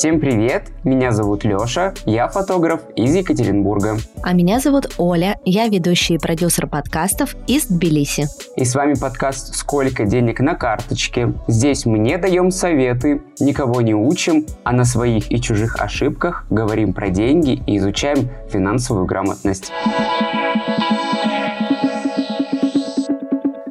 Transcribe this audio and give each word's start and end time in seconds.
Всем 0.00 0.18
привет, 0.18 0.70
меня 0.82 1.12
зовут 1.12 1.44
Лёша, 1.44 1.92
я 2.06 2.26
фотограф 2.26 2.80
из 2.96 3.14
Екатеринбурга. 3.14 3.98
А 4.22 4.32
меня 4.32 4.58
зовут 4.58 4.94
Оля, 4.96 5.38
я 5.44 5.68
ведущий 5.68 6.14
и 6.14 6.18
продюсер 6.18 6.66
подкастов 6.66 7.36
из 7.46 7.66
Тбилиси. 7.66 8.26
И 8.56 8.64
с 8.64 8.74
вами 8.74 8.94
подкаст 8.94 9.54
«Сколько 9.54 10.06
денег 10.06 10.40
на 10.40 10.54
карточке?». 10.54 11.34
Здесь 11.48 11.84
мы 11.84 11.98
не 11.98 12.16
даем 12.16 12.50
советы, 12.50 13.20
никого 13.40 13.82
не 13.82 13.94
учим, 13.94 14.46
а 14.64 14.72
на 14.72 14.86
своих 14.86 15.30
и 15.30 15.38
чужих 15.38 15.78
ошибках 15.78 16.46
говорим 16.48 16.94
про 16.94 17.10
деньги 17.10 17.62
и 17.66 17.76
изучаем 17.76 18.30
финансовую 18.48 19.04
грамотность. 19.04 19.70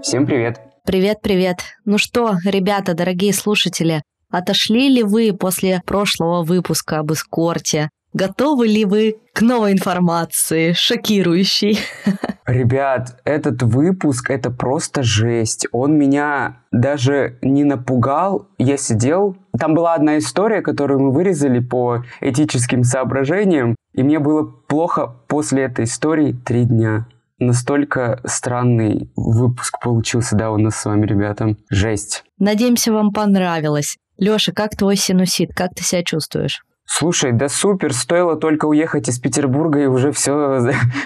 Всем 0.04 0.28
привет! 0.28 0.62
Привет-привет! 0.86 1.62
Ну 1.86 1.98
что, 1.98 2.36
ребята, 2.46 2.94
дорогие 2.94 3.34
слушатели, 3.34 4.04
Отошли 4.32 4.90
ли 4.90 5.04
вы 5.04 5.34
после 5.34 5.82
прошлого 5.86 6.44
выпуска 6.44 7.00
об 7.00 7.12
эскорте? 7.12 7.90
Готовы 8.14 8.68
ли 8.68 8.86
вы 8.86 9.18
к 9.34 9.42
новой 9.42 9.72
информации, 9.72 10.74
шокирующей? 10.74 11.80
Ребят, 12.48 13.20
этот 13.26 13.62
выпуск 13.62 14.32
это 14.32 14.50
просто 14.50 15.04
жесть. 15.04 15.68
Он 15.72 15.98
меня 15.98 16.62
даже 16.72 17.38
не 17.44 17.64
напугал. 17.64 18.48
Я 18.58 18.78
сидел. 18.78 19.38
Там 19.58 19.76
была 19.76 19.94
одна 19.94 20.18
история, 20.18 20.62
которую 20.62 21.00
мы 21.00 21.12
вырезали 21.12 21.60
по 21.60 22.04
этическим 22.22 22.84
соображениям. 22.84 23.76
И 23.94 24.02
мне 24.02 24.18
было 24.18 24.44
плохо 24.44 25.16
после 25.28 25.64
этой 25.64 25.86
истории 25.86 26.34
три 26.34 26.66
дня. 26.66 27.08
Настолько 27.38 28.20
странный 28.26 29.12
выпуск 29.16 29.80
получился, 29.82 30.36
да, 30.36 30.52
у 30.52 30.58
нас 30.58 30.76
с 30.76 30.86
вами, 30.86 31.06
ребята. 31.06 31.56
Жесть. 31.70 32.24
Надеемся, 32.40 32.92
вам 32.92 33.12
понравилось. 33.12 33.98
Лёша, 34.20 34.52
как 34.52 34.76
твой 34.76 34.98
синусит? 34.98 35.54
Как 35.56 35.74
ты 35.74 35.84
себя 35.84 36.04
чувствуешь? 36.04 36.62
Слушай, 36.86 37.32
да 37.32 37.48
супер, 37.48 37.94
стоило 37.94 38.36
только 38.36 38.66
уехать 38.66 39.08
из 39.08 39.20
Петербурга, 39.20 39.80
и 39.80 39.86
уже 39.86 40.12
все 40.12 40.60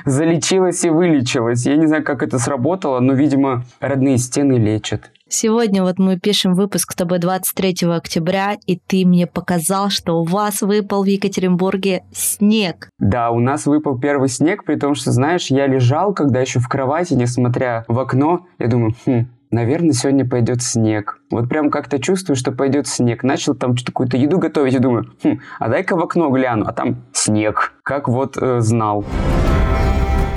залечилось 0.05 0.83
и 0.85 0.89
вылечилось. 0.89 1.65
Я 1.65 1.75
не 1.75 1.87
знаю, 1.87 2.03
как 2.03 2.23
это 2.23 2.39
сработало, 2.39 3.01
но, 3.01 3.13
видимо, 3.13 3.65
родные 3.81 4.17
стены 4.17 4.53
лечат. 4.53 5.11
Сегодня 5.27 5.83
вот 5.83 5.99
мы 5.99 6.17
пишем 6.19 6.53
выпуск 6.53 6.93
с 6.93 6.95
тобой 6.95 7.19
23 7.19 7.89
октября, 7.89 8.55
и 8.65 8.77
ты 8.77 9.05
мне 9.05 9.27
показал, 9.27 9.89
что 9.89 10.21
у 10.21 10.23
вас 10.23 10.61
выпал 10.61 11.03
в 11.03 11.07
Екатеринбурге 11.07 12.03
снег. 12.13 12.89
Да, 12.99 13.31
у 13.31 13.39
нас 13.39 13.65
выпал 13.65 13.99
первый 13.99 14.29
снег, 14.29 14.63
при 14.63 14.75
том, 14.75 14.95
что, 14.95 15.11
знаешь, 15.11 15.47
я 15.47 15.67
лежал, 15.67 16.13
когда 16.13 16.39
еще 16.39 16.59
в 16.59 16.67
кровати, 16.67 17.13
несмотря 17.13 17.83
в 17.87 17.99
окно, 17.99 18.47
я 18.57 18.67
думаю, 18.67 18.95
хм, 19.05 19.25
наверное, 19.53 19.93
сегодня 19.93 20.27
пойдет 20.27 20.61
снег. 20.61 21.19
Вот 21.31 21.47
прям 21.47 21.69
как-то 21.69 21.99
чувствую, 21.99 22.35
что 22.35 22.51
пойдет 22.51 22.87
снег. 22.87 23.23
Начал 23.23 23.53
там 23.55 23.77
что-то 23.77 23.91
какую-то 23.91 24.17
еду 24.17 24.39
готовить 24.39 24.73
и 24.73 24.79
думаю, 24.79 25.05
хм, 25.23 25.39
а 25.59 25.69
дай-ка 25.69 25.95
в 25.95 25.99
окно 26.01 26.29
гляну, 26.29 26.65
а 26.67 26.73
там 26.73 27.03
снег. 27.13 27.73
Как 27.83 28.07
вот 28.07 28.37
э, 28.37 28.59
знал. 28.59 29.05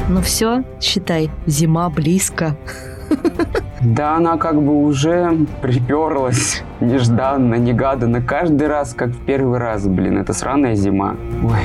Ну 0.08 0.20
все, 0.20 0.62
считай, 0.80 1.30
зима 1.46 1.90
близко. 1.90 2.56
Да, 3.82 4.16
она 4.16 4.36
как 4.36 4.60
бы 4.62 4.82
уже 4.84 5.46
приперлась 5.60 6.62
нежданно, 6.80 7.54
негаданно. 7.56 8.22
Каждый 8.22 8.68
раз, 8.68 8.94
как 8.94 9.10
в 9.10 9.24
первый 9.24 9.58
раз, 9.58 9.86
блин, 9.86 10.18
это 10.18 10.32
сраная 10.32 10.74
зима. 10.74 11.16
Ой. 11.42 11.60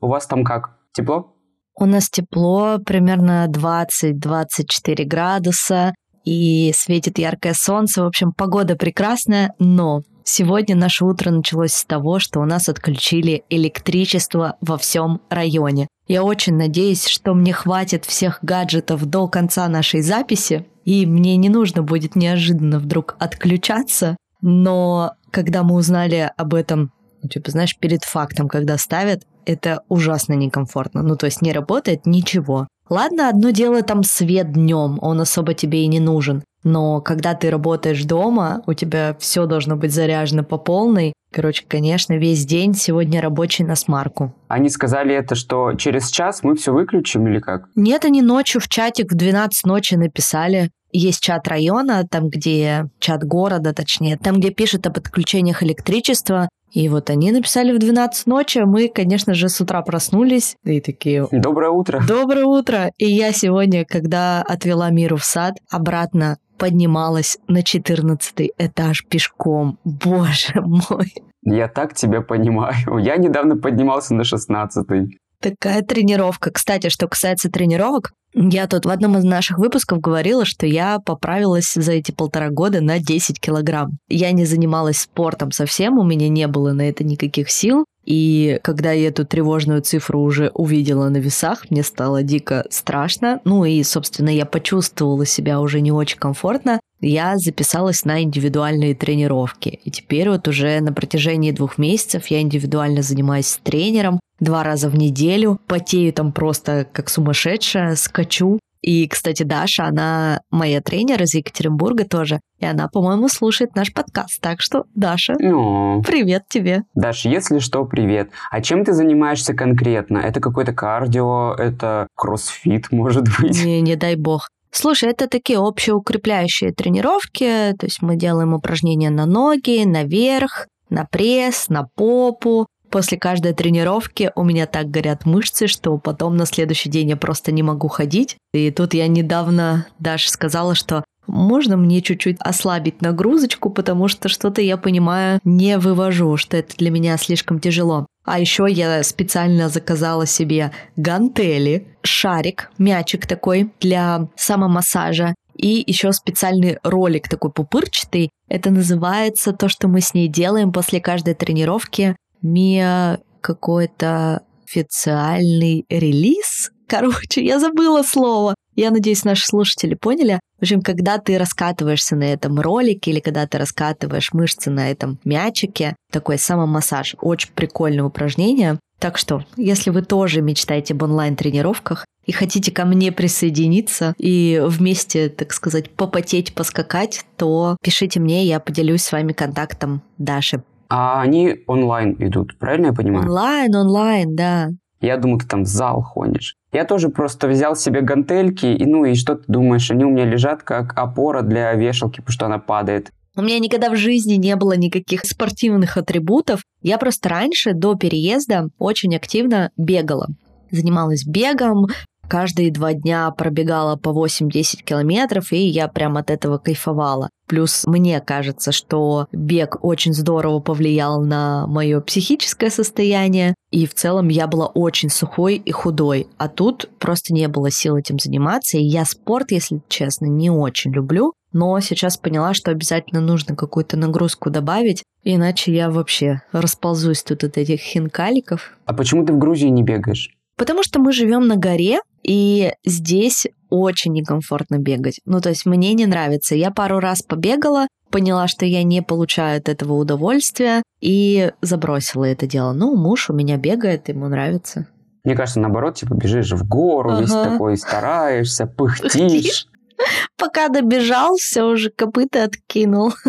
У 0.00 0.08
вас 0.08 0.26
там 0.26 0.44
как? 0.44 0.76
Тепло? 0.92 1.33
У 1.76 1.86
нас 1.86 2.08
тепло, 2.08 2.78
примерно 2.78 3.46
20-24 3.48 5.04
градуса, 5.04 5.94
и 6.24 6.72
светит 6.74 7.18
яркое 7.18 7.54
солнце. 7.54 8.02
В 8.02 8.06
общем, 8.06 8.32
погода 8.32 8.76
прекрасная, 8.76 9.52
но 9.58 10.02
сегодня 10.24 10.76
наше 10.76 11.04
утро 11.04 11.30
началось 11.30 11.72
с 11.72 11.84
того, 11.84 12.18
что 12.18 12.40
у 12.40 12.44
нас 12.44 12.68
отключили 12.68 13.42
электричество 13.50 14.56
во 14.60 14.78
всем 14.78 15.20
районе. 15.28 15.88
Я 16.06 16.22
очень 16.22 16.56
надеюсь, 16.56 17.06
что 17.06 17.34
мне 17.34 17.52
хватит 17.52 18.04
всех 18.04 18.38
гаджетов 18.42 19.04
до 19.06 19.26
конца 19.26 19.66
нашей 19.68 20.00
записи, 20.00 20.66
и 20.84 21.06
мне 21.06 21.36
не 21.36 21.48
нужно 21.48 21.82
будет 21.82 22.14
неожиданно 22.14 22.78
вдруг 22.78 23.16
отключаться. 23.18 24.16
Но 24.42 25.14
когда 25.30 25.62
мы 25.62 25.74
узнали 25.74 26.30
об 26.36 26.54
этом 26.54 26.92
типа, 27.28 27.50
знаешь, 27.50 27.76
перед 27.78 28.04
фактом, 28.04 28.48
когда 28.48 28.78
ставят, 28.78 29.22
это 29.46 29.82
ужасно 29.88 30.34
некомфортно. 30.34 31.02
Ну, 31.02 31.16
то 31.16 31.26
есть 31.26 31.42
не 31.42 31.52
работает 31.52 32.06
ничего. 32.06 32.66
Ладно, 32.88 33.28
одно 33.28 33.50
дело 33.50 33.82
там 33.82 34.02
свет 34.02 34.52
днем, 34.52 34.98
он 35.00 35.20
особо 35.20 35.54
тебе 35.54 35.84
и 35.84 35.86
не 35.86 36.00
нужен. 36.00 36.42
Но 36.64 37.00
когда 37.00 37.34
ты 37.34 37.50
работаешь 37.50 38.04
дома, 38.04 38.62
у 38.66 38.72
тебя 38.72 39.16
все 39.18 39.46
должно 39.46 39.76
быть 39.76 39.92
заряжено 39.92 40.44
по 40.44 40.58
полной. 40.58 41.12
Короче, 41.34 41.64
конечно, 41.66 42.12
весь 42.12 42.46
день 42.46 42.74
сегодня 42.74 43.20
рабочий 43.20 43.64
на 43.64 43.74
смарку. 43.74 44.32
Они 44.46 44.68
сказали 44.68 45.16
это, 45.16 45.34
что 45.34 45.72
через 45.74 46.08
час 46.08 46.44
мы 46.44 46.54
все 46.54 46.72
выключим 46.72 47.26
или 47.26 47.40
как? 47.40 47.64
Нет, 47.74 48.04
они 48.04 48.22
ночью 48.22 48.60
в 48.60 48.68
чатик 48.68 49.10
в 49.10 49.16
12 49.16 49.66
ночи 49.66 49.94
написали. 49.96 50.70
Есть 50.92 51.20
чат 51.20 51.48
района, 51.48 52.06
там, 52.08 52.28
где 52.28 52.86
чат 53.00 53.24
города, 53.24 53.74
точнее, 53.74 54.16
там, 54.16 54.36
где 54.36 54.50
пишут 54.50 54.86
об 54.86 54.96
отключениях 54.96 55.64
электричества, 55.64 56.48
и 56.70 56.88
вот 56.88 57.10
они 57.10 57.32
написали 57.32 57.72
в 57.72 57.78
12 57.78 58.26
ночи, 58.26 58.58
а 58.58 58.66
мы, 58.66 58.88
конечно 58.88 59.34
же, 59.34 59.48
с 59.48 59.60
утра 59.60 59.80
проснулись 59.82 60.56
и 60.64 60.80
такие... 60.80 61.26
Доброе 61.30 61.70
утро. 61.70 62.02
Доброе 62.06 62.44
утро. 62.44 62.90
И 62.98 63.06
я 63.06 63.32
сегодня, 63.32 63.84
когда 63.84 64.42
отвела 64.42 64.90
Миру 64.90 65.16
в 65.16 65.24
сад, 65.24 65.54
обратно 65.70 66.38
поднималась 66.58 67.38
на 67.48 67.62
14 67.62 68.52
этаж 68.58 69.04
пешком. 69.06 69.78
Боже 69.84 70.60
мой. 70.60 71.14
Я 71.42 71.68
так 71.68 71.94
тебя 71.94 72.20
понимаю. 72.20 72.74
Я 72.98 73.16
недавно 73.16 73.56
поднимался 73.56 74.14
на 74.14 74.24
16 74.24 74.90
-й. 74.90 75.06
Такая 75.40 75.82
тренировка. 75.82 76.50
Кстати, 76.50 76.88
что 76.88 77.06
касается 77.06 77.50
тренировок, 77.50 78.12
я 78.34 78.66
тут 78.66 78.86
в 78.86 78.88
одном 78.88 79.18
из 79.18 79.24
наших 79.24 79.58
выпусков 79.58 80.00
говорила, 80.00 80.44
что 80.44 80.66
я 80.66 80.98
поправилась 80.98 81.72
за 81.74 81.92
эти 81.92 82.10
полтора 82.12 82.48
года 82.48 82.80
на 82.80 82.98
10 82.98 83.38
килограмм. 83.38 83.98
Я 84.08 84.32
не 84.32 84.44
занималась 84.44 84.98
спортом 85.02 85.52
совсем, 85.52 85.98
у 85.98 86.04
меня 86.04 86.28
не 86.28 86.46
было 86.48 86.72
на 86.72 86.88
это 86.88 87.04
никаких 87.04 87.50
сил. 87.50 87.84
И 88.04 88.58
когда 88.62 88.92
я 88.92 89.08
эту 89.08 89.24
тревожную 89.24 89.82
цифру 89.82 90.20
уже 90.20 90.50
увидела 90.54 91.08
на 91.08 91.18
весах, 91.18 91.70
мне 91.70 91.82
стало 91.82 92.22
дико 92.22 92.64
страшно. 92.70 93.40
Ну 93.44 93.64
и, 93.64 93.82
собственно, 93.82 94.28
я 94.28 94.46
почувствовала 94.46 95.26
себя 95.26 95.60
уже 95.60 95.80
не 95.80 95.92
очень 95.92 96.18
комфортно. 96.18 96.80
Я 97.00 97.36
записалась 97.36 98.04
на 98.04 98.22
индивидуальные 98.22 98.94
тренировки. 98.94 99.80
И 99.84 99.90
теперь 99.90 100.30
вот 100.30 100.48
уже 100.48 100.80
на 100.80 100.92
протяжении 100.92 101.50
двух 101.50 101.78
месяцев 101.78 102.26
я 102.28 102.40
индивидуально 102.40 103.02
занимаюсь 103.02 103.46
с 103.46 103.58
тренером 103.58 104.20
два 104.40 104.62
раза 104.62 104.88
в 104.88 104.96
неделю. 104.96 105.60
Потею 105.66 106.12
там 106.12 106.32
просто 106.32 106.86
как 106.90 107.08
сумасшедшая, 107.08 107.96
скачу. 107.96 108.58
И, 108.84 109.08
кстати, 109.08 109.44
Даша, 109.44 109.86
она 109.86 110.42
моя 110.50 110.82
тренер 110.82 111.22
из 111.22 111.32
Екатеринбурга 111.32 112.04
тоже. 112.04 112.40
И 112.58 112.66
она, 112.66 112.86
по-моему, 112.88 113.28
слушает 113.28 113.74
наш 113.74 113.90
подкаст. 113.94 114.38
Так 114.42 114.60
что, 114.60 114.84
Даша, 114.94 115.36
О. 115.42 116.02
привет 116.02 116.42
тебе. 116.50 116.82
Даша, 116.94 117.30
если 117.30 117.60
что, 117.60 117.86
привет. 117.86 118.28
А 118.50 118.60
чем 118.60 118.84
ты 118.84 118.92
занимаешься 118.92 119.54
конкретно? 119.54 120.18
Это 120.18 120.38
какое-то 120.38 120.74
кардио, 120.74 121.54
это 121.54 122.08
кроссфит, 122.14 122.88
может 122.92 123.24
быть? 123.40 123.64
Не, 123.64 123.80
не 123.80 123.96
дай 123.96 124.16
бог. 124.16 124.48
Слушай, 124.70 125.12
это 125.12 125.28
такие 125.28 125.58
общеукрепляющие 125.58 126.72
тренировки, 126.72 127.74
то 127.78 127.86
есть 127.86 128.02
мы 128.02 128.16
делаем 128.16 128.52
упражнения 128.52 129.08
на 129.08 129.24
ноги, 129.24 129.82
наверх, 129.86 130.66
на 130.90 131.06
пресс, 131.10 131.70
на 131.70 131.88
попу, 131.94 132.66
После 132.94 133.18
каждой 133.18 133.54
тренировки 133.54 134.30
у 134.36 134.44
меня 134.44 134.66
так 134.66 134.88
горят 134.88 135.26
мышцы, 135.26 135.66
что 135.66 135.98
потом 135.98 136.36
на 136.36 136.46
следующий 136.46 136.88
день 136.88 137.08
я 137.08 137.16
просто 137.16 137.50
не 137.50 137.64
могу 137.64 137.88
ходить. 137.88 138.36
И 138.52 138.70
тут 138.70 138.94
я 138.94 139.08
недавно 139.08 139.88
даже 139.98 140.30
сказала, 140.30 140.76
что 140.76 141.02
можно 141.26 141.76
мне 141.76 142.02
чуть-чуть 142.02 142.36
ослабить 142.38 143.02
нагрузочку, 143.02 143.70
потому 143.70 144.06
что 144.06 144.28
что-то 144.28 144.62
я 144.62 144.76
понимаю, 144.76 145.40
не 145.42 145.76
вывожу, 145.78 146.36
что 146.36 146.56
это 146.56 146.76
для 146.76 146.92
меня 146.92 147.16
слишком 147.16 147.58
тяжело. 147.58 148.06
А 148.24 148.38
еще 148.38 148.68
я 148.70 149.02
специально 149.02 149.68
заказала 149.68 150.24
себе 150.24 150.70
гантели, 150.94 151.88
шарик, 152.02 152.70
мячик 152.78 153.26
такой 153.26 153.72
для 153.80 154.28
самомассажа 154.36 155.34
и 155.56 155.82
еще 155.84 156.12
специальный 156.12 156.78
ролик 156.84 157.28
такой 157.28 157.50
пупырчатый. 157.50 158.30
Это 158.48 158.70
называется 158.70 159.52
то, 159.52 159.68
что 159.68 159.88
мы 159.88 160.00
с 160.00 160.14
ней 160.14 160.28
делаем 160.28 160.72
после 160.72 161.00
каждой 161.00 161.34
тренировки. 161.34 162.16
Мия 162.44 163.20
какой-то 163.40 164.42
официальный 164.64 165.86
релиз. 165.88 166.70
Короче, 166.86 167.44
я 167.44 167.58
забыла 167.58 168.02
слово. 168.02 168.54
Я 168.76 168.90
надеюсь, 168.90 169.24
наши 169.24 169.46
слушатели 169.46 169.94
поняли. 169.94 170.40
В 170.58 170.62
общем, 170.62 170.82
когда 170.82 171.18
ты 171.18 171.38
раскатываешься 171.38 172.16
на 172.16 172.24
этом 172.24 172.60
ролике 172.60 173.10
или 173.10 173.20
когда 173.20 173.46
ты 173.46 173.58
раскатываешь 173.58 174.32
мышцы 174.32 174.70
на 174.70 174.90
этом 174.90 175.18
мячике, 175.24 175.96
такой 176.12 176.38
самомассаж, 176.38 177.16
очень 177.20 177.50
прикольное 177.54 178.04
упражнение. 178.04 178.78
Так 178.98 179.18
что, 179.18 179.44
если 179.56 179.90
вы 179.90 180.02
тоже 180.02 180.40
мечтаете 180.40 180.94
об 180.94 181.02
онлайн-тренировках 181.02 182.04
и 182.26 182.32
хотите 182.32 182.72
ко 182.72 182.84
мне 182.84 183.12
присоединиться 183.12 184.14
и 184.18 184.60
вместе, 184.64 185.28
так 185.28 185.52
сказать, 185.52 185.90
попотеть, 185.90 186.54
поскакать, 186.54 187.24
то 187.36 187.76
пишите 187.82 188.20
мне, 188.20 188.44
я 188.44 188.60
поделюсь 188.60 189.02
с 189.02 189.12
вами 189.12 189.32
контактом 189.32 190.02
Даши. 190.18 190.62
А 190.96 191.22
они 191.22 191.56
онлайн 191.66 192.14
идут, 192.20 192.56
правильно 192.56 192.86
я 192.86 192.92
понимаю? 192.92 193.24
Онлайн, 193.24 193.74
онлайн, 193.74 194.36
да. 194.36 194.68
Я 195.00 195.16
думаю, 195.16 195.40
ты 195.40 195.48
там 195.48 195.64
в 195.64 195.66
зал 195.66 196.00
ходишь. 196.00 196.54
Я 196.70 196.84
тоже 196.84 197.08
просто 197.08 197.48
взял 197.48 197.74
себе 197.74 198.00
гантельки, 198.00 198.66
и 198.66 198.86
ну 198.86 199.04
и 199.04 199.16
что 199.16 199.34
ты 199.34 199.42
думаешь, 199.48 199.90
они 199.90 200.04
у 200.04 200.10
меня 200.10 200.24
лежат 200.24 200.62
как 200.62 200.96
опора 200.96 201.42
для 201.42 201.74
вешалки, 201.74 202.20
потому 202.20 202.32
что 202.32 202.46
она 202.46 202.60
падает. 202.60 203.10
У 203.34 203.42
меня 203.42 203.58
никогда 203.58 203.90
в 203.90 203.96
жизни 203.96 204.34
не 204.34 204.54
было 204.54 204.76
никаких 204.76 205.24
спортивных 205.24 205.96
атрибутов. 205.96 206.62
Я 206.80 206.98
просто 206.98 207.28
раньше, 207.28 207.72
до 207.72 207.96
переезда, 207.96 208.68
очень 208.78 209.16
активно 209.16 209.72
бегала. 209.76 210.28
Занималась 210.70 211.26
бегом, 211.26 211.88
каждые 212.28 212.72
два 212.72 212.92
дня 212.92 213.30
пробегала 213.30 213.96
по 213.96 214.10
8-10 214.10 214.82
километров, 214.84 215.52
и 215.52 215.58
я 215.58 215.88
прям 215.88 216.16
от 216.16 216.30
этого 216.30 216.58
кайфовала. 216.58 217.30
Плюс 217.46 217.84
мне 217.86 218.20
кажется, 218.20 218.72
что 218.72 219.26
бег 219.32 219.76
очень 219.82 220.14
здорово 220.14 220.60
повлиял 220.60 221.22
на 221.22 221.66
мое 221.66 222.00
психическое 222.00 222.70
состояние, 222.70 223.54
и 223.70 223.86
в 223.86 223.94
целом 223.94 224.28
я 224.28 224.46
была 224.46 224.66
очень 224.66 225.10
сухой 225.10 225.56
и 225.56 225.70
худой, 225.70 226.26
а 226.38 226.48
тут 226.48 226.88
просто 226.98 227.34
не 227.34 227.48
было 227.48 227.70
сил 227.70 227.96
этим 227.96 228.18
заниматься, 228.18 228.78
и 228.78 228.82
я 228.82 229.04
спорт, 229.04 229.50
если 229.50 229.82
честно, 229.88 230.26
не 230.26 230.50
очень 230.50 230.92
люблю, 230.92 231.34
но 231.52 231.78
сейчас 231.80 232.16
поняла, 232.16 232.54
что 232.54 232.70
обязательно 232.70 233.20
нужно 233.20 233.54
какую-то 233.54 233.96
нагрузку 233.96 234.50
добавить, 234.50 235.04
иначе 235.22 235.72
я 235.72 235.90
вообще 235.90 236.42
расползусь 236.52 237.22
тут 237.22 237.44
от 237.44 237.58
этих 237.58 237.80
хинкаликов. 237.80 238.76
А 238.86 238.94
почему 238.94 239.24
ты 239.24 239.32
в 239.32 239.38
Грузии 239.38 239.68
не 239.68 239.82
бегаешь? 239.82 240.30
Потому 240.56 240.82
что 240.82 240.98
мы 240.98 241.12
живем 241.12 241.46
на 241.46 241.56
горе, 241.56 242.00
и 242.24 242.72
здесь 242.84 243.46
очень 243.70 244.12
некомфортно 244.12 244.78
бегать. 244.78 245.20
Ну, 245.24 245.40
то 245.40 245.50
есть 245.50 245.66
мне 245.66 245.92
не 245.94 246.06
нравится. 246.06 246.54
Я 246.54 246.70
пару 246.70 246.98
раз 246.98 247.22
побегала, 247.22 247.86
поняла, 248.10 248.48
что 248.48 248.64
я 248.64 248.82
не 248.82 249.02
получаю 249.02 249.58
от 249.58 249.68
этого 249.68 249.94
удовольствия, 249.94 250.82
и 251.00 251.52
забросила 251.60 252.24
это 252.24 252.46
дело. 252.46 252.72
Ну, 252.72 252.96
муж 252.96 253.30
у 253.30 253.34
меня 253.34 253.56
бегает, 253.56 254.08
ему 254.08 254.28
нравится. 254.28 254.86
Мне 255.24 255.34
кажется, 255.34 255.60
наоборот, 255.60 255.96
типа 255.96 256.14
бежишь 256.14 256.52
в 256.52 256.66
гору, 256.66 257.12
ага. 257.12 257.20
весь 257.20 257.30
такой 257.30 257.76
стараешься, 257.76 258.66
пыхтишь. 258.66 259.66
Пока 260.36 260.68
добежал, 260.68 261.36
все 261.36 261.64
уже 261.64 261.90
копыта 261.90 262.44
откинул. 262.44 263.12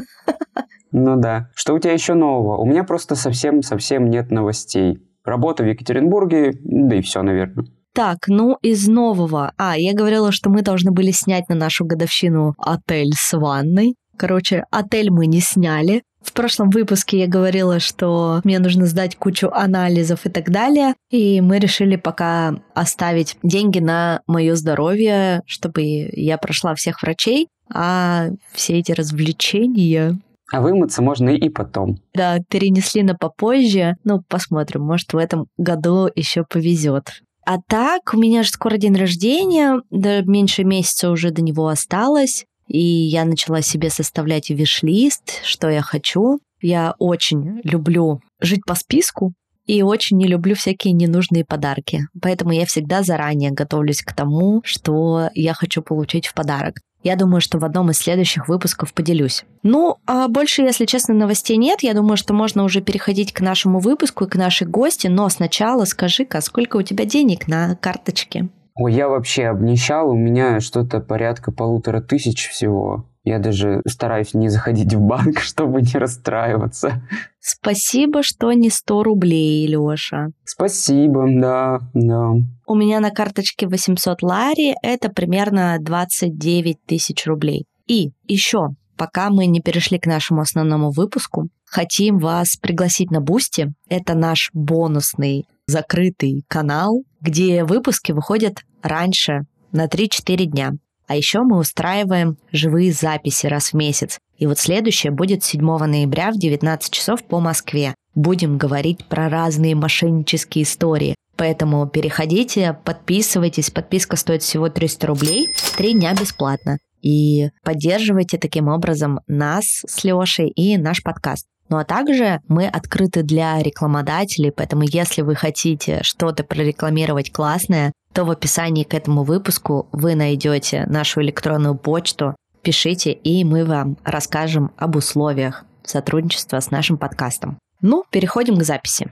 Ну 0.98 1.18
да. 1.18 1.50
Что 1.56 1.74
у 1.74 1.80
тебя 1.80 1.92
еще 1.92 2.14
нового? 2.14 2.56
У 2.56 2.66
меня 2.66 2.86
просто 2.86 3.16
совсем-совсем 3.16 4.10
нет 4.10 4.32
новостей. 4.32 5.06
Работа 5.26 5.64
в 5.64 5.68
Екатеринбурге, 5.68 6.54
да 6.64 6.96
и 6.96 7.02
все, 7.02 7.22
наверное. 7.22 7.66
Так, 7.96 8.28
ну 8.28 8.58
из 8.62 8.90
нового. 8.90 9.54
А, 9.58 9.78
я 9.78 9.94
говорила, 9.94 10.34
что 10.34 10.50
мы 10.50 10.64
должны 10.64 10.92
были 10.92 11.12
снять 11.12 11.48
на 11.48 11.56
нашу 11.56 11.86
годовщину 11.86 12.54
отель 12.58 13.14
с 13.16 13.32
ванной. 13.32 13.96
Короче, 14.18 14.66
отель 14.70 15.12
мы 15.12 15.28
не 15.28 15.40
сняли. 15.40 16.04
В 16.22 16.34
прошлом 16.34 16.72
выпуске 16.72 17.20
я 17.20 17.28
говорила, 17.28 17.80
что 17.80 18.42
мне 18.44 18.60
нужно 18.60 18.86
сдать 18.86 19.16
кучу 19.16 19.50
анализов 19.50 20.26
и 20.26 20.30
так 20.30 20.50
далее. 20.50 20.96
И 21.10 21.40
мы 21.40 21.58
решили 21.58 21.96
пока 21.96 22.60
оставить 22.74 23.38
деньги 23.44 23.80
на 23.80 24.20
мое 24.28 24.56
здоровье, 24.56 25.42
чтобы 25.46 25.84
я 26.12 26.38
прошла 26.38 26.76
всех 26.76 27.02
врачей. 27.02 27.48
А 27.74 28.28
все 28.52 28.78
эти 28.78 28.92
развлечения 28.92 30.20
а 30.52 30.62
вымыться 30.62 31.02
можно 31.02 31.30
и 31.30 31.50
потом. 31.50 31.98
Да, 32.14 32.38
перенесли 32.50 33.02
на 33.02 33.16
попозже. 33.16 33.96
Ну, 34.04 34.22
посмотрим, 34.28 34.84
может, 34.84 35.12
в 35.12 35.18
этом 35.18 35.48
году 35.58 36.08
еще 36.14 36.44
повезет. 36.48 37.24
А 37.46 37.58
так, 37.60 38.14
у 38.14 38.18
меня 38.18 38.44
же 38.44 38.50
скоро 38.50 38.78
день 38.78 38.96
рождения, 38.96 39.82
да 39.92 40.22
меньше 40.22 40.64
месяца 40.64 41.12
уже 41.12 41.30
до 41.30 41.42
него 41.42 41.68
осталось. 41.68 42.46
И 42.68 42.80
я 42.80 43.26
начала 43.26 43.62
себе 43.62 43.92
составлять 43.92 44.50
виш-лист, 44.50 45.42
что 45.44 45.70
я 45.70 45.82
хочу. 45.82 46.40
Я 46.60 46.96
очень 46.98 47.62
люблю 47.64 48.22
жить 48.42 48.62
по 48.66 48.74
списку, 48.74 49.34
и 49.68 49.82
очень 49.82 50.18
не 50.18 50.28
люблю 50.28 50.56
всякие 50.56 50.94
ненужные 50.94 51.46
подарки. 51.46 52.08
Поэтому 52.22 52.52
я 52.52 52.66
всегда 52.66 53.04
заранее 53.04 53.52
готовлюсь 53.52 54.02
к 54.02 54.14
тому, 54.14 54.62
что 54.64 55.30
я 55.34 55.54
хочу 55.54 55.82
получить 55.82 56.28
в 56.28 56.34
подарок. 56.34 56.80
Я 57.06 57.16
думаю, 57.16 57.40
что 57.40 57.60
в 57.60 57.66
одном 57.66 57.92
из 57.92 58.00
следующих 58.00 58.48
выпусков 58.48 58.92
поделюсь. 58.92 59.46
Ну, 59.62 59.98
а 60.08 60.28
больше, 60.28 60.64
если 60.64 60.86
честно, 60.86 61.14
новостей 61.14 61.56
нет. 61.56 61.84
Я 61.84 61.94
думаю, 61.94 62.18
что 62.18 62.34
можно 62.34 62.64
уже 62.64 62.82
переходить 62.82 63.32
к 63.32 63.42
нашему 63.42 63.78
выпуску 63.78 64.24
и 64.24 64.28
к 64.28 64.36
нашей 64.36 64.66
гости. 64.66 65.06
Но 65.06 65.30
сначала 65.30 65.86
скажи-ка, 65.86 66.42
сколько 66.42 66.78
у 66.78 66.82
тебя 66.82 67.06
денег 67.06 67.48
на 67.48 67.76
карточке? 67.76 68.50
Ой, 68.74 68.92
я 68.92 69.08
вообще 69.08 69.46
обнищал, 69.46 70.10
у 70.10 70.16
меня 70.16 70.60
что-то 70.60 71.00
порядка 71.00 71.52
полутора 71.52 72.02
тысяч 72.02 72.50
всего. 72.50 73.06
Я 73.24 73.38
даже 73.38 73.84
стараюсь 73.88 74.34
не 74.34 74.50
заходить 74.50 74.92
в 74.96 75.00
банк, 75.00 75.40
чтобы 75.42 75.84
не 75.84 76.00
расстраиваться. 76.00 77.04
Спасибо, 77.40 78.24
что 78.24 78.52
не 78.52 78.72
100 78.72 79.04
рублей, 79.04 79.68
Лёша. 79.68 80.32
Спасибо, 80.44 81.28
да, 81.30 81.82
да. 81.94 82.32
У 82.68 82.74
меня 82.74 83.00
на 83.00 83.12
карточке 83.12 83.68
800 83.68 84.24
лари, 84.24 84.76
это 84.82 85.10
примерно 85.10 85.78
29 85.80 86.78
тысяч 86.86 87.28
рублей. 87.28 87.66
И 87.86 88.12
еще, 88.28 88.70
пока 88.98 89.30
мы 89.30 89.46
не 89.46 89.62
перешли 89.62 90.00
к 90.00 90.08
нашему 90.08 90.42
основному 90.42 90.90
выпуску, 90.90 91.50
хотим 91.66 92.18
вас 92.18 92.56
пригласить 92.56 93.12
на 93.12 93.22
Boosty. 93.22 93.74
Это 93.88 94.16
наш 94.16 94.50
бонусный 94.54 95.46
закрытый 95.68 96.44
канал, 96.48 97.04
где 97.22 97.64
выпуски 97.64 98.12
выходят 98.12 98.64
раньше 98.82 99.46
на 99.72 99.86
3-4 99.86 100.46
дня. 100.46 100.72
А 101.08 101.16
еще 101.16 101.42
мы 101.42 101.60
устраиваем 101.60 102.38
живые 102.52 102.92
записи 102.92 103.46
раз 103.46 103.70
в 103.70 103.74
месяц. 103.76 104.20
И 104.38 104.48
вот 104.48 104.60
следующее 104.60 105.12
будет 105.12 105.44
7 105.44 105.62
ноября 105.62 106.32
в 106.32 106.38
19 106.38 106.92
часов 106.92 107.24
по 107.24 107.40
Москве. 107.40 107.96
Будем 108.14 108.58
говорить 108.58 109.06
про 109.06 109.30
разные 109.30 109.76
мошеннические 109.76 110.64
истории. 110.64 111.16
Поэтому 111.38 111.86
переходите, 111.88 112.78
подписывайтесь. 112.86 113.70
Подписка 113.70 114.16
стоит 114.16 114.42
всего 114.42 114.70
300 114.70 115.08
рублей. 115.08 115.48
Три 115.78 115.94
дня 115.94 116.14
бесплатно. 116.14 116.78
И 117.02 117.50
поддерживайте 117.64 118.38
таким 118.38 118.68
образом 118.68 119.20
нас 119.28 119.84
с 119.86 120.04
Лешей 120.04 120.50
и 120.50 120.78
наш 120.78 121.04
подкаст. 121.04 121.46
Ну 121.70 121.78
а 121.78 121.84
также 121.84 122.42
мы 122.48 122.68
открыты 122.68 123.24
для 123.24 123.62
рекламодателей, 123.62 124.52
поэтому 124.52 124.84
если 124.84 125.22
вы 125.22 125.36
хотите 125.36 126.00
что-то 126.04 126.44
прорекламировать 126.44 127.32
классное, 127.32 127.92
то 128.14 128.24
в 128.24 128.32
описании 128.32 128.84
к 128.84 128.94
этому 128.94 129.24
выпуску 129.24 129.88
вы 129.92 130.16
найдете 130.16 130.86
нашу 130.88 131.22
электронную 131.22 131.76
почту. 131.76 132.36
Пишите, 132.66 133.12
и 133.12 133.44
мы 133.44 133.64
вам 133.64 133.96
расскажем 134.04 134.72
об 134.76 134.96
условиях 134.96 135.66
сотрудничества 135.84 136.60
с 136.60 136.72
нашим 136.72 136.98
подкастом. 136.98 137.60
Ну, 137.80 138.06
переходим 138.10 138.58
к 138.58 138.64
записи. 138.64 139.12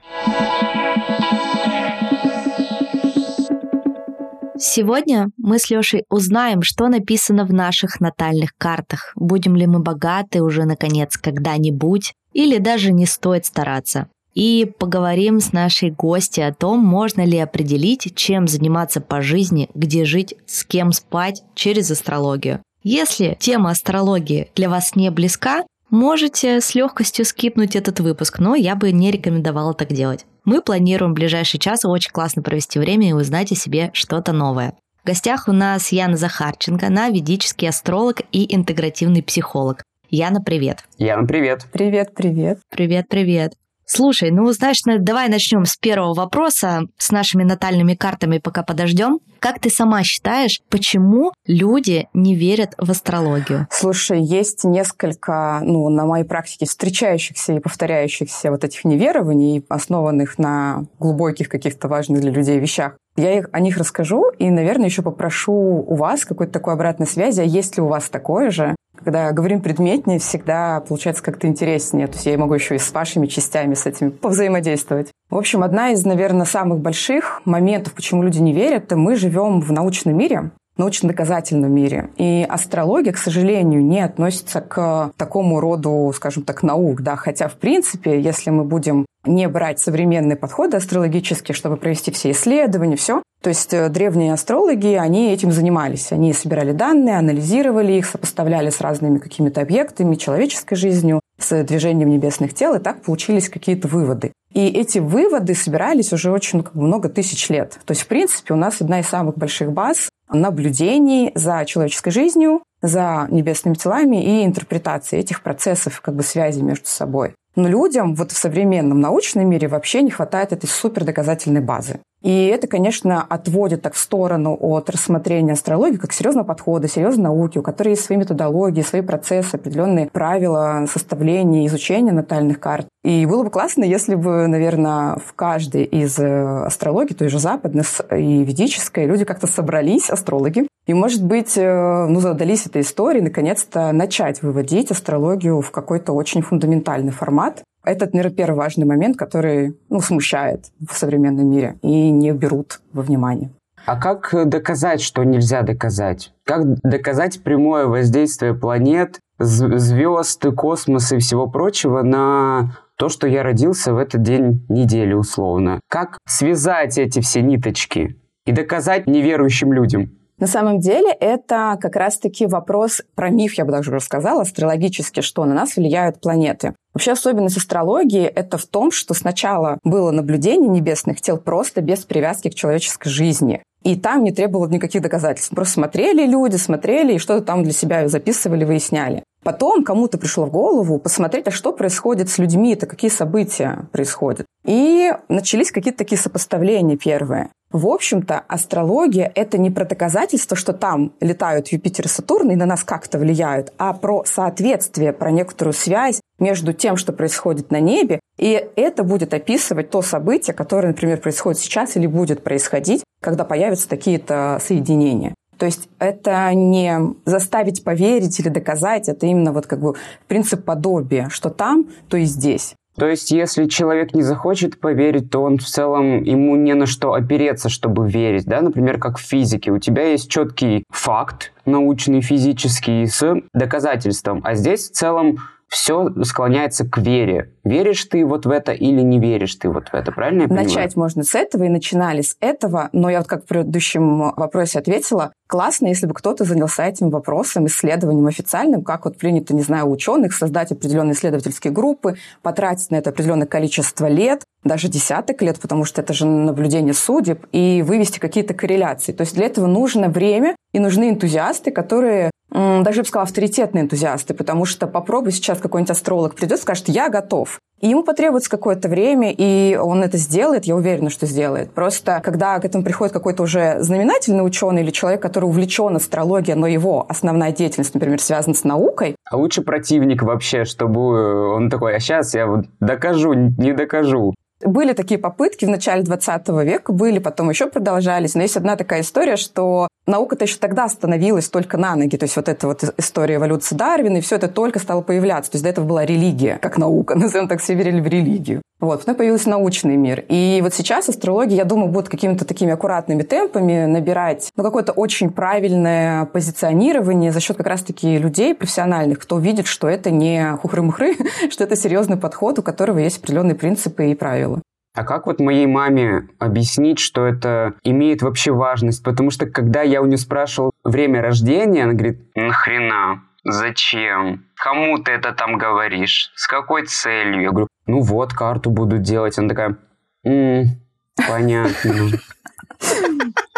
Сегодня 4.58 5.28
мы 5.36 5.60
с 5.60 5.70
Лешей 5.70 6.02
узнаем, 6.10 6.62
что 6.62 6.88
написано 6.88 7.44
в 7.44 7.52
наших 7.52 8.00
натальных 8.00 8.56
картах. 8.58 9.12
Будем 9.14 9.54
ли 9.54 9.68
мы 9.68 9.78
богаты 9.78 10.42
уже 10.42 10.64
наконец 10.64 11.16
когда-нибудь, 11.16 12.12
или 12.32 12.58
даже 12.58 12.90
не 12.90 13.06
стоит 13.06 13.46
стараться. 13.46 14.08
И 14.32 14.68
поговорим 14.80 15.38
с 15.38 15.52
нашей 15.52 15.92
гостью 15.92 16.48
о 16.48 16.52
том, 16.52 16.80
можно 16.80 17.24
ли 17.24 17.38
определить, 17.38 18.16
чем 18.16 18.48
заниматься 18.48 19.00
по 19.00 19.22
жизни, 19.22 19.70
где 19.76 20.04
жить, 20.04 20.34
с 20.44 20.64
кем 20.64 20.90
спать 20.90 21.44
через 21.54 21.92
астрологию. 21.92 22.60
Если 22.86 23.34
тема 23.40 23.70
астрологии 23.70 24.50
для 24.54 24.68
вас 24.68 24.94
не 24.94 25.10
близка, 25.10 25.64
можете 25.88 26.60
с 26.60 26.74
легкостью 26.74 27.24
скипнуть 27.24 27.76
этот 27.76 27.98
выпуск, 27.98 28.38
но 28.38 28.54
я 28.54 28.76
бы 28.76 28.92
не 28.92 29.10
рекомендовала 29.10 29.72
так 29.72 29.88
делать. 29.88 30.26
Мы 30.44 30.60
планируем 30.60 31.12
в 31.12 31.14
ближайший 31.14 31.58
час 31.58 31.86
очень 31.86 32.12
классно 32.12 32.42
провести 32.42 32.78
время 32.78 33.08
и 33.08 33.12
узнать 33.14 33.50
о 33.52 33.54
себе 33.54 33.88
что-то 33.94 34.32
новое. 34.32 34.74
В 35.02 35.06
гостях 35.06 35.48
у 35.48 35.52
нас 35.52 35.92
Яна 35.92 36.18
Захарченко, 36.18 36.88
она 36.88 37.08
ведический 37.08 37.70
астролог 37.70 38.20
и 38.32 38.54
интегративный 38.54 39.22
психолог. 39.22 39.82
Яна, 40.10 40.42
привет. 40.42 40.84
Яна, 40.98 41.26
привет. 41.26 41.66
Привет, 41.72 42.14
привет. 42.14 42.58
Привет, 42.68 43.06
привет. 43.08 43.54
Слушай, 43.94 44.32
ну, 44.32 44.50
знаешь, 44.50 44.80
давай 44.84 45.28
начнем 45.28 45.64
с 45.64 45.76
первого 45.76 46.14
вопроса, 46.14 46.82
с 46.98 47.12
нашими 47.12 47.44
натальными 47.44 47.94
картами, 47.94 48.38
пока 48.38 48.64
подождем. 48.64 49.20
Как 49.38 49.60
ты 49.60 49.70
сама 49.70 50.02
считаешь, 50.02 50.62
почему 50.68 51.32
люди 51.46 52.08
не 52.12 52.34
верят 52.34 52.74
в 52.76 52.90
астрологию? 52.90 53.68
Слушай, 53.70 54.20
есть 54.20 54.64
несколько, 54.64 55.60
ну, 55.62 55.88
на 55.90 56.06
моей 56.06 56.24
практике 56.24 56.66
встречающихся 56.66 57.52
и 57.52 57.60
повторяющихся 57.60 58.50
вот 58.50 58.64
этих 58.64 58.84
неверований, 58.84 59.64
основанных 59.68 60.38
на 60.38 60.86
глубоких 60.98 61.48
каких-то 61.48 61.86
важных 61.86 62.20
для 62.20 62.32
людей 62.32 62.58
вещах. 62.58 62.96
Я 63.16 63.38
их, 63.38 63.48
о 63.52 63.60
них 63.60 63.76
расскажу 63.76 64.30
и, 64.38 64.50
наверное, 64.50 64.86
еще 64.86 65.02
попрошу 65.02 65.52
у 65.52 65.94
вас 65.94 66.24
какой-то 66.24 66.52
такой 66.52 66.74
обратной 66.74 67.06
связи, 67.06 67.40
а 67.40 67.44
есть 67.44 67.76
ли 67.76 67.82
у 67.82 67.86
вас 67.86 68.08
такое 68.08 68.50
же, 68.50 68.74
Когда 68.96 69.32
говорим 69.32 69.60
предметнее, 69.60 70.18
всегда 70.18 70.80
получается 70.80 71.22
как-то 71.22 71.46
интереснее. 71.46 72.06
То 72.06 72.14
есть 72.14 72.26
я 72.26 72.38
могу 72.38 72.54
еще 72.54 72.76
и 72.76 72.78
с 72.78 72.92
вашими 72.92 73.26
частями 73.26 73.74
с 73.74 73.86
этим 73.86 74.12
повзаимодействовать. 74.12 75.10
В 75.30 75.36
общем, 75.36 75.62
одна 75.62 75.90
из, 75.90 76.04
наверное, 76.04 76.46
самых 76.46 76.78
больших 76.78 77.42
моментов, 77.44 77.92
почему 77.92 78.22
люди 78.22 78.38
не 78.38 78.52
верят, 78.52 78.84
это 78.84 78.96
мы 78.96 79.16
живем 79.16 79.60
в 79.60 79.72
научном 79.72 80.16
мире, 80.16 80.50
научно-доказательном 80.76 81.72
мире. 81.72 82.10
И 82.16 82.46
астрология, 82.48 83.12
к 83.12 83.18
сожалению, 83.18 83.84
не 83.84 84.00
относится 84.00 84.60
к 84.60 85.12
такому 85.16 85.60
роду, 85.60 86.12
скажем 86.14 86.42
так, 86.42 86.62
наук. 86.62 87.02
Да? 87.02 87.16
Хотя, 87.16 87.48
в 87.48 87.54
принципе, 87.54 88.20
если 88.20 88.50
мы 88.50 88.64
будем 88.64 89.06
не 89.26 89.48
брать 89.48 89.80
современные 89.80 90.36
подходы 90.36 90.76
астрологические, 90.76 91.54
чтобы 91.54 91.76
провести 91.76 92.10
все 92.10 92.32
исследования, 92.32 92.96
все, 92.96 93.22
то 93.42 93.48
есть 93.48 93.74
э, 93.74 93.88
древние 93.90 94.32
астрологи, 94.32 94.94
они 94.94 95.30
этим 95.30 95.52
занимались. 95.52 96.12
Они 96.12 96.32
собирали 96.32 96.72
данные, 96.72 97.18
анализировали 97.18 97.92
их, 97.92 98.06
сопоставляли 98.06 98.70
с 98.70 98.80
разными 98.80 99.18
какими-то 99.18 99.60
объектами, 99.60 100.14
человеческой 100.14 100.76
жизнью, 100.76 101.20
с 101.38 101.62
движением 101.64 102.08
небесных 102.10 102.54
тел, 102.54 102.74
и 102.74 102.78
так 102.78 103.02
получились 103.02 103.48
какие-то 103.48 103.88
выводы. 103.88 104.32
И 104.54 104.68
эти 104.68 104.98
выводы 104.98 105.54
собирались 105.54 106.12
уже 106.12 106.30
очень 106.30 106.62
как 106.62 106.74
бы, 106.74 106.82
много 106.82 107.08
тысяч 107.08 107.50
лет. 107.50 107.78
То 107.84 107.90
есть, 107.90 108.02
в 108.02 108.06
принципе, 108.06 108.54
у 108.54 108.56
нас 108.56 108.80
одна 108.80 109.00
из 109.00 109.08
самых 109.08 109.36
больших 109.36 109.72
баз 109.72 110.08
наблюдений 110.34 111.32
за 111.34 111.64
человеческой 111.64 112.10
жизнью, 112.10 112.62
за 112.82 113.26
небесными 113.30 113.74
телами 113.74 114.22
и 114.22 114.44
интерпретацией 114.44 115.20
этих 115.20 115.42
процессов, 115.42 116.00
как 116.00 116.14
бы 116.14 116.22
связи 116.22 116.60
между 116.60 116.86
собой. 116.86 117.34
Но 117.56 117.68
людям 117.68 118.14
вот 118.14 118.32
в 118.32 118.36
современном 118.36 119.00
научном 119.00 119.48
мире 119.48 119.68
вообще 119.68 120.02
не 120.02 120.10
хватает 120.10 120.52
этой 120.52 120.66
супердоказательной 120.66 121.60
базы. 121.60 122.00
И 122.24 122.46
это, 122.46 122.66
конечно, 122.66 123.22
отводит 123.22 123.82
так 123.82 123.92
в 123.92 123.98
сторону 123.98 124.56
от 124.58 124.88
рассмотрения 124.88 125.52
астрологии 125.52 125.98
как 125.98 126.14
серьезного 126.14 126.46
подхода, 126.46 126.88
серьезной 126.88 127.24
науки, 127.24 127.58
у 127.58 127.62
которой 127.62 127.90
есть 127.90 128.04
свои 128.04 128.16
методологии, 128.16 128.80
свои 128.80 129.02
процессы, 129.02 129.56
определенные 129.56 130.08
правила 130.10 130.86
составления, 130.90 131.66
изучения 131.66 132.12
натальных 132.12 132.60
карт. 132.60 132.88
И 133.04 133.26
было 133.26 133.42
бы 133.44 133.50
классно, 133.50 133.84
если 133.84 134.14
бы, 134.14 134.46
наверное, 134.46 135.16
в 135.16 135.34
каждой 135.34 135.84
из 135.84 136.18
э, 136.18 136.64
астрологий, 136.64 137.14
той 137.14 137.28
же 137.28 137.38
западной 137.38 137.84
и 138.12 138.42
ведической, 138.42 139.04
люди 139.04 139.26
как-то 139.26 139.46
собрались, 139.46 140.08
астрологи, 140.08 140.66
и, 140.86 140.94
может 140.94 141.22
быть, 141.22 141.58
э, 141.58 142.06
ну, 142.06 142.20
задались 142.20 142.64
этой 142.64 142.80
историей, 142.80 143.22
наконец-то 143.22 143.92
начать 143.92 144.40
выводить 144.40 144.90
астрологию 144.90 145.60
в 145.60 145.70
какой-то 145.70 146.12
очень 146.12 146.40
фундаментальный 146.40 147.12
формат, 147.12 147.62
это, 147.84 148.06
наверное, 148.12 148.34
первый 148.34 148.56
важный 148.56 148.86
момент, 148.86 149.16
который 149.16 149.76
ну, 149.88 150.00
смущает 150.00 150.66
в 150.88 150.94
современном 150.94 151.48
мире 151.48 151.76
и 151.82 152.10
не 152.10 152.32
берут 152.32 152.80
во 152.92 153.02
внимание. 153.02 153.50
А 153.86 154.00
как 154.00 154.34
доказать, 154.48 155.02
что 155.02 155.24
нельзя 155.24 155.62
доказать? 155.62 156.32
Как 156.44 156.64
доказать 156.80 157.42
прямое 157.42 157.86
воздействие 157.86 158.54
планет, 158.54 159.20
звезд, 159.38 160.44
космоса 160.56 161.16
и 161.16 161.18
всего 161.18 161.46
прочего 161.46 162.02
на 162.02 162.78
то, 162.96 163.08
что 163.08 163.26
я 163.26 163.42
родился 163.42 163.92
в 163.92 163.98
этот 163.98 164.22
день 164.22 164.64
недели 164.68 165.12
условно? 165.12 165.80
Как 165.88 166.18
связать 166.26 166.96
эти 166.96 167.20
все 167.20 167.42
ниточки 167.42 168.16
и 168.46 168.52
доказать 168.52 169.06
неверующим 169.06 169.72
людям? 169.72 170.12
На 170.44 170.48
самом 170.48 170.78
деле 170.78 171.10
это 171.10 171.78
как 171.80 171.96
раз-таки 171.96 172.44
вопрос 172.44 173.00
про 173.14 173.30
миф, 173.30 173.54
я 173.54 173.64
бы 173.64 173.72
даже 173.72 173.90
рассказала, 173.90 174.42
астрологически, 174.42 175.20
что 175.20 175.46
на 175.46 175.54
нас 175.54 175.76
влияют 175.76 176.20
планеты. 176.20 176.74
Вообще 176.92 177.12
особенность 177.12 177.56
астрологии– 177.56 178.24
это 178.26 178.58
в 178.58 178.66
том, 178.66 178.90
что 178.90 179.14
сначала 179.14 179.78
было 179.84 180.10
наблюдение 180.10 180.68
небесных 180.68 181.22
тел 181.22 181.38
просто 181.38 181.80
без 181.80 182.04
привязки 182.04 182.50
к 182.50 182.54
человеческой 182.54 183.08
жизни. 183.08 183.62
И 183.84 183.96
там 183.96 184.22
не 184.22 184.32
требовало 184.32 184.68
никаких 184.68 185.00
доказательств. 185.00 185.54
Просто 185.54 185.74
смотрели 185.74 186.26
люди, 186.26 186.56
смотрели 186.56 187.14
и 187.14 187.18
что-то 187.18 187.42
там 187.42 187.62
для 187.62 187.72
себя 187.72 188.06
записывали, 188.08 188.64
выясняли. 188.64 189.24
Потом 189.44 189.84
кому-то 189.84 190.16
пришло 190.18 190.46
в 190.46 190.50
голову 190.50 190.98
посмотреть, 190.98 191.46
а 191.46 191.50
что 191.50 191.72
происходит 191.72 192.30
с 192.30 192.38
людьми, 192.38 192.72
это 192.72 192.86
какие 192.86 193.10
события 193.10 193.86
происходят. 193.92 194.46
И 194.64 195.12
начались 195.28 195.70
какие-то 195.70 195.98
такие 195.98 196.18
сопоставления 196.18 196.96
первые. 196.96 197.50
В 197.70 197.88
общем-то, 197.88 198.44
астрология— 198.48 199.30
это 199.34 199.58
не 199.58 199.70
про 199.70 199.84
доказательство, 199.84 200.56
что 200.56 200.72
там 200.72 201.12
летают 201.20 201.68
Юпитер 201.68 202.06
и 202.06 202.08
Сатурн 202.08 202.52
и 202.52 202.56
на 202.56 202.66
нас 202.66 202.84
как-то 202.84 203.18
влияют, 203.18 203.72
а 203.78 203.92
про 203.92 204.24
соответствие, 204.24 205.12
про 205.12 205.30
некоторую 205.30 205.74
связь 205.74 206.20
между 206.38 206.72
тем, 206.72 206.96
что 206.96 207.12
происходит 207.12 207.70
на 207.70 207.80
небе, 207.80 208.20
и 208.38 208.68
это 208.76 209.02
будет 209.02 209.34
описывать 209.34 209.90
то 209.90 210.02
событие, 210.02 210.54
которое, 210.54 210.88
например, 210.88 211.18
происходит 211.20 211.60
сейчас 211.60 211.96
или 211.96 212.06
будет 212.06 212.44
происходить, 212.44 213.02
когда 213.20 213.44
появятся 213.44 213.88
такие-то 213.88 214.58
соединения. 214.64 215.33
То 215.58 215.66
есть 215.66 215.88
это 215.98 216.52
не 216.54 217.14
заставить 217.24 217.84
поверить 217.84 218.38
или 218.40 218.48
доказать, 218.48 219.08
это 219.08 219.26
именно 219.26 219.52
вот 219.52 219.66
как 219.66 219.80
бы 219.80 219.94
принцип 220.28 220.64
подобия, 220.64 221.28
что 221.30 221.50
там, 221.50 221.86
то 222.08 222.16
и 222.16 222.24
здесь. 222.24 222.74
То 222.96 223.06
есть, 223.06 223.32
если 223.32 223.64
человек 223.66 224.14
не 224.14 224.22
захочет 224.22 224.78
поверить, 224.78 225.28
то 225.30 225.42
он 225.42 225.58
в 225.58 225.64
целом, 225.64 226.22
ему 226.22 226.54
не 226.54 226.74
на 226.74 226.86
что 226.86 227.14
опереться, 227.14 227.68
чтобы 227.68 228.08
верить, 228.08 228.44
да? 228.44 228.60
Например, 228.60 228.98
как 228.98 229.18
в 229.18 229.22
физике. 229.22 229.72
У 229.72 229.78
тебя 229.78 230.10
есть 230.10 230.30
четкий 230.30 230.84
факт 230.90 231.52
научный, 231.66 232.20
физический, 232.20 233.06
с 233.06 233.34
доказательством. 233.52 234.40
А 234.44 234.54
здесь 234.54 234.90
в 234.90 234.92
целом 234.92 235.38
все 235.74 236.08
склоняется 236.22 236.88
к 236.88 236.98
вере. 236.98 237.50
Веришь 237.64 238.04
ты 238.04 238.24
вот 238.24 238.46
в 238.46 238.50
это 238.50 238.70
или 238.70 239.00
не 239.00 239.18
веришь 239.18 239.56
ты 239.56 239.68
вот 239.68 239.88
в 239.88 239.94
это, 239.94 240.12
правильно 240.12 240.42
я 240.42 240.48
понимаю? 240.48 240.68
Начать 240.68 240.94
можно 240.94 241.24
с 241.24 241.34
этого, 241.34 241.64
и 241.64 241.68
начинали 241.68 242.22
с 242.22 242.36
этого, 242.38 242.90
но 242.92 243.10
я 243.10 243.18
вот 243.18 243.26
как 243.26 243.42
в 243.42 243.48
предыдущем 243.48 244.32
вопросе 244.36 244.78
ответила, 244.78 245.32
классно, 245.54 245.86
если 245.86 246.06
бы 246.06 246.14
кто-то 246.14 246.42
занялся 246.42 246.84
этим 246.84 247.10
вопросом, 247.10 247.68
исследованием 247.68 248.26
официальным, 248.26 248.82
как 248.82 249.04
вот 249.04 249.18
принято, 249.18 249.54
не 249.54 249.62
знаю, 249.62 249.88
ученых, 249.88 250.34
создать 250.34 250.72
определенные 250.72 251.14
исследовательские 251.14 251.72
группы, 251.72 252.16
потратить 252.42 252.90
на 252.90 252.96
это 252.96 253.10
определенное 253.10 253.46
количество 253.46 254.08
лет, 254.08 254.42
даже 254.64 254.88
десяток 254.88 255.42
лет, 255.42 255.60
потому 255.60 255.84
что 255.84 256.00
это 256.00 256.12
же 256.12 256.26
наблюдение 256.26 256.92
судеб, 256.92 257.46
и 257.52 257.84
вывести 257.86 258.18
какие-то 258.18 258.52
корреляции. 258.52 259.12
То 259.12 259.20
есть 259.20 259.36
для 259.36 259.46
этого 259.46 259.68
нужно 259.68 260.08
время 260.08 260.56
и 260.72 260.80
нужны 260.80 261.08
энтузиасты, 261.10 261.70
которые 261.70 262.32
даже, 262.50 262.98
я 262.98 263.02
бы 263.02 263.08
сказала, 263.08 263.22
авторитетные 263.22 263.84
энтузиасты, 263.84 264.34
потому 264.34 264.64
что 264.64 264.88
попробуй 264.88 265.30
сейчас 265.30 265.60
какой-нибудь 265.60 265.92
астролог 265.92 266.34
придет 266.34 266.60
скажет, 266.60 266.88
я 266.88 267.08
готов. 267.08 267.60
И 267.84 267.88
ему 267.88 268.02
потребуется 268.02 268.48
какое-то 268.48 268.88
время, 268.88 269.30
и 269.30 269.76
он 269.76 270.02
это 270.02 270.16
сделает, 270.16 270.64
я 270.64 270.74
уверена, 270.74 271.10
что 271.10 271.26
сделает. 271.26 271.70
Просто 271.74 272.22
когда 272.24 272.58
к 272.58 272.64
этому 272.64 272.82
приходит 272.82 273.12
какой-то 273.12 273.42
уже 273.42 273.76
знаменательный 273.80 274.40
ученый 274.40 274.80
или 274.80 274.90
человек, 274.90 275.20
который 275.20 275.44
увлечен 275.44 275.94
астрологией, 275.94 276.56
но 276.56 276.66
его 276.66 277.04
основная 277.10 277.52
деятельность, 277.52 277.92
например, 277.92 278.22
связана 278.22 278.54
с 278.54 278.64
наукой. 278.64 279.16
А 279.30 279.36
лучше 279.36 279.60
противник 279.60 280.22
вообще, 280.22 280.64
чтобы 280.64 281.54
он 281.54 281.68
такой, 281.68 281.94
а 281.94 282.00
сейчас 282.00 282.32
я 282.32 282.46
вот 282.46 282.64
докажу, 282.80 283.34
не 283.34 283.74
докажу. 283.74 284.32
Были 284.64 284.92
такие 284.92 285.18
попытки 285.18 285.64
в 285.64 285.68
начале 285.68 286.02
20 286.02 286.48
века, 286.64 286.92
были, 286.92 287.18
потом 287.18 287.50
еще 287.50 287.66
продолжались. 287.66 288.34
Но 288.34 288.42
есть 288.42 288.56
одна 288.56 288.76
такая 288.76 289.02
история, 289.02 289.36
что 289.36 289.88
наука-то 290.06 290.44
еще 290.44 290.56
тогда 290.58 290.88
становилась 290.88 291.48
только 291.48 291.76
на 291.76 291.96
ноги. 291.96 292.16
То 292.16 292.24
есть 292.24 292.36
вот 292.36 292.48
эта 292.48 292.66
вот 292.66 292.82
история 292.96 293.36
эволюции 293.36 293.74
Дарвина, 293.74 294.18
и 294.18 294.20
все 294.20 294.36
это 294.36 294.48
только 294.48 294.78
стало 294.78 295.02
появляться. 295.02 295.50
То 295.52 295.56
есть 295.56 295.64
до 295.64 295.70
этого 295.70 295.84
была 295.84 296.04
религия, 296.04 296.58
как 296.60 296.78
наука. 296.78 297.14
Назовем 297.18 297.48
так, 297.48 297.60
все 297.60 297.74
в 297.74 297.80
религию. 297.80 298.62
Вот, 298.84 299.00
потом 299.00 299.14
появился 299.14 299.48
научный 299.48 299.96
мир. 299.96 300.24
И 300.28 300.60
вот 300.62 300.74
сейчас 300.74 301.08
астрология, 301.08 301.56
я 301.56 301.64
думаю, 301.64 301.90
будет 301.90 302.10
какими-то 302.10 302.44
такими 302.44 302.72
аккуратными 302.72 303.22
темпами 303.22 303.86
набирать 303.86 304.52
ну, 304.56 304.62
какое-то 304.62 304.92
очень 304.92 305.30
правильное 305.30 306.26
позиционирование 306.26 307.32
за 307.32 307.40
счет 307.40 307.56
как 307.56 307.66
раз-таки 307.66 308.18
людей 308.18 308.54
профессиональных, 308.54 309.20
кто 309.20 309.38
видит, 309.38 309.66
что 309.66 309.88
это 309.88 310.10
не 310.10 310.56
хухры-мухры, 310.62 311.16
что 311.50 311.64
это 311.64 311.76
серьезный 311.76 312.18
подход, 312.18 312.58
у 312.58 312.62
которого 312.62 312.98
есть 312.98 313.18
определенные 313.18 313.54
принципы 313.54 314.10
и 314.10 314.14
правила. 314.14 314.60
А 314.94 315.02
как 315.02 315.26
вот 315.26 315.40
моей 315.40 315.66
маме 315.66 316.28
объяснить, 316.38 316.98
что 316.98 317.26
это 317.26 317.74
имеет 317.82 318.22
вообще 318.22 318.52
важность? 318.52 319.02
Потому 319.02 319.30
что 319.30 319.46
когда 319.46 319.82
я 319.82 320.02
у 320.02 320.06
нее 320.06 320.18
спрашивал 320.18 320.72
время 320.84 321.22
рождения, 321.22 321.84
она 321.84 321.94
говорит, 321.94 322.20
нахрена? 322.36 323.22
Зачем? 323.44 324.44
Кому 324.64 324.96
ты 324.96 325.12
это 325.12 325.32
там 325.32 325.58
говоришь? 325.58 326.32
С 326.36 326.46
какой 326.46 326.86
целью? 326.86 327.42
Я 327.42 327.50
говорю, 327.50 327.68
ну 327.86 328.00
вот, 328.00 328.32
карту 328.32 328.70
буду 328.70 328.96
делать. 328.96 329.38
Она 329.38 329.50
такая, 329.50 329.76
м-м, 330.24 330.80
понятно. 331.28 332.18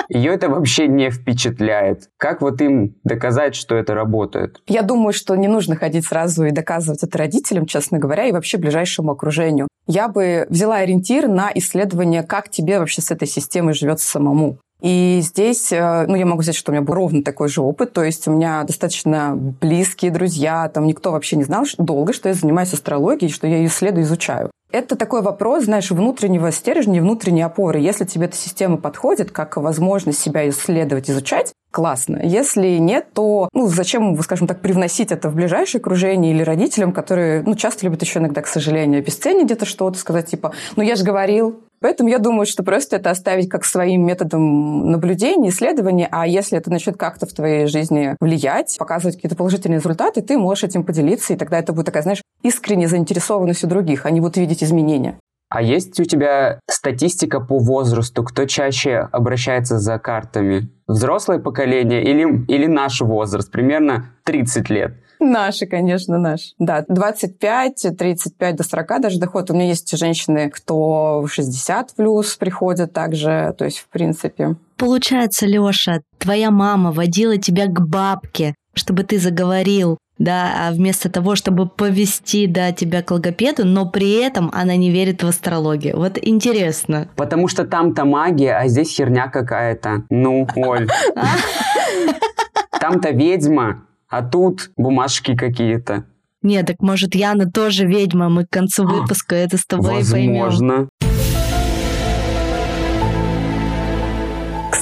Ее 0.08 0.34
это 0.34 0.48
вообще 0.48 0.88
не 0.88 1.10
впечатляет. 1.10 2.10
Как 2.16 2.40
вот 2.40 2.60
им 2.60 2.96
доказать, 3.04 3.54
что 3.54 3.76
это 3.76 3.94
работает? 3.94 4.60
Я 4.66 4.82
думаю, 4.82 5.12
что 5.12 5.36
не 5.36 5.46
нужно 5.46 5.76
ходить 5.76 6.06
сразу 6.06 6.44
и 6.44 6.50
доказывать 6.50 7.04
это 7.04 7.18
родителям, 7.18 7.66
честно 7.66 7.98
говоря, 8.00 8.24
и 8.24 8.32
вообще 8.32 8.58
ближайшему 8.58 9.12
окружению. 9.12 9.68
Я 9.86 10.08
бы 10.08 10.48
взяла 10.50 10.78
ориентир 10.78 11.28
на 11.28 11.52
исследование, 11.54 12.24
как 12.24 12.48
тебе 12.48 12.80
вообще 12.80 13.00
с 13.00 13.12
этой 13.12 13.28
системой 13.28 13.74
живется 13.74 14.10
самому. 14.10 14.58
И 14.80 15.20
здесь, 15.22 15.72
э, 15.72 16.06
ну, 16.06 16.16
я 16.16 16.26
могу 16.26 16.42
сказать, 16.42 16.56
что 16.56 16.70
у 16.70 16.74
меня 16.74 16.82
был 16.82 16.94
ровно 16.94 17.22
такой 17.22 17.48
же 17.48 17.62
опыт, 17.62 17.92
то 17.92 18.04
есть 18.04 18.28
у 18.28 18.32
меня 18.32 18.62
достаточно 18.64 19.34
близкие 19.34 20.10
друзья, 20.10 20.68
там 20.68 20.86
никто 20.86 21.12
вообще 21.12 21.36
не 21.36 21.44
знал 21.44 21.64
долго, 21.78 22.12
что 22.12 22.28
я 22.28 22.34
занимаюсь 22.34 22.72
астрологией, 22.74 23.32
что 23.32 23.46
я 23.46 23.56
ее 23.56 23.66
исследую, 23.66 24.04
изучаю. 24.04 24.50
Это 24.72 24.96
такой 24.96 25.22
вопрос, 25.22 25.64
знаешь, 25.64 25.90
внутреннего 25.90 26.50
стержня, 26.50 27.00
внутренней 27.00 27.42
опоры. 27.42 27.78
Если 27.78 28.04
тебе 28.04 28.26
эта 28.26 28.36
система 28.36 28.76
подходит, 28.76 29.30
как 29.30 29.56
возможность 29.56 30.18
себя 30.18 30.48
исследовать, 30.48 31.08
изучать, 31.08 31.52
классно. 31.70 32.20
Если 32.22 32.78
нет, 32.78 33.06
то 33.14 33.48
ну, 33.52 33.68
зачем, 33.68 34.20
скажем 34.22 34.46
так, 34.46 34.60
привносить 34.60 35.12
это 35.12 35.30
в 35.30 35.34
ближайшее 35.34 35.80
окружение 35.80 36.32
или 36.32 36.42
родителям, 36.42 36.92
которые 36.92 37.42
ну, 37.42 37.54
часто 37.54 37.86
любят 37.86 38.02
еще 38.02 38.18
иногда, 38.18 38.42
к 38.42 38.48
сожалению, 38.48 38.98
обесценить 38.98 39.44
где-то 39.44 39.66
что-то, 39.66 39.98
сказать 39.98 40.30
типа, 40.30 40.52
ну 40.74 40.82
я 40.82 40.96
же 40.96 41.04
говорил, 41.04 41.60
Поэтому 41.80 42.08
я 42.08 42.18
думаю, 42.18 42.46
что 42.46 42.62
просто 42.62 42.96
это 42.96 43.10
оставить 43.10 43.48
как 43.48 43.64
своим 43.64 44.06
методом 44.06 44.90
наблюдения, 44.90 45.50
исследования, 45.50 46.08
а 46.10 46.26
если 46.26 46.58
это 46.58 46.70
начнет 46.70 46.96
как-то 46.96 47.26
в 47.26 47.32
твоей 47.32 47.66
жизни 47.66 48.16
влиять, 48.20 48.76
показывать 48.78 49.16
какие-то 49.16 49.36
положительные 49.36 49.78
результаты, 49.78 50.22
ты 50.22 50.38
можешь 50.38 50.64
этим 50.64 50.84
поделиться, 50.84 51.34
и 51.34 51.36
тогда 51.36 51.58
это 51.58 51.72
будет 51.72 51.86
такая, 51.86 52.02
знаешь, 52.02 52.22
искренняя 52.42 52.88
заинтересованность 52.88 53.64
у 53.64 53.66
других, 53.66 54.06
они 54.06 54.20
будут 54.20 54.36
видеть 54.36 54.64
изменения. 54.64 55.18
А 55.48 55.62
есть 55.62 56.00
у 56.00 56.04
тебя 56.04 56.60
статистика 56.68 57.40
по 57.40 57.58
возрасту, 57.58 58.24
кто 58.24 58.46
чаще 58.46 59.08
обращается 59.12 59.78
за 59.78 59.98
картами? 59.98 60.70
Взрослое 60.88 61.38
поколение 61.38 62.02
или, 62.02 62.44
или 62.46 62.66
наш 62.66 63.00
возраст, 63.00 63.50
примерно 63.50 64.10
30 64.24 64.70
лет? 64.70 64.94
Наши, 65.20 65.66
конечно, 65.66 66.18
наши. 66.18 66.52
Да, 66.58 66.84
25, 66.88 67.96
35 67.98 68.56
до 68.56 68.62
40 68.62 69.00
даже 69.00 69.18
доход. 69.18 69.50
У 69.50 69.54
меня 69.54 69.68
есть 69.68 69.96
женщины, 69.96 70.50
кто 70.50 71.26
60 71.26 71.94
плюс 71.96 72.36
приходят 72.36 72.92
также, 72.92 73.54
то 73.58 73.64
есть 73.64 73.78
в 73.78 73.88
принципе. 73.88 74.56
Получается, 74.76 75.46
Лёша, 75.46 76.02
твоя 76.18 76.50
мама 76.50 76.92
водила 76.92 77.38
тебя 77.38 77.66
к 77.66 77.80
бабке, 77.80 78.54
чтобы 78.74 79.04
ты 79.04 79.18
заговорил, 79.18 79.98
да, 80.18 80.68
а 80.68 80.72
вместо 80.72 81.10
того, 81.10 81.34
чтобы 81.34 81.66
повести, 81.68 82.46
да, 82.46 82.72
тебя 82.72 83.02
к 83.02 83.10
логопеду, 83.10 83.64
но 83.64 83.88
при 83.88 84.12
этом 84.12 84.50
она 84.52 84.76
не 84.76 84.90
верит 84.90 85.22
в 85.22 85.26
астрологию. 85.26 85.96
Вот 85.96 86.18
интересно. 86.20 87.08
Потому 87.16 87.48
что 87.48 87.64
там-то 87.64 88.04
магия, 88.04 88.56
а 88.56 88.68
здесь 88.68 88.94
херня 88.94 89.28
какая-то. 89.28 90.04
Ну, 90.10 90.46
Оль. 90.56 90.88
Там-то 92.80 93.10
ведьма, 93.10 93.82
а 94.08 94.22
тут 94.22 94.70
бумажки 94.76 95.34
какие-то. 95.34 96.04
Нет, 96.42 96.66
так 96.66 96.80
может 96.80 97.14
Яна 97.14 97.50
тоже 97.50 97.86
ведьма, 97.86 98.28
мы 98.28 98.44
к 98.44 98.50
концу 98.50 98.84
а, 98.84 98.86
выпуска 98.86 99.34
это 99.34 99.56
с 99.56 99.64
тобой 99.66 99.94
Возможно. 99.94 100.12
поймем. 100.12 100.42
Возможно. 100.42 100.88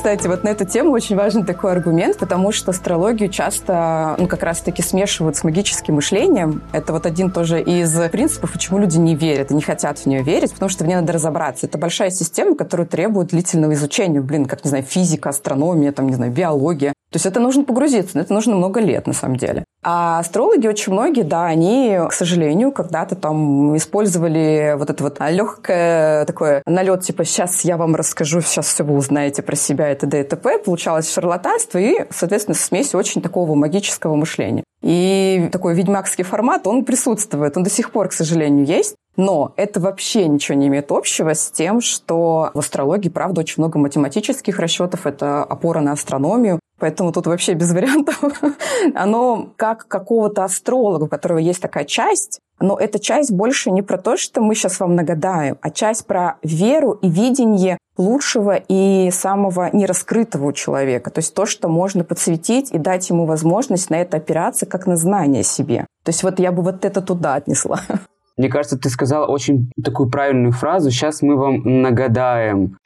Кстати, 0.04 0.26
вот 0.26 0.44
на 0.44 0.48
эту 0.48 0.66
тему 0.66 0.90
очень 0.90 1.16
важен 1.16 1.46
такой 1.46 1.72
аргумент, 1.72 2.18
потому 2.18 2.52
что 2.52 2.72
астрологию 2.72 3.30
часто, 3.30 4.16
ну, 4.18 4.26
как 4.26 4.42
раз-таки 4.42 4.82
смешивают 4.82 5.34
с 5.34 5.44
магическим 5.44 5.94
мышлением. 5.94 6.60
Это 6.72 6.92
вот 6.92 7.06
один 7.06 7.30
тоже 7.30 7.62
из 7.62 7.90
принципов, 8.10 8.52
почему 8.52 8.78
люди 8.78 8.98
не 8.98 9.14
верят 9.14 9.50
и 9.50 9.54
не 9.54 9.62
хотят 9.62 9.98
в 9.98 10.04
нее 10.04 10.22
верить, 10.22 10.52
потому 10.52 10.68
что 10.68 10.84
в 10.84 10.86
ней 10.86 10.96
надо 10.96 11.14
разобраться. 11.14 11.64
Это 11.64 11.78
большая 11.78 12.10
система, 12.10 12.54
которая 12.54 12.86
требует 12.86 13.28
длительного 13.28 13.72
изучения. 13.72 14.20
Блин, 14.20 14.44
как, 14.44 14.62
не 14.62 14.68
знаю, 14.68 14.84
физика, 14.84 15.30
астрономия, 15.30 15.90
там, 15.90 16.06
не 16.06 16.16
знаю, 16.16 16.32
биология. 16.32 16.92
То 17.10 17.16
есть 17.16 17.24
это 17.24 17.40
нужно 17.40 17.64
погрузиться, 17.64 18.10
но 18.18 18.20
это 18.20 18.34
нужно 18.34 18.56
много 18.56 18.80
лет 18.80 19.06
на 19.06 19.14
самом 19.14 19.36
деле. 19.36 19.64
А 19.86 20.18
астрологи 20.20 20.66
очень 20.66 20.92
многие, 20.92 21.24
да, 21.24 21.44
они, 21.44 21.98
к 22.08 22.12
сожалению, 22.14 22.72
когда-то 22.72 23.16
там 23.16 23.76
использовали 23.76 24.76
вот 24.78 24.88
это 24.88 25.04
вот 25.04 25.18
легкое 25.20 26.24
такое 26.24 26.62
налет, 26.64 27.02
типа, 27.02 27.24
сейчас 27.24 27.60
я 27.64 27.76
вам 27.76 27.94
расскажу, 27.94 28.40
сейчас 28.40 28.66
все 28.66 28.82
вы 28.82 28.96
узнаете 28.96 29.42
про 29.42 29.56
себя, 29.56 29.92
и 29.92 29.94
т.д. 29.94 30.22
и 30.22 30.24
т.п. 30.24 30.58
Получалось 30.60 31.12
шарлатанство 31.12 31.76
и, 31.76 32.06
соответственно, 32.08 32.54
смесь 32.54 32.94
очень 32.94 33.20
такого 33.20 33.54
магического 33.54 34.14
мышления. 34.16 34.64
И 34.82 35.50
такой 35.52 35.74
ведьмакский 35.74 36.24
формат, 36.24 36.66
он 36.66 36.86
присутствует, 36.86 37.54
он 37.56 37.62
до 37.62 37.70
сих 37.70 37.90
пор, 37.90 38.08
к 38.08 38.12
сожалению, 38.14 38.64
есть. 38.64 38.96
Но 39.16 39.52
это 39.56 39.80
вообще 39.80 40.26
ничего 40.26 40.58
не 40.58 40.66
имеет 40.68 40.90
общего 40.90 41.34
с 41.34 41.50
тем, 41.50 41.80
что 41.80 42.50
в 42.54 42.58
астрологии, 42.58 43.08
правда, 43.08 43.42
очень 43.42 43.56
много 43.58 43.78
математических 43.78 44.58
расчетов, 44.58 45.06
это 45.06 45.44
опора 45.44 45.80
на 45.80 45.92
астрономию, 45.92 46.58
Поэтому 46.84 47.12
тут 47.12 47.26
вообще 47.26 47.54
без 47.54 47.72
вариантов. 47.72 48.22
Оно 48.94 49.48
как 49.56 49.88
какого-то 49.88 50.44
астролога, 50.44 51.04
у 51.04 51.08
которого 51.08 51.38
есть 51.38 51.62
такая 51.62 51.86
часть, 51.86 52.40
но 52.60 52.76
эта 52.76 52.98
часть 52.98 53.32
больше 53.32 53.70
не 53.70 53.80
про 53.80 53.96
то, 53.96 54.18
что 54.18 54.42
мы 54.42 54.54
сейчас 54.54 54.80
вам 54.80 54.94
нагадаем, 54.94 55.56
а 55.62 55.70
часть 55.70 56.06
про 56.06 56.36
веру 56.42 56.98
и 57.00 57.08
видение 57.08 57.78
лучшего 57.96 58.56
и 58.68 59.10
самого 59.10 59.74
нераскрытого 59.74 60.48
у 60.48 60.52
человека. 60.52 61.10
То 61.10 61.20
есть 61.20 61.32
то, 61.32 61.46
что 61.46 61.70
можно 61.70 62.04
подсветить 62.04 62.70
и 62.70 62.76
дать 62.76 63.08
ему 63.08 63.24
возможность 63.24 63.88
на 63.88 63.94
это 63.94 64.18
опираться 64.18 64.66
как 64.66 64.86
на 64.86 64.96
знание 64.96 65.42
себе. 65.42 65.86
То 66.04 66.10
есть 66.10 66.22
вот 66.22 66.38
я 66.38 66.52
бы 66.52 66.62
вот 66.62 66.84
это 66.84 67.00
туда 67.00 67.36
отнесла. 67.36 67.80
Мне 68.36 68.50
кажется, 68.50 68.76
ты 68.76 68.90
сказала 68.90 69.26
очень 69.26 69.70
такую 69.82 70.10
правильную 70.10 70.52
фразу. 70.52 70.90
Сейчас 70.90 71.22
мы 71.22 71.36
вам 71.36 71.62
нагадаем. 71.80 72.76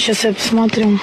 Сейчас 0.00 0.24
я 0.24 0.32
посмотрю. 0.32 0.98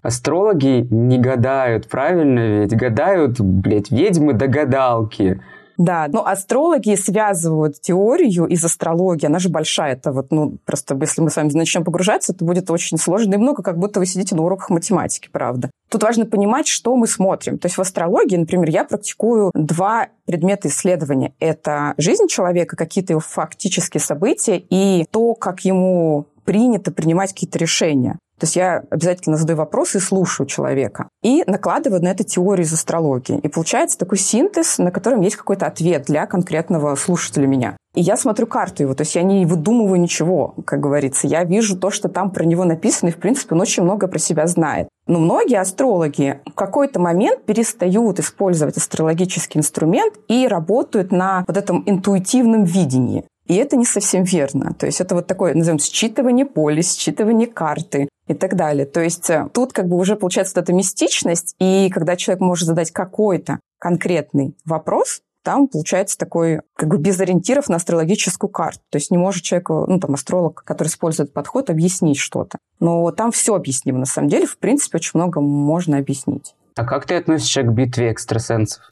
Астрологи 0.00 0.86
не 0.90 1.18
гадают, 1.18 1.86
правильно 1.86 2.62
ведь? 2.62 2.74
Гадают, 2.74 3.40
блядь, 3.40 3.90
ведьмы-догадалки. 3.90 5.38
Да, 5.76 6.06
но 6.08 6.26
астрологи 6.26 6.94
связывают 6.94 7.78
теорию 7.78 8.46
из 8.46 8.64
астрологии, 8.64 9.26
она 9.26 9.38
же 9.38 9.48
большая, 9.48 9.94
это 9.94 10.12
вот, 10.12 10.30
ну, 10.30 10.58
просто 10.64 10.96
если 11.00 11.20
мы 11.20 11.30
с 11.30 11.36
вами 11.36 11.50
начнем 11.52 11.84
погружаться, 11.84 12.32
это 12.32 12.44
будет 12.44 12.70
очень 12.70 12.98
сложно 12.98 13.34
и 13.34 13.36
много, 13.38 13.62
как 13.62 13.78
будто 13.78 14.00
вы 14.00 14.06
сидите 14.06 14.34
на 14.34 14.42
уроках 14.42 14.70
математики, 14.70 15.28
правда. 15.30 15.70
Тут 15.90 16.02
важно 16.04 16.24
понимать, 16.24 16.68
что 16.68 16.96
мы 16.96 17.06
смотрим. 17.06 17.58
То 17.58 17.66
есть 17.66 17.76
в 17.76 17.80
астрологии, 17.80 18.36
например, 18.36 18.70
я 18.70 18.84
практикую 18.84 19.50
два 19.54 20.08
предмета 20.24 20.68
исследования. 20.68 21.34
Это 21.38 21.94
жизнь 21.98 22.28
человека, 22.28 22.76
какие-то 22.76 23.12
его 23.12 23.20
фактические 23.20 24.00
события 24.00 24.58
и 24.58 25.04
то, 25.10 25.34
как 25.34 25.60
ему 25.60 26.26
принято 26.44 26.90
принимать 26.92 27.32
какие-то 27.32 27.58
решения. 27.58 28.18
То 28.42 28.44
есть 28.44 28.56
я 28.56 28.82
обязательно 28.90 29.36
задаю 29.36 29.58
вопросы 29.58 29.98
и 29.98 30.00
слушаю 30.00 30.48
человека. 30.48 31.08
И 31.22 31.44
накладываю 31.46 32.02
на 32.02 32.08
это 32.08 32.24
теорию 32.24 32.66
из 32.66 32.72
астрологии. 32.72 33.38
И 33.38 33.46
получается 33.46 33.96
такой 33.96 34.18
синтез, 34.18 34.78
на 34.78 34.90
котором 34.90 35.20
есть 35.20 35.36
какой-то 35.36 35.66
ответ 35.66 36.06
для 36.06 36.26
конкретного 36.26 36.96
слушателя 36.96 37.46
меня. 37.46 37.76
И 37.94 38.00
я 38.00 38.16
смотрю 38.16 38.48
карту 38.48 38.82
его, 38.82 38.94
то 38.94 39.02
есть 39.02 39.14
я 39.14 39.22
не 39.22 39.46
выдумываю 39.46 40.00
ничего, 40.00 40.54
как 40.64 40.80
говорится. 40.80 41.28
Я 41.28 41.44
вижу 41.44 41.78
то, 41.78 41.90
что 41.90 42.08
там 42.08 42.30
про 42.32 42.44
него 42.44 42.64
написано, 42.64 43.10
и, 43.10 43.12
в 43.12 43.18
принципе, 43.18 43.54
он 43.54 43.60
очень 43.60 43.84
много 43.84 44.08
про 44.08 44.18
себя 44.18 44.48
знает. 44.48 44.88
Но 45.06 45.20
многие 45.20 45.60
астрологи 45.60 46.40
в 46.46 46.54
какой-то 46.54 46.98
момент 46.98 47.44
перестают 47.44 48.18
использовать 48.18 48.76
астрологический 48.76 49.58
инструмент 49.58 50.14
и 50.26 50.48
работают 50.48 51.12
на 51.12 51.44
вот 51.46 51.56
этом 51.56 51.82
интуитивном 51.86 52.64
видении. 52.64 53.24
И 53.46 53.54
это 53.54 53.76
не 53.76 53.84
совсем 53.84 54.24
верно. 54.24 54.74
То 54.74 54.86
есть 54.86 55.00
это 55.00 55.14
вот 55.14 55.26
такое, 55.26 55.54
назовем, 55.54 55.78
считывание 55.78 56.44
поля, 56.44 56.80
считывание 56.80 57.46
карты 57.46 58.08
и 58.28 58.34
так 58.34 58.56
далее. 58.56 58.86
То 58.86 59.00
есть 59.00 59.28
э, 59.30 59.48
тут 59.52 59.72
как 59.72 59.88
бы 59.88 59.96
уже 59.96 60.16
получается 60.16 60.54
вот 60.56 60.62
эта 60.62 60.72
мистичность, 60.72 61.54
и 61.58 61.90
когда 61.90 62.16
человек 62.16 62.40
может 62.40 62.66
задать 62.66 62.92
какой-то 62.92 63.58
конкретный 63.78 64.54
вопрос, 64.64 65.22
там 65.42 65.66
получается 65.66 66.16
такой, 66.16 66.60
как 66.76 66.88
бы 66.88 66.98
без 66.98 67.18
ориентиров 67.20 67.68
на 67.68 67.76
астрологическую 67.76 68.48
карту. 68.48 68.80
То 68.90 68.96
есть 68.96 69.10
не 69.10 69.18
может 69.18 69.42
человек, 69.42 69.68
ну 69.70 69.98
там 69.98 70.14
астролог, 70.14 70.62
который 70.64 70.88
использует 70.88 71.32
подход, 71.32 71.68
объяснить 71.68 72.18
что-то. 72.18 72.58
Но 72.78 73.10
там 73.10 73.32
все 73.32 73.54
объяснимо. 73.54 73.98
На 73.98 74.06
самом 74.06 74.28
деле, 74.28 74.46
в 74.46 74.56
принципе, 74.58 74.98
очень 74.98 75.12
много 75.14 75.40
можно 75.40 75.98
объяснить. 75.98 76.54
А 76.76 76.84
как 76.84 77.06
ты 77.06 77.16
относишься 77.16 77.62
к 77.62 77.72
битве 77.72 78.12
экстрасенсов? 78.12 78.82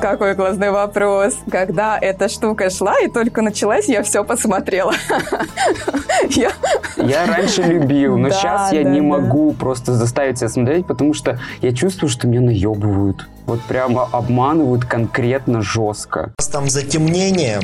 Какой 0.00 0.36
классный 0.36 0.70
вопрос. 0.70 1.36
Когда 1.50 1.98
эта 1.98 2.28
штука 2.28 2.70
шла 2.70 2.94
и 3.00 3.08
только 3.08 3.42
началась, 3.42 3.88
я 3.88 4.02
все 4.02 4.24
посмотрела. 4.24 4.94
Я, 6.30 6.52
я 6.96 7.26
раньше 7.26 7.62
любил, 7.62 8.16
но 8.16 8.28
да, 8.28 8.34
сейчас 8.34 8.72
я 8.72 8.84
да, 8.84 8.90
не 8.90 9.00
да. 9.00 9.06
могу 9.06 9.52
просто 9.52 9.94
заставить 9.94 10.38
себя 10.38 10.48
смотреть, 10.48 10.86
потому 10.86 11.14
что 11.14 11.38
я 11.62 11.72
чувствую, 11.72 12.10
что 12.10 12.26
меня 12.26 12.40
наебывают. 12.40 13.28
Вот 13.46 13.60
прямо 13.62 14.04
обманывают 14.12 14.84
конкретно 14.84 15.62
жестко. 15.62 16.32
У 16.38 16.42
вас 16.42 16.48
там 16.48 16.68
затемнение, 16.68 17.60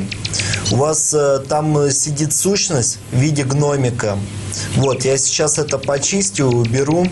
у 0.71 0.77
вас 0.77 1.13
э, 1.13 1.39
там 1.47 1.89
сидит 1.91 2.33
сущность 2.33 2.99
в 3.11 3.17
виде 3.17 3.43
гномика. 3.43 4.17
Вот, 4.75 5.03
я 5.03 5.17
сейчас 5.17 5.59
это 5.59 5.77
почистю, 5.77 6.47
уберу. 6.47 7.05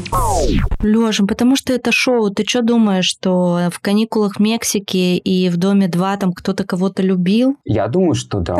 Лёша, 0.82 1.26
потому 1.26 1.56
что 1.56 1.74
это 1.74 1.92
шоу, 1.92 2.30
ты 2.30 2.46
что 2.48 2.62
думаешь, 2.62 3.06
что 3.06 3.70
в 3.72 3.80
каникулах 3.80 4.40
Мексики 4.40 5.18
и 5.18 5.50
в 5.50 5.58
Доме 5.58 5.88
2 5.88 6.18
там 6.18 6.34
кто-то 6.34 6.64
кого-то 6.64 7.02
любил? 7.04 7.58
Я 7.66 7.88
думаю, 7.88 8.16
что 8.16 8.40
да. 8.40 8.58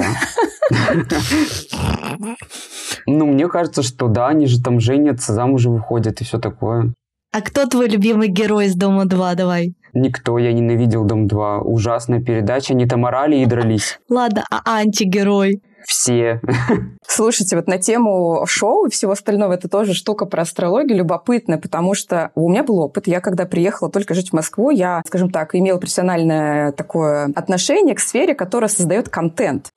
Ну, 3.06 3.26
мне 3.26 3.48
кажется, 3.48 3.84
что 3.84 4.08
да, 4.08 4.28
они 4.28 4.48
же 4.48 4.62
там 4.62 4.80
женятся, 4.80 5.34
замуж 5.34 5.66
выходят 5.66 6.22
и 6.22 6.24
все 6.24 6.40
такое. 6.40 6.94
А 7.32 7.42
кто 7.42 7.66
твой 7.66 7.90
любимый 7.90 8.28
герой 8.28 8.68
из 8.68 8.76
Дома 8.76 9.06
2? 9.06 9.36
Давай. 9.36 9.74
Никто, 9.94 10.38
я 10.38 10.54
ненавидел 10.54 11.04
Дом 11.04 11.28
2. 11.28 11.62
Ужасная 11.62 12.22
передача, 12.22 12.74
они 12.74 12.86
там 12.86 13.06
орали 13.06 13.38
и 13.38 13.46
дрались. 13.46 14.00
Ладно, 14.10 14.44
а 14.50 14.62
антигерой? 14.78 15.62
Все. 15.86 16.42
Слушайте, 17.08 17.56
вот 17.56 17.68
на 17.68 17.78
тему 17.78 18.46
шоу 18.48 18.86
и 18.86 18.90
всего 18.90 19.12
остального, 19.14 19.54
это 19.54 19.68
тоже 19.68 19.94
штука 19.94 20.26
про 20.26 20.42
астрологию 20.42 20.98
любопытная, 20.98 21.58
потому 21.58 21.94
что 21.94 22.32
у 22.36 22.50
меня 22.50 22.64
был 22.64 22.80
опыт. 22.80 23.08
Я 23.08 23.22
когда 23.22 23.46
приехала 23.46 23.90
только 23.90 24.14
жить 24.14 24.30
в 24.30 24.34
Москву, 24.34 24.70
я, 24.70 25.02
скажем 25.06 25.30
так, 25.30 25.56
имела 25.56 25.78
профессиональное 25.78 26.72
такое 26.72 27.32
отношение 27.36 27.96
к 27.96 28.00
сфере, 28.00 28.36
которая 28.36 28.70
создает 28.70 29.10
контент. 29.10 29.72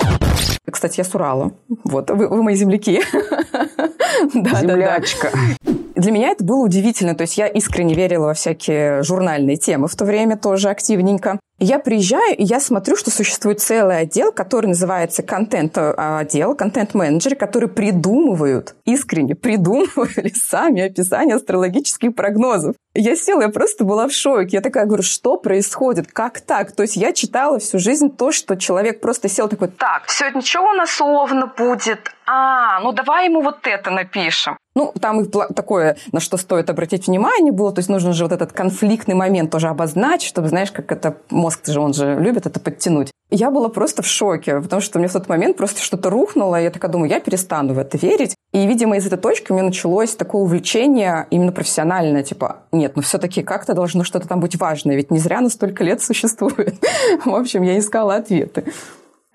Кстати, 0.70 0.98
я 0.98 1.04
с 1.04 1.14
Урала. 1.14 1.52
Вот, 1.84 2.10
вы, 2.10 2.28
вы 2.28 2.42
мои 2.42 2.54
земляки. 2.54 3.02
Землячка. 4.32 5.30
Для 5.96 6.12
меня 6.12 6.28
это 6.28 6.44
было 6.44 6.62
удивительно. 6.62 7.14
То 7.14 7.22
есть 7.22 7.38
я 7.38 7.46
искренне 7.46 7.94
верила 7.94 8.26
во 8.26 8.34
всякие 8.34 9.02
журнальные 9.02 9.56
темы 9.56 9.88
в 9.88 9.96
то 9.96 10.04
время 10.04 10.36
тоже 10.36 10.68
активненько. 10.68 11.40
Я 11.58 11.78
приезжаю, 11.78 12.36
и 12.36 12.44
я 12.44 12.60
смотрю, 12.60 12.96
что 12.96 13.10
существует 13.10 13.62
целый 13.62 14.00
отдел, 14.00 14.30
который 14.30 14.66
называется 14.66 15.22
контент-отдел, 15.22 16.54
контент-менеджеры, 16.54 17.34
которые 17.34 17.70
придумывают, 17.70 18.74
искренне 18.84 19.34
придумывали 19.34 20.34
сами 20.34 20.82
описание 20.82 21.36
астрологических 21.36 22.14
прогнозов. 22.14 22.76
Я 22.94 23.16
села, 23.16 23.42
я 23.42 23.48
просто 23.48 23.84
была 23.84 24.06
в 24.06 24.12
шоке. 24.12 24.58
Я 24.58 24.60
такая 24.60 24.84
говорю, 24.84 25.02
что 25.02 25.38
происходит? 25.38 26.12
Как 26.12 26.42
так? 26.42 26.72
То 26.72 26.82
есть 26.82 26.96
я 26.96 27.14
читала 27.14 27.58
всю 27.58 27.78
жизнь 27.78 28.14
то, 28.14 28.32
что 28.32 28.56
человек 28.56 29.00
просто 29.00 29.30
сел 29.30 29.48
такой, 29.48 29.68
так, 29.68 30.10
сегодня 30.10 30.42
что 30.42 30.60
у 30.60 30.74
нас 30.74 30.90
словно 30.90 31.46
будет? 31.46 32.12
А, 32.26 32.80
ну 32.80 32.92
давай 32.92 33.30
ему 33.30 33.40
вот 33.40 33.66
это 33.66 33.90
напишем. 33.90 34.58
Ну, 34.76 34.92
там 35.00 35.22
и 35.22 35.28
такое, 35.54 35.96
на 36.12 36.20
что 36.20 36.36
стоит 36.36 36.68
обратить 36.68 37.06
внимание 37.06 37.50
было, 37.50 37.72
то 37.72 37.78
есть 37.78 37.88
нужно 37.88 38.12
же 38.12 38.24
вот 38.24 38.32
этот 38.32 38.52
конфликтный 38.52 39.14
момент 39.14 39.50
тоже 39.50 39.68
обозначить, 39.68 40.28
чтобы, 40.28 40.48
знаешь, 40.48 40.70
как 40.70 40.92
это 40.92 41.16
мозг 41.30 41.66
же, 41.66 41.80
он 41.80 41.94
же 41.94 42.20
любит 42.20 42.44
это 42.44 42.60
подтянуть. 42.60 43.10
Я 43.30 43.50
была 43.50 43.70
просто 43.70 44.02
в 44.02 44.06
шоке, 44.06 44.60
потому 44.60 44.82
что 44.82 44.98
мне 44.98 45.08
в 45.08 45.12
тот 45.14 45.30
момент 45.30 45.56
просто 45.56 45.80
что-то 45.80 46.10
рухнуло, 46.10 46.60
и 46.60 46.64
я 46.64 46.70
такая 46.70 46.90
думаю, 46.90 47.08
я 47.10 47.20
перестану 47.20 47.72
в 47.72 47.78
это 47.78 47.96
верить. 47.96 48.36
И, 48.52 48.66
видимо, 48.66 48.98
из 48.98 49.06
этой 49.06 49.18
точки 49.18 49.50
у 49.50 49.54
меня 49.54 49.64
началось 49.64 50.14
такое 50.14 50.42
увлечение 50.42 51.26
именно 51.30 51.52
профессиональное, 51.52 52.22
типа, 52.22 52.58
нет, 52.70 52.96
ну 52.96 53.02
все-таки 53.02 53.42
как-то 53.42 53.72
должно 53.72 54.04
что-то 54.04 54.28
там 54.28 54.40
быть 54.40 54.56
важное, 54.56 54.94
ведь 54.94 55.10
не 55.10 55.18
зря 55.18 55.40
на 55.40 55.48
столько 55.48 55.84
лет 55.84 56.02
существует. 56.02 56.74
В 57.24 57.34
общем, 57.34 57.62
я 57.62 57.78
искала 57.78 58.16
ответы. 58.16 58.64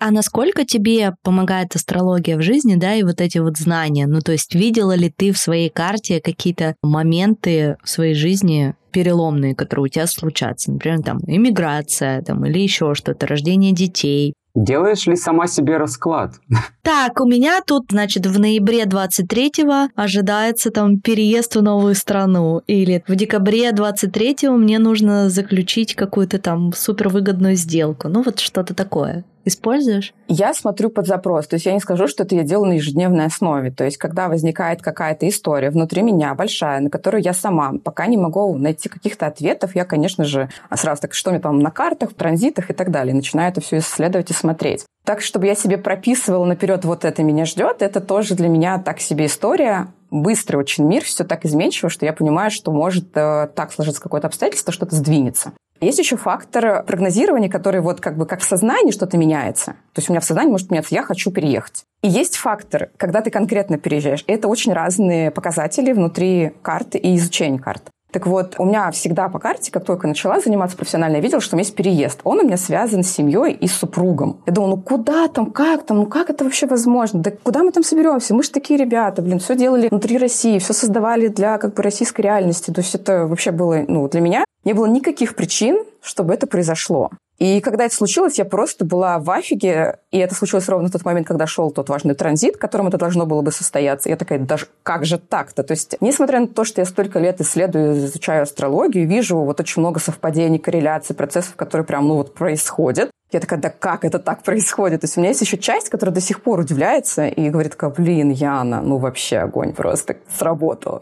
А 0.04 0.10
насколько 0.10 0.64
тебе 0.64 1.14
помогает 1.22 1.76
астрология 1.76 2.36
в 2.36 2.42
жизни, 2.42 2.74
да, 2.74 2.92
и 2.92 3.04
вот 3.04 3.20
эти 3.20 3.38
вот 3.38 3.56
знания? 3.56 4.08
Ну, 4.08 4.18
то 4.18 4.32
есть 4.32 4.52
видела 4.52 4.96
ли 4.96 5.08
ты 5.16 5.30
в 5.30 5.38
своей 5.38 5.70
карте 5.70 6.20
какие-то 6.20 6.74
моменты 6.82 7.76
в 7.84 7.88
своей 7.88 8.14
жизни 8.14 8.74
переломные, 8.90 9.54
которые 9.54 9.84
у 9.84 9.88
тебя 9.88 10.08
случатся? 10.08 10.72
Например, 10.72 11.04
там, 11.04 11.20
иммиграция, 11.24 12.20
там, 12.22 12.44
или 12.44 12.58
еще 12.58 12.96
что-то, 12.96 13.28
рождение 13.28 13.72
детей, 13.72 14.34
Делаешь 14.54 15.06
ли 15.06 15.16
сама 15.16 15.46
себе 15.46 15.78
расклад? 15.78 16.34
Так, 16.82 17.20
у 17.20 17.26
меня 17.26 17.60
тут, 17.66 17.84
значит, 17.90 18.26
в 18.26 18.38
ноябре 18.38 18.82
23-го 18.82 19.88
ожидается 19.94 20.70
там 20.70 21.00
переезд 21.00 21.56
в 21.56 21.62
новую 21.62 21.94
страну. 21.94 22.60
Или 22.66 23.02
в 23.06 23.14
декабре 23.14 23.70
23-го 23.70 24.56
мне 24.56 24.78
нужно 24.78 25.30
заключить 25.30 25.94
какую-то 25.94 26.38
там 26.38 26.72
супервыгодную 26.74 27.54
сделку. 27.54 28.08
Ну, 28.08 28.22
вот 28.22 28.40
что-то 28.40 28.74
такое 28.74 29.24
используешь? 29.44 30.14
Я 30.28 30.54
смотрю 30.54 30.90
под 30.90 31.06
запрос. 31.06 31.46
То 31.46 31.54
есть 31.54 31.66
я 31.66 31.72
не 31.72 31.80
скажу, 31.80 32.08
что 32.08 32.22
это 32.22 32.34
я 32.34 32.42
делаю 32.42 32.68
на 32.68 32.72
ежедневной 32.74 33.26
основе. 33.26 33.70
То 33.70 33.84
есть 33.84 33.96
когда 33.96 34.28
возникает 34.28 34.82
какая-то 34.82 35.28
история 35.28 35.70
внутри 35.70 36.02
меня 36.02 36.34
большая, 36.34 36.80
на 36.80 36.90
которую 36.90 37.22
я 37.22 37.32
сама 37.32 37.74
пока 37.82 38.06
не 38.06 38.16
могу 38.16 38.56
найти 38.56 38.88
каких-то 38.88 39.26
ответов, 39.26 39.74
я, 39.74 39.84
конечно 39.84 40.24
же, 40.24 40.48
сразу 40.74 41.02
так, 41.02 41.14
что 41.14 41.30
мне 41.30 41.40
там 41.40 41.58
на 41.58 41.70
картах, 41.70 42.10
в 42.10 42.14
транзитах 42.14 42.70
и 42.70 42.74
так 42.74 42.90
далее, 42.90 43.14
начинаю 43.14 43.50
это 43.50 43.60
все 43.60 43.78
исследовать 43.78 44.30
и 44.30 44.34
смотреть. 44.34 44.84
Так, 45.04 45.20
чтобы 45.20 45.46
я 45.46 45.56
себе 45.56 45.78
прописывала 45.78 46.44
наперед, 46.44 46.84
вот 46.84 47.04
это 47.04 47.24
меня 47.24 47.44
ждет, 47.44 47.82
это 47.82 48.00
тоже 48.00 48.34
для 48.36 48.48
меня 48.48 48.78
так 48.78 49.00
себе 49.00 49.26
история. 49.26 49.88
Быстрый 50.12 50.56
очень 50.56 50.84
мир, 50.84 51.02
все 51.02 51.24
так 51.24 51.44
изменчиво, 51.44 51.90
что 51.90 52.06
я 52.06 52.12
понимаю, 52.12 52.50
что 52.50 52.70
может 52.70 53.08
э, 53.16 53.48
так 53.56 53.72
сложиться 53.72 54.00
какое-то 54.00 54.28
обстоятельство, 54.28 54.72
что-то 54.72 54.94
сдвинется. 54.94 55.52
Есть 55.82 55.98
еще 55.98 56.16
фактор 56.16 56.84
прогнозирования, 56.84 57.50
который 57.50 57.80
вот 57.80 58.00
как 58.00 58.16
бы 58.16 58.24
как 58.24 58.38
в 58.40 58.44
сознании 58.44 58.92
что-то 58.92 59.18
меняется. 59.18 59.72
То 59.92 59.98
есть 59.98 60.08
у 60.08 60.12
меня 60.12 60.20
в 60.20 60.24
сознании 60.24 60.52
может 60.52 60.70
меняться 60.70 60.94
«я 60.94 61.02
хочу 61.02 61.32
переехать». 61.32 61.82
И 62.02 62.08
есть 62.08 62.36
фактор, 62.36 62.90
когда 62.96 63.20
ты 63.20 63.30
конкретно 63.32 63.78
переезжаешь. 63.78 64.22
Это 64.28 64.46
очень 64.46 64.72
разные 64.72 65.32
показатели 65.32 65.92
внутри 65.92 66.52
карты 66.62 66.98
и 66.98 67.16
изучения 67.16 67.58
карт. 67.58 67.90
Так 68.12 68.26
вот, 68.26 68.56
у 68.58 68.66
меня 68.66 68.90
всегда 68.90 69.28
по 69.30 69.38
карте, 69.38 69.72
как 69.72 69.86
только 69.86 70.06
начала 70.06 70.38
заниматься 70.38 70.76
профессионально, 70.76 71.16
я 71.16 71.22
видела, 71.22 71.40
что 71.40 71.56
у 71.56 71.58
меня 71.58 71.64
есть 71.64 71.74
переезд. 71.74 72.20
Он 72.24 72.40
у 72.40 72.42
меня 72.42 72.58
связан 72.58 73.02
с 73.02 73.10
семьей 73.10 73.52
и 73.52 73.66
с 73.66 73.72
супругом. 73.72 74.40
Я 74.46 74.52
думала, 74.52 74.76
ну 74.76 74.82
куда 74.82 75.28
там, 75.28 75.50
как 75.50 75.86
там, 75.86 75.96
ну 75.96 76.06
как 76.06 76.28
это 76.28 76.44
вообще 76.44 76.66
возможно? 76.66 77.20
Да 77.20 77.30
куда 77.30 77.62
мы 77.62 77.72
там 77.72 77.82
соберемся? 77.82 78.34
Мы 78.34 78.42
же 78.42 78.50
такие 78.50 78.78
ребята, 78.78 79.22
блин, 79.22 79.38
все 79.38 79.56
делали 79.56 79.88
внутри 79.88 80.18
России, 80.18 80.58
все 80.58 80.74
создавали 80.74 81.28
для 81.28 81.56
как 81.56 81.74
бы 81.74 81.82
российской 81.82 82.20
реальности. 82.20 82.70
То 82.70 82.82
есть 82.82 82.94
это 82.94 83.26
вообще 83.26 83.50
было, 83.50 83.82
ну, 83.88 84.06
для 84.08 84.20
меня 84.20 84.44
не 84.64 84.74
было 84.74 84.86
никаких 84.86 85.34
причин, 85.34 85.82
чтобы 86.02 86.34
это 86.34 86.46
произошло. 86.46 87.10
И 87.42 87.60
когда 87.60 87.86
это 87.86 87.94
случилось, 87.96 88.38
я 88.38 88.44
просто 88.44 88.84
была 88.84 89.18
в 89.18 89.28
афиге, 89.28 89.98
и 90.12 90.18
это 90.18 90.32
случилось 90.32 90.68
ровно 90.68 90.86
в 90.86 90.92
тот 90.92 91.04
момент, 91.04 91.26
когда 91.26 91.48
шел 91.48 91.72
тот 91.72 91.88
важный 91.88 92.14
транзит, 92.14 92.56
которым 92.56 92.86
это 92.86 92.98
должно 92.98 93.26
было 93.26 93.42
бы 93.42 93.50
состояться. 93.50 94.08
Я 94.08 94.14
такая, 94.14 94.38
даже 94.38 94.66
как 94.84 95.04
же 95.04 95.18
так-то? 95.18 95.64
То 95.64 95.72
есть, 95.72 95.96
несмотря 96.00 96.38
на 96.38 96.46
то, 96.46 96.62
что 96.62 96.80
я 96.80 96.84
столько 96.84 97.18
лет 97.18 97.40
исследую, 97.40 97.96
изучаю 97.96 98.44
астрологию, 98.44 99.08
вижу 99.08 99.38
вот 99.38 99.58
очень 99.58 99.80
много 99.82 99.98
совпадений, 99.98 100.60
корреляций, 100.60 101.16
процессов, 101.16 101.56
которые 101.56 101.84
прям, 101.84 102.06
ну 102.06 102.14
вот, 102.14 102.32
происходят, 102.32 103.10
я 103.32 103.40
такая, 103.40 103.58
да 103.58 103.70
как 103.70 104.04
это 104.04 104.20
так 104.20 104.44
происходит? 104.44 105.00
То 105.00 105.06
есть 105.06 105.16
у 105.16 105.20
меня 105.20 105.30
есть 105.30 105.40
еще 105.40 105.58
часть, 105.58 105.88
которая 105.88 106.14
до 106.14 106.20
сих 106.20 106.42
пор 106.42 106.60
удивляется 106.60 107.26
и 107.26 107.50
говорит 107.50 107.72
такая, 107.72 107.90
блин, 107.90 108.30
Яна, 108.30 108.82
ну 108.82 108.98
вообще 108.98 109.38
огонь 109.38 109.72
просто 109.72 110.16
сработало. 110.38 111.00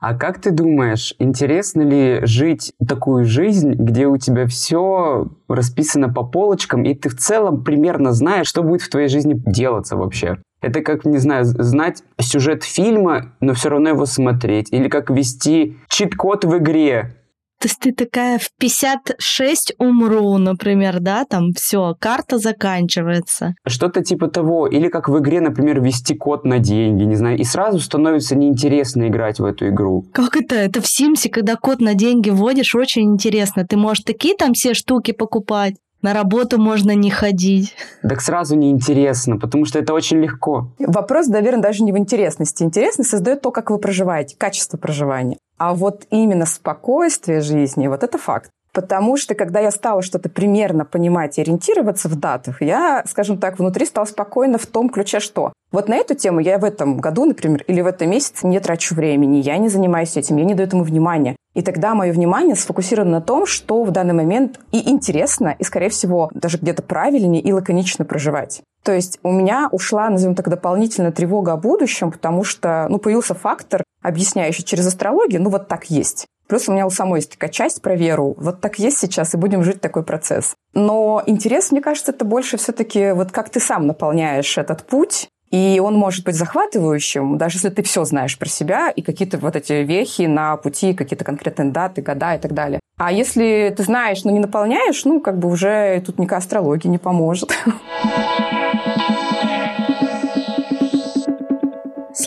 А 0.00 0.14
как 0.14 0.40
ты 0.40 0.50
думаешь, 0.50 1.14
интересно 1.18 1.82
ли 1.82 2.20
жить 2.24 2.72
такую 2.88 3.26
жизнь, 3.26 3.74
где 3.74 4.06
у 4.06 4.16
тебя 4.16 4.46
все 4.46 5.28
расписано 5.46 6.10
по 6.10 6.22
полочкам, 6.22 6.84
и 6.84 6.94
ты 6.94 7.10
в 7.10 7.16
целом 7.16 7.62
примерно 7.62 8.12
знаешь, 8.12 8.48
что 8.48 8.62
будет 8.62 8.80
в 8.80 8.88
твоей 8.88 9.08
жизни 9.08 9.34
делаться 9.44 9.96
вообще? 9.96 10.38
Это 10.62 10.80
как, 10.80 11.04
не 11.04 11.18
знаю, 11.18 11.44
знать 11.44 12.02
сюжет 12.18 12.64
фильма, 12.64 13.32
но 13.40 13.52
все 13.52 13.68
равно 13.68 13.90
его 13.90 14.06
смотреть. 14.06 14.72
Или 14.72 14.88
как 14.88 15.10
вести 15.10 15.76
чит-код 15.88 16.44
в 16.46 16.56
игре. 16.56 17.16
То 17.60 17.68
есть 17.68 17.78
ты 17.78 17.92
такая 17.92 18.38
в 18.38 18.48
56 18.58 19.74
умру, 19.78 20.38
например, 20.38 20.98
да, 21.00 21.26
там 21.26 21.52
все, 21.54 21.94
карта 22.00 22.38
заканчивается. 22.38 23.54
Что-то 23.66 24.02
типа 24.02 24.28
того. 24.28 24.66
Или 24.66 24.88
как 24.88 25.10
в 25.10 25.18
игре, 25.18 25.42
например, 25.42 25.82
вести 25.82 26.14
код 26.14 26.46
на 26.46 26.58
деньги, 26.58 27.02
не 27.02 27.16
знаю, 27.16 27.36
и 27.36 27.44
сразу 27.44 27.78
становится 27.78 28.34
неинтересно 28.34 29.08
играть 29.08 29.40
в 29.40 29.44
эту 29.44 29.68
игру. 29.68 30.06
Как 30.12 30.36
это? 30.36 30.54
Это 30.54 30.80
в 30.80 30.86
Симсе, 30.86 31.28
когда 31.28 31.56
код 31.56 31.82
на 31.82 31.92
деньги 31.92 32.30
вводишь, 32.30 32.74
очень 32.74 33.12
интересно. 33.12 33.66
Ты 33.66 33.76
можешь 33.76 34.04
такие 34.04 34.34
там 34.36 34.54
все 34.54 34.72
штуки 34.72 35.12
покупать. 35.12 35.74
На 36.02 36.14
работу 36.14 36.58
можно 36.58 36.94
не 36.94 37.10
ходить. 37.10 37.74
Так 38.02 38.20
сразу 38.22 38.56
неинтересно, 38.56 39.38
потому 39.38 39.66
что 39.66 39.78
это 39.78 39.92
очень 39.92 40.18
легко. 40.18 40.72
Вопрос, 40.78 41.26
наверное, 41.26 41.62
даже 41.62 41.82
не 41.82 41.92
в 41.92 41.98
интересности. 41.98 42.62
Интересность 42.62 43.10
создает 43.10 43.42
то, 43.42 43.50
как 43.50 43.70
вы 43.70 43.78
проживаете, 43.78 44.36
качество 44.38 44.78
проживания. 44.78 45.36
А 45.58 45.74
вот 45.74 46.06
именно 46.10 46.46
спокойствие 46.46 47.42
жизни, 47.42 47.86
вот 47.86 48.02
это 48.02 48.16
факт. 48.16 48.50
Потому 48.72 49.16
что, 49.16 49.34
когда 49.34 49.60
я 49.60 49.70
стала 49.70 50.02
что-то 50.02 50.28
примерно 50.28 50.84
понимать 50.84 51.38
и 51.38 51.40
ориентироваться 51.40 52.08
в 52.08 52.16
датах, 52.16 52.62
я, 52.62 53.02
скажем 53.06 53.38
так, 53.38 53.58
внутри 53.58 53.86
стала 53.86 54.04
спокойно 54.04 54.58
в 54.58 54.66
том 54.66 54.88
ключе, 54.88 55.20
что 55.20 55.52
вот 55.72 55.88
на 55.88 55.96
эту 55.96 56.14
тему 56.14 56.40
я 56.40 56.58
в 56.58 56.64
этом 56.64 56.98
году, 56.98 57.24
например, 57.24 57.64
или 57.66 57.80
в 57.80 57.86
этом 57.86 58.10
месяце 58.10 58.46
не 58.46 58.58
трачу 58.60 58.94
времени, 58.94 59.38
я 59.38 59.56
не 59.58 59.68
занимаюсь 59.68 60.16
этим, 60.16 60.36
я 60.36 60.44
не 60.44 60.54
даю 60.54 60.66
этому 60.66 60.82
внимания. 60.82 61.36
И 61.54 61.62
тогда 61.62 61.94
мое 61.94 62.12
внимание 62.12 62.54
сфокусировано 62.54 63.12
на 63.12 63.20
том, 63.20 63.44
что 63.46 63.82
в 63.82 63.90
данный 63.90 64.14
момент 64.14 64.60
и 64.70 64.88
интересно, 64.88 65.56
и, 65.58 65.64
скорее 65.64 65.88
всего, 65.88 66.30
даже 66.32 66.58
где-то 66.58 66.82
правильнее 66.82 67.42
и 67.42 67.52
лаконично 67.52 68.04
проживать. 68.04 68.62
То 68.84 68.92
есть 68.92 69.18
у 69.22 69.30
меня 69.30 69.68
ушла, 69.72 70.08
назовем 70.08 70.34
так, 70.34 70.48
дополнительная 70.48 71.12
тревога 71.12 71.52
о 71.52 71.56
будущем, 71.56 72.10
потому 72.12 72.44
что 72.44 72.86
ну, 72.88 72.98
появился 72.98 73.34
фактор, 73.34 73.82
объясняющий 74.02 74.64
через 74.64 74.86
астрологию, 74.86 75.42
ну 75.42 75.50
вот 75.50 75.68
так 75.68 75.90
есть. 75.90 76.26
Плюс 76.48 76.68
у 76.68 76.72
меня 76.72 76.86
у 76.86 76.90
самой 76.90 77.20
есть 77.20 77.30
такая 77.30 77.50
часть 77.50 77.80
про 77.80 77.94
веру. 77.94 78.34
Вот 78.36 78.60
так 78.60 78.78
есть 78.80 78.98
сейчас, 78.98 79.34
и 79.34 79.36
будем 79.36 79.62
жить 79.62 79.80
такой 79.80 80.02
процесс. 80.02 80.54
Но 80.74 81.22
интерес, 81.26 81.70
мне 81.70 81.80
кажется, 81.80 82.10
это 82.10 82.24
больше 82.24 82.56
все-таки 82.56 83.12
вот 83.12 83.30
как 83.30 83.50
ты 83.50 83.60
сам 83.60 83.86
наполняешь 83.86 84.58
этот 84.58 84.84
путь, 84.84 85.28
и 85.50 85.80
он 85.82 85.94
может 85.94 86.24
быть 86.24 86.36
захватывающим, 86.36 87.36
даже 87.36 87.56
если 87.56 87.70
ты 87.70 87.82
все 87.82 88.04
знаешь 88.04 88.38
про 88.38 88.48
себя 88.48 88.90
и 88.90 89.02
какие-то 89.02 89.38
вот 89.38 89.56
эти 89.56 89.72
вехи 89.72 90.22
на 90.22 90.56
пути, 90.56 90.94
какие-то 90.94 91.24
конкретные 91.24 91.70
даты, 91.70 92.02
года 92.02 92.34
и 92.34 92.38
так 92.38 92.52
далее. 92.52 92.80
А 92.98 93.10
если 93.10 93.72
ты 93.76 93.82
знаешь, 93.82 94.24
но 94.24 94.30
не 94.30 94.40
наполняешь, 94.40 95.04
ну, 95.04 95.20
как 95.20 95.38
бы 95.38 95.48
уже 95.48 96.02
тут 96.04 96.18
никакая 96.18 96.40
астрология 96.40 96.90
не 96.90 96.98
поможет. 96.98 97.52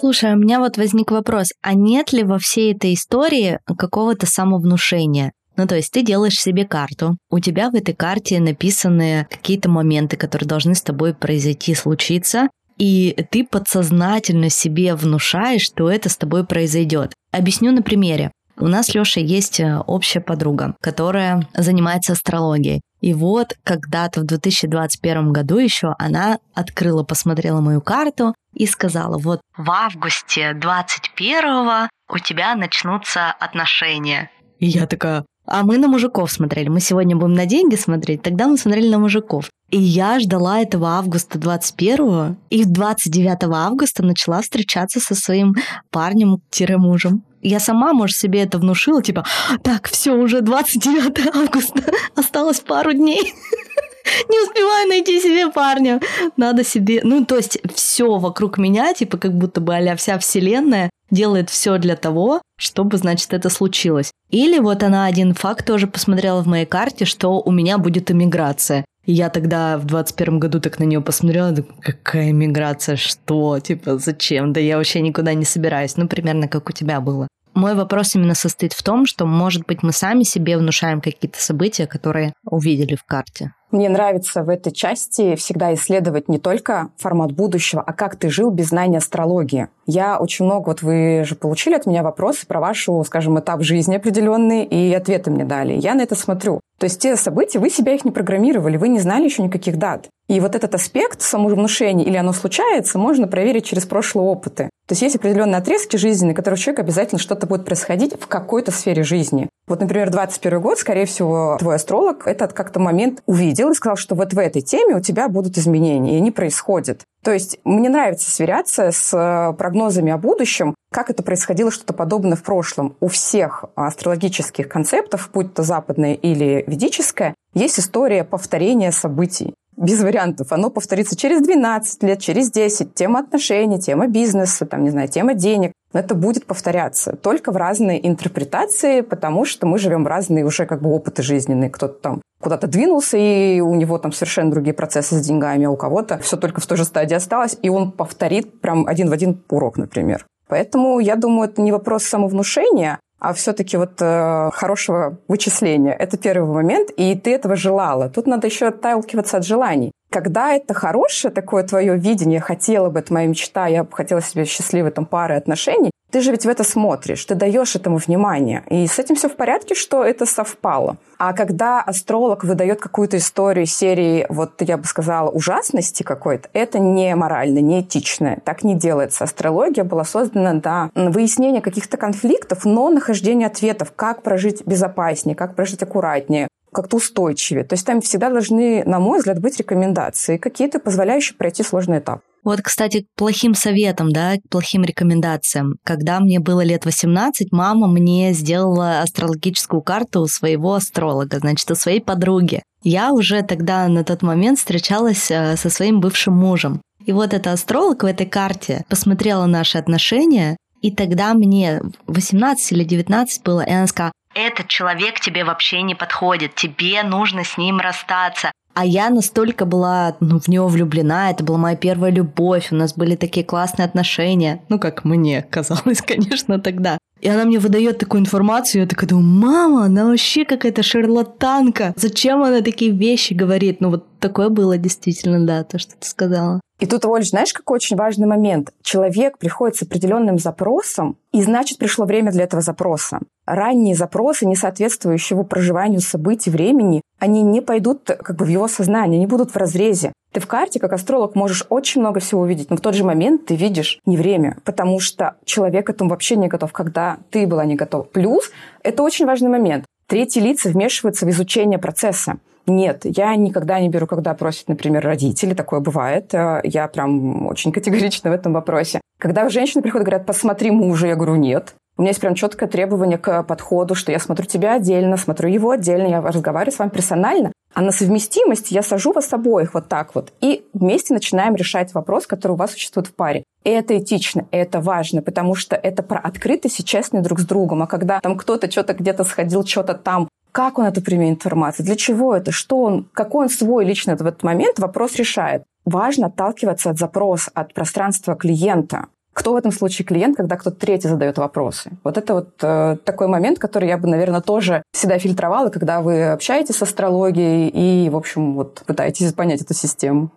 Слушай, 0.04 0.34
у 0.34 0.36
меня 0.36 0.60
вот 0.60 0.76
возник 0.76 1.12
вопрос, 1.12 1.54
а 1.62 1.74
нет 1.76 2.12
ли 2.12 2.24
во 2.24 2.38
всей 2.38 2.74
этой 2.74 2.94
истории 2.94 3.60
какого-то 3.66 4.26
самовнушения? 4.26 5.32
Ну, 5.56 5.66
то 5.66 5.78
есть 5.78 5.94
ты 5.94 6.02
делаешь 6.02 6.42
себе 6.42 6.66
карту, 6.66 7.16
у 7.30 7.40
тебя 7.40 7.70
в 7.70 7.76
этой 7.76 7.96
карте 7.96 8.42
написаны 8.42 9.28
какие-то 9.30 9.70
моменты, 9.70 10.18
которые 10.18 10.46
должны 10.46 10.76
с 10.76 10.82
тобой 10.82 11.14
произойти, 11.14 11.74
случиться, 11.74 12.50
и 12.78 13.16
ты 13.32 13.46
подсознательно 13.46 14.50
себе 14.50 14.94
внушаешь, 14.96 15.62
что 15.62 15.90
это 15.90 16.10
с 16.10 16.18
тобой 16.18 16.46
произойдет. 16.46 17.14
Объясню 17.32 17.72
на 17.72 17.82
примере. 17.82 18.34
У 18.58 18.68
нас 18.68 18.94
Лешей 18.94 19.24
есть 19.24 19.60
э, 19.60 19.80
общая 19.88 20.22
подруга, 20.22 20.76
которая 20.80 21.48
занимается 21.54 22.14
астрологией. 22.14 22.82
И 23.02 23.14
вот 23.14 23.58
когда-то 23.64 24.22
в 24.22 24.26
2021 24.26 25.34
году 25.34 25.58
еще 25.58 25.96
она 25.98 26.40
открыла, 26.54 27.04
посмотрела 27.04 27.60
мою 27.60 27.82
карту 27.82 28.34
и 28.54 28.66
сказала, 28.66 29.18
вот 29.18 29.42
в 29.58 29.70
августе 29.70 30.54
21 30.54 31.90
у 32.10 32.20
тебя 32.20 32.56
начнутся 32.56 33.32
отношения. 33.32 34.30
И 34.60 34.68
я 34.68 34.86
такая, 34.88 35.26
а 35.46 35.64
мы 35.64 35.78
на 35.78 35.88
мужиков 35.88 36.32
смотрели. 36.32 36.70
Мы 36.70 36.80
сегодня 36.80 37.16
будем 37.16 37.34
на 37.34 37.46
деньги 37.46 37.76
смотреть, 37.76 38.22
тогда 38.22 38.48
мы 38.48 38.58
смотрели 38.58 38.90
на 38.90 39.00
мужиков. 39.00 39.50
И 39.70 39.78
я 39.78 40.20
ждала 40.20 40.62
этого 40.62 40.90
августа 40.90 41.40
21 41.40 42.38
и 42.50 42.64
29 42.64 43.44
августа 43.54 44.04
начала 44.04 44.42
встречаться 44.42 45.00
со 45.00 45.16
своим 45.16 45.56
парнем-мужем. 45.92 47.24
Я 47.44 47.60
сама, 47.60 47.94
может, 47.94 48.16
себе 48.16 48.42
это 48.42 48.58
внушила, 48.58 49.04
типа, 49.04 49.26
так, 49.64 49.90
все, 49.90 50.14
уже 50.14 50.42
29 50.42 51.36
августа, 51.36 51.84
осталось 52.16 52.62
пару 52.62 52.94
дней. 52.94 53.34
Не 54.30 54.40
успеваю 54.42 54.88
найти 54.88 55.20
себе 55.20 55.50
парня. 55.50 56.00
Надо 56.38 56.64
себе... 56.64 57.02
Ну, 57.04 57.26
то 57.26 57.38
есть 57.38 57.60
все 57.76 58.18
вокруг 58.18 58.58
меня, 58.58 58.94
типа, 58.94 59.18
как 59.18 59.34
будто 59.34 59.62
бы 59.62 59.76
а 59.76 59.96
вся 59.96 60.18
вселенная 60.20 60.90
делает 61.12 61.50
все 61.50 61.78
для 61.78 61.96
того, 61.96 62.42
чтобы, 62.58 62.98
значит, 62.98 63.34
это 63.34 63.50
случилось. 63.50 64.12
Или 64.30 64.60
вот 64.60 64.84
она 64.84 65.06
один 65.06 65.34
факт 65.34 65.66
тоже 65.66 65.88
посмотрела 65.88 66.42
в 66.42 66.48
моей 66.48 66.66
карте, 66.66 67.06
что 67.06 67.42
у 67.42 67.52
меня 67.52 67.78
будет 67.78 68.10
эмиграция. 68.10 68.86
Я 69.06 69.30
тогда 69.30 69.78
в 69.78 69.86
21 69.86 70.40
году 70.40 70.62
так 70.62 70.80
на 70.80 70.86
нее 70.86 71.02
посмотрела, 71.02 71.52
думаю, 71.52 71.76
какая 71.82 72.32
миграция, 72.32 72.96
что, 72.96 73.60
типа, 73.60 73.98
зачем? 73.98 74.54
Да 74.54 74.62
я 74.62 74.78
вообще 74.78 75.02
никуда 75.02 75.34
не 75.34 75.44
собираюсь. 75.44 75.98
Ну, 75.98 76.08
примерно 76.08 76.48
как 76.48 76.70
у 76.70 76.72
тебя 76.72 77.02
было. 77.02 77.28
Мой 77.54 77.76
вопрос 77.76 78.16
именно 78.16 78.34
состоит 78.34 78.74
в 78.74 78.82
том, 78.82 79.06
что, 79.06 79.26
может 79.26 79.66
быть, 79.68 79.84
мы 79.84 79.92
сами 79.92 80.24
себе 80.24 80.58
внушаем 80.58 81.02
какие-то 81.02 81.40
события, 81.40 81.86
которые 81.86 82.34
увидели 82.46 82.96
в 82.96 83.04
карте. 83.04 83.54
Мне 83.70 83.90
нравится 83.90 84.44
в 84.44 84.50
этой 84.50 84.72
части 84.72 85.36
всегда 85.36 85.74
исследовать 85.74 86.30
не 86.30 86.40
только 86.40 86.90
формат 86.98 87.32
будущего, 87.32 87.82
а 87.82 87.92
как 87.94 88.16
ты 88.16 88.30
жил 88.30 88.52
без 88.52 88.70
знания 88.70 89.00
астрологии. 89.00 89.68
Я 89.86 90.20
очень 90.20 90.46
много, 90.46 90.68
вот 90.68 90.82
вы 90.82 91.24
же 91.26 91.36
получили 91.36 91.76
от 91.76 91.86
меня 91.86 92.04
вопросы 92.04 92.46
про 92.48 92.60
вашу, 92.60 93.04
скажем, 93.04 93.40
этап 93.40 93.64
жизни 93.64 93.96
определенный, 93.96 94.64
и 94.64 94.94
ответы 94.94 95.30
мне 95.32 95.44
дали. 95.44 95.74
Я 95.74 95.96
на 95.96 96.02
это 96.02 96.16
смотрю. 96.16 96.60
То 96.84 96.88
есть 96.88 97.00
те 97.00 97.16
события, 97.16 97.60
вы 97.60 97.70
себя 97.70 97.94
их 97.94 98.04
не 98.04 98.12
программировали, 98.12 98.76
вы 98.76 98.90
не 98.90 99.00
знали 99.00 99.24
еще 99.24 99.42
никаких 99.42 99.78
дат. 99.78 100.10
И 100.28 100.42
вот 100.42 100.54
этот 100.54 100.76
аспект 100.76 101.22
самовнушения, 101.22 102.04
или 102.04 102.18
оно 102.18 102.34
случается, 102.34 103.00
можно 103.00 103.26
проверить 103.26 103.64
через 103.64 103.86
прошлые 103.86 104.28
опыты. 104.28 104.66
То 104.86 104.92
есть 104.92 105.02
есть 105.02 105.16
определенные 105.16 105.60
отрезки 105.60 105.96
жизни, 105.96 106.34
в 106.34 106.36
которых 106.36 106.60
человек 106.60 106.82
обязательно 106.82 107.20
что-то 107.20 107.48
будет 107.48 107.64
происходить 107.64 108.20
в 108.20 108.28
какой-то 108.28 108.74
сфере 108.74 109.04
жизни. 109.04 109.48
Вот, 109.66 109.80
например, 109.80 110.10
21 110.10 110.60
год, 110.60 110.78
скорее 110.78 111.06
всего, 111.06 111.56
твой 111.58 111.76
астролог 111.76 112.28
этот 112.28 112.52
как-то 112.52 112.82
момент 112.82 113.24
увидел 113.28 113.72
и 113.72 113.76
сказал, 113.76 113.96
что 113.96 114.16
вот 114.16 114.34
в 114.34 114.38
этой 114.38 114.62
теме 114.62 114.98
у 114.98 115.00
тебя 115.00 115.30
будут 115.30 115.58
изменения, 115.58 116.16
и 116.16 116.18
они 116.18 116.32
происходят. 116.32 117.04
То 117.24 117.32
есть 117.32 117.58
мне 117.64 117.90
нравится 117.90 118.30
сверяться 118.30 118.92
с 118.92 119.14
э, 119.14 119.54
прогнозами 119.54 120.12
о 120.12 120.18
будущем, 120.18 120.76
как 120.92 121.10
это 121.10 121.24
происходило 121.24 121.72
что-то 121.72 121.94
подобное 121.94 122.36
в 122.36 122.44
прошлом. 122.44 122.98
У 123.00 123.08
всех 123.08 123.66
астрологических 123.76 124.68
концептов, 124.68 125.30
будь 125.34 125.54
то 125.54 125.64
западное 125.64 126.16
или 126.16 126.64
ведическое, 126.68 127.34
есть 127.54 127.80
история 127.80 128.24
повторения 128.26 128.92
событий 128.92 129.54
без 129.78 130.02
вариантов. 130.02 130.52
Оно 130.52 130.70
повторится 130.70 131.16
через 131.16 131.42
12 131.42 132.04
лет, 132.04 132.20
через 132.20 132.52
10. 132.52 132.94
Тема 132.94 133.20
отношений, 133.20 133.80
тема 133.80 134.08
бизнеса, 134.08 134.66
там, 134.66 134.84
не 134.84 134.90
знаю, 134.90 135.08
тема 135.08 135.34
денег. 135.34 135.72
Но 135.94 136.00
это 136.00 136.16
будет 136.16 136.46
повторяться. 136.46 137.16
Только 137.16 137.52
в 137.52 137.58
разные 137.58 138.06
интерпретации, 138.08 139.02
потому 139.02 139.46
что 139.46 139.68
мы 139.68 139.78
живем 139.78 140.08
разные 140.08 140.46
уже 140.46 140.66
как 140.66 140.82
бы 140.82 140.90
опыты 140.90 141.22
жизненные. 141.22 141.70
Кто-то 141.70 141.94
там 141.94 142.22
куда-то 142.42 142.68
двинулся, 142.68 143.18
и 143.18 143.62
у 143.62 143.74
него 143.76 143.98
там 143.98 144.12
совершенно 144.12 144.52
другие 144.52 144.74
процессы 144.74 145.16
с 145.16 145.26
деньгами, 145.26 145.66
а 145.66 145.70
у 145.70 145.78
кого-то 145.78 146.18
все 146.20 146.36
только 146.36 146.60
в 146.60 146.66
той 146.66 146.78
же 146.78 146.84
стадии 146.84 147.16
осталось, 147.16 147.58
и 147.62 147.70
он 147.70 147.92
повторит 147.92 148.60
прям 148.60 148.86
один 148.86 149.10
в 149.10 149.14
один 149.14 149.42
урок, 149.50 149.78
например. 149.78 150.26
Поэтому 150.48 151.00
я 151.00 151.16
думаю, 151.16 151.50
это 151.50 151.62
не 151.62 151.72
вопрос 151.72 152.04
самовнушения, 152.04 153.00
а 153.24 153.32
все-таки 153.32 153.78
вот 153.78 154.02
э, 154.02 154.50
хорошего 154.52 155.18
вычисления. 155.30 155.94
Это 155.94 156.18
первый 156.18 156.54
момент, 156.54 156.90
и 156.98 157.16
ты 157.16 157.34
этого 157.34 157.56
желала. 157.56 158.10
Тут 158.10 158.28
надо 158.28 158.48
еще 158.48 158.68
отталкиваться 158.68 159.38
от 159.38 159.46
желаний. 159.46 159.94
Когда 160.10 160.54
это 160.54 160.74
хорошее 160.74 161.34
такое 161.34 161.64
твое 161.64 161.98
видение, 161.98 162.42
хотела 162.42 162.90
бы, 162.90 163.00
это 163.00 163.14
моя 163.14 163.28
мечта, 163.28 163.68
я 163.68 163.86
бы 163.86 163.96
хотела 163.96 164.22
себе 164.22 164.44
счастливой 164.44 164.92
там 164.92 165.06
пары 165.06 165.36
отношений, 165.36 165.93
ты 166.14 166.22
же 166.22 166.30
ведь 166.30 166.46
в 166.46 166.50
это 166.50 166.64
смотришь, 166.64 167.26
ты 167.26 167.34
даешь 167.34 167.76
этому 167.76 167.98
внимание. 167.98 168.64
И 168.70 168.86
с 168.86 169.00
этим 169.00 169.16
все 169.16 169.28
в 169.28 169.36
порядке, 169.36 169.74
что 169.74 170.04
это 170.04 170.28
совпало. 170.28 170.98
А 171.18 171.34
когда 171.34 171.82
астролог 171.82 172.44
выдает 172.44 172.80
какую-то 172.80 173.18
историю 173.18 173.66
серии, 173.66 174.28
вот 174.30 174.62
я 174.62 174.78
бы 174.78 174.86
сказала, 174.86 175.32
ужасности 175.32 176.04
какой-то, 176.04 176.50
это 176.54 176.78
не 176.78 177.16
морально, 177.16 177.60
не 177.60 177.82
этично. 177.82 178.38
Так 178.46 178.64
не 178.64 178.76
делается. 178.76 179.24
Астрология 179.24 179.84
была 179.84 180.04
создана 180.04 180.54
для 180.54 180.92
выяснения 180.94 181.62
каких-то 181.62 181.98
конфликтов, 181.98 182.64
но 182.64 182.90
нахождения 182.92 183.48
ответов, 183.48 183.92
как 183.96 184.22
прожить 184.22 184.62
безопаснее, 184.68 185.36
как 185.36 185.56
прожить 185.56 185.82
аккуратнее, 185.82 186.48
как-то 186.74 186.98
устойчивее. 186.98 187.64
То 187.64 187.74
есть 187.74 187.86
там 187.86 188.02
всегда 188.02 188.30
должны, 188.30 188.84
на 188.86 189.00
мой 189.00 189.20
взгляд, 189.20 189.40
быть 189.40 189.58
рекомендации, 189.58 190.38
какие-то 190.38 190.80
позволяющие 190.80 191.38
пройти 191.38 191.64
сложный 191.64 192.00
этап. 192.00 192.22
Вот, 192.44 192.62
кстати, 192.62 193.02
к 193.02 193.06
плохим 193.16 193.56
советам, 193.56 194.12
да, 194.12 194.36
к 194.36 194.50
плохим 194.50 194.84
рекомендациям. 194.84 195.76
Когда 195.84 196.20
мне 196.20 196.40
было 196.40 196.62
лет 196.62 196.84
18, 196.84 197.54
мама 197.54 197.88
мне 197.88 198.34
сделала 198.34 199.02
астрологическую 199.02 199.82
карту 199.82 200.22
у 200.22 200.28
своего 200.28 200.74
астролога, 200.74 201.40
значит, 201.40 201.72
у 201.72 201.76
своей 201.76 202.02
подруги. 202.02 202.62
Я 202.84 203.14
уже 203.14 203.44
тогда 203.44 203.88
на 203.88 204.04
тот 204.04 204.24
момент 204.24 204.60
встречалась 204.60 205.32
э, 205.32 205.56
со 205.56 205.70
своим 205.70 206.02
бывшим 206.02 206.34
мужем. 206.34 206.82
И 207.06 207.14
вот 207.14 207.34
эта 207.34 207.54
астролог 207.54 208.04
в 208.04 208.06
этой 208.06 208.26
карте 208.26 208.84
посмотрела 208.90 209.46
наши 209.46 209.78
отношения, 209.78 210.58
и 210.82 210.92
тогда 210.92 211.34
мне 211.34 211.82
18 212.08 212.74
или 212.74 212.84
19 212.84 213.44
было, 213.44 213.62
и 213.62 213.72
она 213.72 213.88
сказала, 213.88 214.12
этот 214.34 214.68
человек 214.68 215.20
тебе 215.20 215.44
вообще 215.44 215.82
не 215.82 215.96
подходит, 215.96 216.56
тебе 216.56 217.04
нужно 217.04 217.44
с 217.44 217.58
ним 217.58 217.80
расстаться. 217.80 218.52
А 218.74 218.86
я 218.86 219.10
настолько 219.10 219.66
была 219.66 220.16
ну, 220.20 220.40
в 220.40 220.48
него 220.48 220.68
влюблена, 220.68 221.30
это 221.30 221.44
была 221.44 221.60
моя 221.60 221.76
первая 221.76 222.12
любовь, 222.12 222.70
у 222.72 222.76
нас 222.76 222.96
были 222.96 223.16
такие 223.16 223.46
классные 223.46 223.86
отношения. 223.86 224.64
Ну, 224.70 224.80
как 224.80 225.06
мне 225.06 225.44
казалось, 225.44 226.02
конечно, 226.06 226.60
тогда. 226.60 226.98
И 227.22 227.30
она 227.30 227.46
мне 227.46 227.60
выдает 227.60 228.00
такую 228.00 228.22
информацию, 228.22 228.82
я 228.82 228.88
такая 228.88 229.08
думаю, 229.08 229.26
мама, 229.26 229.86
она 229.86 230.06
вообще 230.06 230.44
какая-то 230.44 230.84
шарлатанка. 230.84 231.94
Зачем 231.96 232.44
она 232.44 232.62
такие 232.62 232.92
вещи 232.92 233.34
говорит? 233.34 233.80
Ну 233.80 233.92
вот 233.92 234.06
такое 234.20 234.50
было 234.50 234.78
действительно, 234.78 235.46
да, 235.46 235.64
то, 235.64 235.80
что 235.80 235.94
ты 235.98 236.06
сказала. 236.06 236.60
И 236.84 236.86
тут, 236.86 237.06
Оль, 237.06 237.24
знаешь, 237.24 237.54
какой 237.54 237.76
очень 237.76 237.96
важный 237.96 238.28
момент? 238.28 238.74
Человек 238.82 239.38
приходит 239.38 239.78
с 239.78 239.84
определенным 239.84 240.38
запросом, 240.38 241.16
и 241.32 241.42
значит, 241.42 241.78
пришло 241.78 242.04
время 242.04 242.34
для 242.34 242.44
этого 242.44 242.62
запроса. 242.62 243.20
Ранние 243.46 243.96
запросы, 243.96 244.46
не 244.46 244.58
соответствующие 244.58 245.36
его 245.38 245.46
проживанию 245.46 246.02
событий, 246.02 246.50
времени, 246.50 247.02
они 247.20 247.42
не 247.42 247.62
пойдут 247.62 248.04
как 248.04 248.36
бы 248.36 248.44
в 248.44 248.50
его 248.50 248.68
сознание, 248.68 249.16
они 249.20 249.28
будут 249.28 249.52
в 249.52 249.56
разрезе. 249.56 250.12
Ты 250.34 250.42
в 250.42 250.48
карте, 250.48 250.82
как 250.82 250.92
астролог, 250.92 251.36
можешь 251.36 251.66
очень 251.70 252.02
много 252.02 252.20
всего 252.20 252.42
увидеть, 252.42 252.70
но 252.70 252.76
в 252.76 252.82
тот 252.82 252.96
же 252.96 253.06
момент 253.06 253.46
ты 253.46 253.56
видишь 253.56 254.00
не 254.06 254.18
время, 254.18 254.58
потому 254.66 255.00
что 255.00 255.36
человек 255.46 255.88
к 255.88 255.90
этому 255.90 256.10
вообще 256.10 256.36
не 256.36 256.50
готов, 256.50 256.74
когда 256.74 257.16
ты 257.30 257.48
была 257.48 257.64
не 257.64 257.76
готова. 257.76 258.04
Плюс, 258.04 258.52
это 258.84 259.04
очень 259.04 259.26
важный 259.26 259.50
момент, 259.50 259.86
третьи 260.08 260.42
лица 260.42 260.68
вмешиваются 260.68 261.26
в 261.26 261.30
изучение 261.30 261.80
процесса. 261.80 262.40
Нет, 262.66 263.02
я 263.04 263.36
никогда 263.36 263.80
не 263.80 263.90
беру, 263.90 264.08
когда 264.08 264.34
просят, 264.34 264.70
например, 264.70 265.04
родители, 265.04 265.54
такое 265.54 265.82
бывает. 265.82 266.34
Э, 266.34 266.62
я 266.64 266.88
прям 266.88 267.46
очень 267.48 267.72
категорична 267.72 268.30
в 268.30 268.34
этом 268.34 268.54
вопросе. 268.54 269.02
Когда 269.18 269.48
женщины 269.50 269.82
приходят 269.82 270.08
и 270.08 270.10
говорят, 270.10 270.26
посмотри 270.26 270.72
мужа, 270.72 271.08
я 271.08 271.16
говорю, 271.16 271.36
нет. 271.36 271.76
У 271.96 272.02
меня 272.02 272.10
есть 272.10 272.22
прям 272.22 272.34
четкое 272.34 272.68
требование 272.68 273.20
к 273.20 273.44
подходу, 273.44 273.94
что 273.94 274.12
я 274.12 274.18
смотрю 274.18 274.46
тебя 274.48 274.76
отдельно, 274.76 275.16
смотрю 275.16 275.50
его 275.50 275.72
отдельно, 275.72 276.08
я 276.08 276.22
разговариваю 276.22 276.74
с 276.74 276.80
вами 276.80 276.90
персонально, 276.90 277.52
а 277.74 277.82
на 277.82 277.92
совместимость 277.92 278.72
я 278.72 278.82
сажу 278.82 279.14
вас 279.14 279.32
обоих 279.32 279.76
вот 279.76 279.90
так 279.90 280.16
вот. 280.16 280.32
И 280.42 280.66
вместе 280.74 281.14
начинаем 281.14 281.56
решать 281.56 281.94
вопрос, 281.94 282.26
который 282.26 282.54
у 282.54 282.56
вас 282.56 282.72
существует 282.72 283.08
в 283.08 283.14
паре. 283.14 283.44
И 283.64 283.70
это 283.70 283.98
этично, 283.98 284.48
и 284.52 284.58
это 284.58 284.80
важно, 284.80 285.22
потому 285.22 285.54
что 285.54 285.76
это 285.76 286.02
про 286.02 286.20
открытость 286.20 286.80
и 286.80 286.86
честность 286.86 287.26
друг 287.26 287.40
с 287.40 287.46
другом. 287.46 287.84
А 287.84 287.88
когда 287.88 288.20
там 288.22 288.38
кто-то 288.38 288.72
что-то 288.72 288.94
где-то 288.94 289.24
сходил, 289.24 289.64
что-то 289.64 289.94
там 289.94 290.28
как 290.54 290.78
он 290.78 290.86
эту 290.86 291.02
применит 291.02 291.40
информацию, 291.40 291.86
для 291.86 291.96
чего 291.96 292.34
это, 292.34 292.52
что 292.52 292.84
он, 292.84 293.08
какой 293.12 293.46
он 293.46 293.50
свой 293.50 293.84
личный 293.84 294.16
в 294.16 294.22
этот 294.22 294.44
момент 294.44 294.80
вопрос 294.80 295.16
решает. 295.16 295.64
Важно 295.84 296.28
отталкиваться 296.28 296.92
от 296.92 296.98
запроса, 296.98 297.52
от 297.54 297.74
пространства 297.74 298.36
клиента. 298.36 299.08
Кто 299.34 299.54
в 299.54 299.56
этом 299.56 299.72
случае 299.72 300.06
клиент, 300.06 300.38
когда 300.38 300.56
кто-то 300.56 300.78
третий 300.78 301.08
задает 301.08 301.40
вопросы? 301.40 301.90
Вот 302.04 302.20
это 302.20 302.36
вот 302.36 302.50
э, 302.62 302.98
такой 303.04 303.28
момент, 303.28 303.58
который 303.58 303.90
я 303.90 303.98
бы, 303.98 304.08
наверное, 304.08 304.42
тоже 304.42 304.84
всегда 304.94 305.18
фильтровала, 305.18 305.70
когда 305.70 306.02
вы 306.02 306.28
общаетесь 306.28 306.76
с 306.76 306.84
астрологией 306.84 307.68
и, 307.70 308.10
в 308.12 308.16
общем, 308.16 308.54
вот 308.54 308.84
пытаетесь 308.86 309.34
понять 309.34 309.62
эту 309.62 309.74
систему. 309.74 310.30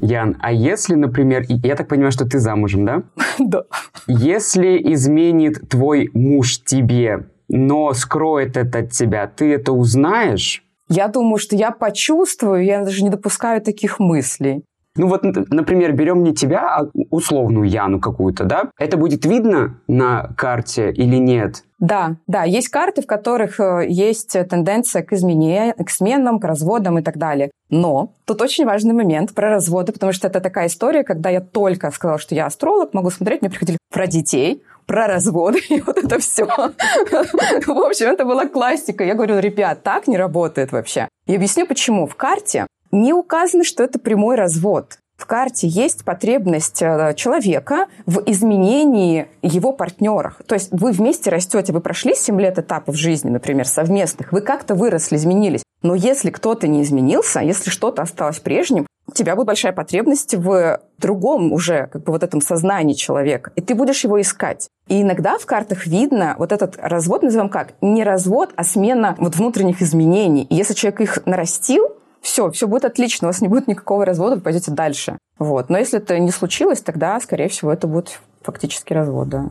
Ян, 0.00 0.36
а 0.40 0.52
если, 0.52 0.94
например, 0.94 1.44
я 1.48 1.74
так 1.74 1.88
понимаю, 1.88 2.12
что 2.12 2.26
ты 2.26 2.38
замужем, 2.38 2.86
да? 2.86 3.02
Да. 3.40 3.64
Если 4.06 4.80
изменит 4.92 5.68
твой 5.68 6.10
муж 6.14 6.62
тебе, 6.62 7.26
но 7.48 7.92
скроет 7.92 8.56
это 8.56 8.78
от 8.78 8.90
тебя, 8.90 9.26
ты 9.26 9.52
это 9.52 9.72
узнаешь? 9.72 10.64
Я 10.88 11.08
думаю, 11.08 11.38
что 11.38 11.56
я 11.56 11.70
почувствую, 11.70 12.64
я 12.64 12.84
даже 12.84 13.02
не 13.02 13.10
допускаю 13.10 13.60
таких 13.62 13.98
мыслей. 13.98 14.64
Ну 14.96 15.08
вот, 15.08 15.24
например, 15.24 15.92
берем 15.92 16.22
не 16.22 16.32
тебя, 16.32 16.76
а 16.76 16.88
условную 17.10 17.68
Яну 17.68 17.98
какую-то, 18.00 18.44
да? 18.44 18.70
Это 18.78 18.96
будет 18.96 19.26
видно 19.26 19.80
на 19.88 20.30
карте 20.36 20.92
или 20.92 21.16
нет? 21.16 21.64
Да, 21.80 22.16
да, 22.28 22.44
есть 22.44 22.68
карты, 22.68 23.02
в 23.02 23.06
которых 23.06 23.58
э, 23.58 23.86
есть 23.88 24.36
тенденция 24.48 25.02
к 25.02 25.12
изменениям, 25.12 25.74
к 25.84 25.90
сменам, 25.90 26.38
к 26.38 26.44
разводам 26.44 26.98
и 26.98 27.02
так 27.02 27.18
далее. 27.18 27.50
Но 27.70 28.12
тут 28.24 28.40
очень 28.40 28.64
важный 28.64 28.94
момент 28.94 29.34
про 29.34 29.50
разводы, 29.50 29.92
потому 29.92 30.12
что 30.12 30.28
это 30.28 30.40
такая 30.40 30.68
история, 30.68 31.02
когда 31.02 31.28
я 31.28 31.40
только 31.40 31.90
сказала, 31.90 32.20
что 32.20 32.36
я 32.36 32.46
астролог, 32.46 32.94
могу 32.94 33.10
смотреть, 33.10 33.42
мне 33.42 33.50
приходили 33.50 33.78
про 33.92 34.06
детей, 34.06 34.62
про 34.86 35.06
разводы 35.06 35.60
и 35.68 35.80
вот 35.80 35.98
это 35.98 36.18
все. 36.18 36.46
В 36.46 37.86
общем, 37.86 38.06
это 38.06 38.24
была 38.24 38.46
классика. 38.46 39.04
Я 39.04 39.14
говорю, 39.14 39.38
ребят, 39.38 39.82
так 39.82 40.06
не 40.06 40.16
работает 40.16 40.72
вообще. 40.72 41.08
И 41.26 41.34
объясню 41.34 41.66
почему. 41.66 42.06
В 42.06 42.14
карте 42.16 42.66
не 42.92 43.12
указано, 43.12 43.64
что 43.64 43.82
это 43.82 43.98
прямой 43.98 44.36
развод. 44.36 44.98
В 45.16 45.26
карте 45.26 45.68
есть 45.68 46.04
потребность 46.04 46.82
э, 46.82 47.14
человека 47.16 47.86
в 48.04 48.22
изменении 48.26 49.28
его 49.42 49.72
партнерах. 49.72 50.42
То 50.46 50.54
есть 50.54 50.68
вы 50.72 50.90
вместе 50.90 51.30
растете, 51.30 51.72
вы 51.72 51.80
прошли 51.80 52.14
7 52.14 52.40
лет 52.40 52.58
этапов 52.58 52.96
жизни, 52.96 53.30
например, 53.30 53.66
совместных, 53.66 54.32
вы 54.32 54.40
как-то 54.40 54.74
выросли, 54.74 55.16
изменились. 55.16 55.62
Но 55.82 55.94
если 55.94 56.30
кто-то 56.30 56.66
не 56.66 56.82
изменился, 56.82 57.40
если 57.40 57.70
что-то 57.70 58.02
осталось 58.02 58.40
прежним, 58.40 58.86
у 59.06 59.12
тебя 59.12 59.36
будет 59.36 59.46
большая 59.46 59.72
потребность 59.72 60.34
в 60.34 60.80
другом 60.98 61.52
уже, 61.52 61.88
как 61.92 62.04
бы 62.04 62.12
вот 62.12 62.22
этом 62.22 62.40
сознании 62.40 62.94
человека, 62.94 63.52
и 63.54 63.60
ты 63.60 63.74
будешь 63.74 64.02
его 64.02 64.20
искать. 64.20 64.68
И 64.88 65.02
иногда 65.02 65.38
в 65.38 65.46
картах 65.46 65.86
видно 65.86 66.34
вот 66.38 66.52
этот 66.52 66.76
развод, 66.78 67.22
назовем 67.22 67.48
как, 67.48 67.74
не 67.80 68.02
развод, 68.02 68.52
а 68.56 68.64
смена 68.64 69.14
вот 69.18 69.36
внутренних 69.36 69.82
изменений. 69.82 70.44
И 70.44 70.54
если 70.54 70.74
человек 70.74 71.00
их 71.02 71.26
нарастил, 71.26 71.92
все, 72.24 72.50
все 72.50 72.66
будет 72.66 72.86
отлично, 72.86 73.28
у 73.28 73.30
вас 73.30 73.40
не 73.42 73.48
будет 73.48 73.68
никакого 73.68 74.04
развода, 74.04 74.36
вы 74.36 74.40
пойдете 74.40 74.72
дальше. 74.72 75.18
Вот. 75.38 75.68
Но 75.68 75.78
если 75.78 75.98
это 75.98 76.18
не 76.18 76.30
случилось, 76.30 76.80
тогда, 76.80 77.20
скорее 77.20 77.48
всего, 77.48 77.72
это 77.72 77.86
будет 77.86 78.18
фактически 78.42 78.92
развод, 78.92 79.28
да. 79.28 79.50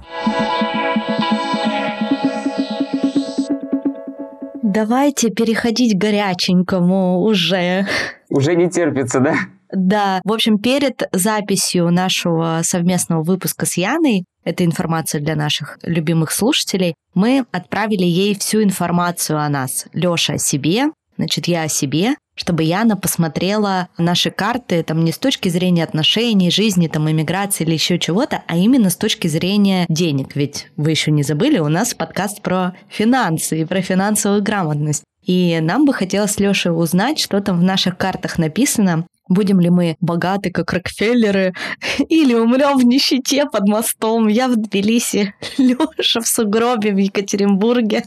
Давайте 4.63 5.29
переходить 5.29 5.93
к 5.93 6.01
горяченькому 6.01 7.21
уже. 7.21 7.87
Уже 8.29 8.55
не 8.55 8.69
терпится, 8.71 9.19
да? 9.19 9.35
Да. 9.71 10.19
В 10.23 10.33
общем, 10.33 10.57
перед 10.57 11.07
записью 11.11 11.91
нашего 11.91 12.61
совместного 12.63 13.21
выпуска 13.21 13.67
с 13.67 13.77
Яной, 13.77 14.25
это 14.43 14.65
информация 14.65 15.21
для 15.21 15.35
наших 15.35 15.77
любимых 15.83 16.31
слушателей, 16.31 16.95
мы 17.13 17.45
отправили 17.51 18.03
ей 18.03 18.35
всю 18.35 18.63
информацию 18.63 19.39
о 19.39 19.47
нас. 19.47 19.85
Лёша 19.93 20.33
о 20.33 20.37
себе, 20.39 20.85
значит, 21.17 21.47
я 21.47 21.63
о 21.63 21.67
себе, 21.67 22.15
чтобы 22.35 22.63
Яна 22.63 22.97
посмотрела 22.97 23.89
наши 23.97 24.31
карты 24.31 24.83
там 24.83 25.03
не 25.03 25.11
с 25.11 25.17
точки 25.17 25.49
зрения 25.49 25.83
отношений, 25.83 26.51
жизни, 26.51 26.87
там, 26.87 27.09
иммиграции 27.09 27.63
или 27.63 27.73
еще 27.73 27.99
чего-то, 27.99 28.43
а 28.47 28.57
именно 28.57 28.89
с 28.89 28.95
точки 28.95 29.27
зрения 29.27 29.85
денег. 29.89 30.35
Ведь 30.35 30.67
вы 30.75 30.91
еще 30.91 31.11
не 31.11 31.23
забыли, 31.23 31.59
у 31.59 31.67
нас 31.67 31.93
подкаст 31.93 32.41
про 32.41 32.73
финансы 32.89 33.61
и 33.61 33.65
про 33.65 33.81
финансовую 33.81 34.41
грамотность. 34.41 35.03
И 35.25 35.59
нам 35.61 35.85
бы 35.85 35.93
хотелось, 35.93 36.39
Лёша, 36.39 36.73
узнать, 36.73 37.19
что 37.19 37.39
там 37.39 37.59
в 37.59 37.63
наших 37.63 37.97
картах 37.97 38.37
написано, 38.37 39.05
Будем 39.29 39.59
ли 39.59 39.69
мы 39.69 39.95
богаты, 40.01 40.51
как 40.51 40.73
Рокфеллеры, 40.73 41.53
или 42.09 42.33
умрем 42.33 42.77
в 42.77 42.83
нищете 42.83 43.45
под 43.45 43.67
мостом? 43.67 44.27
Я 44.27 44.47
в 44.47 44.55
Тбилиси, 44.55 45.33
Леша 45.57 46.19
в 46.19 46.27
сугробе 46.27 46.91
в 46.91 46.97
Екатеринбурге. 46.97 48.03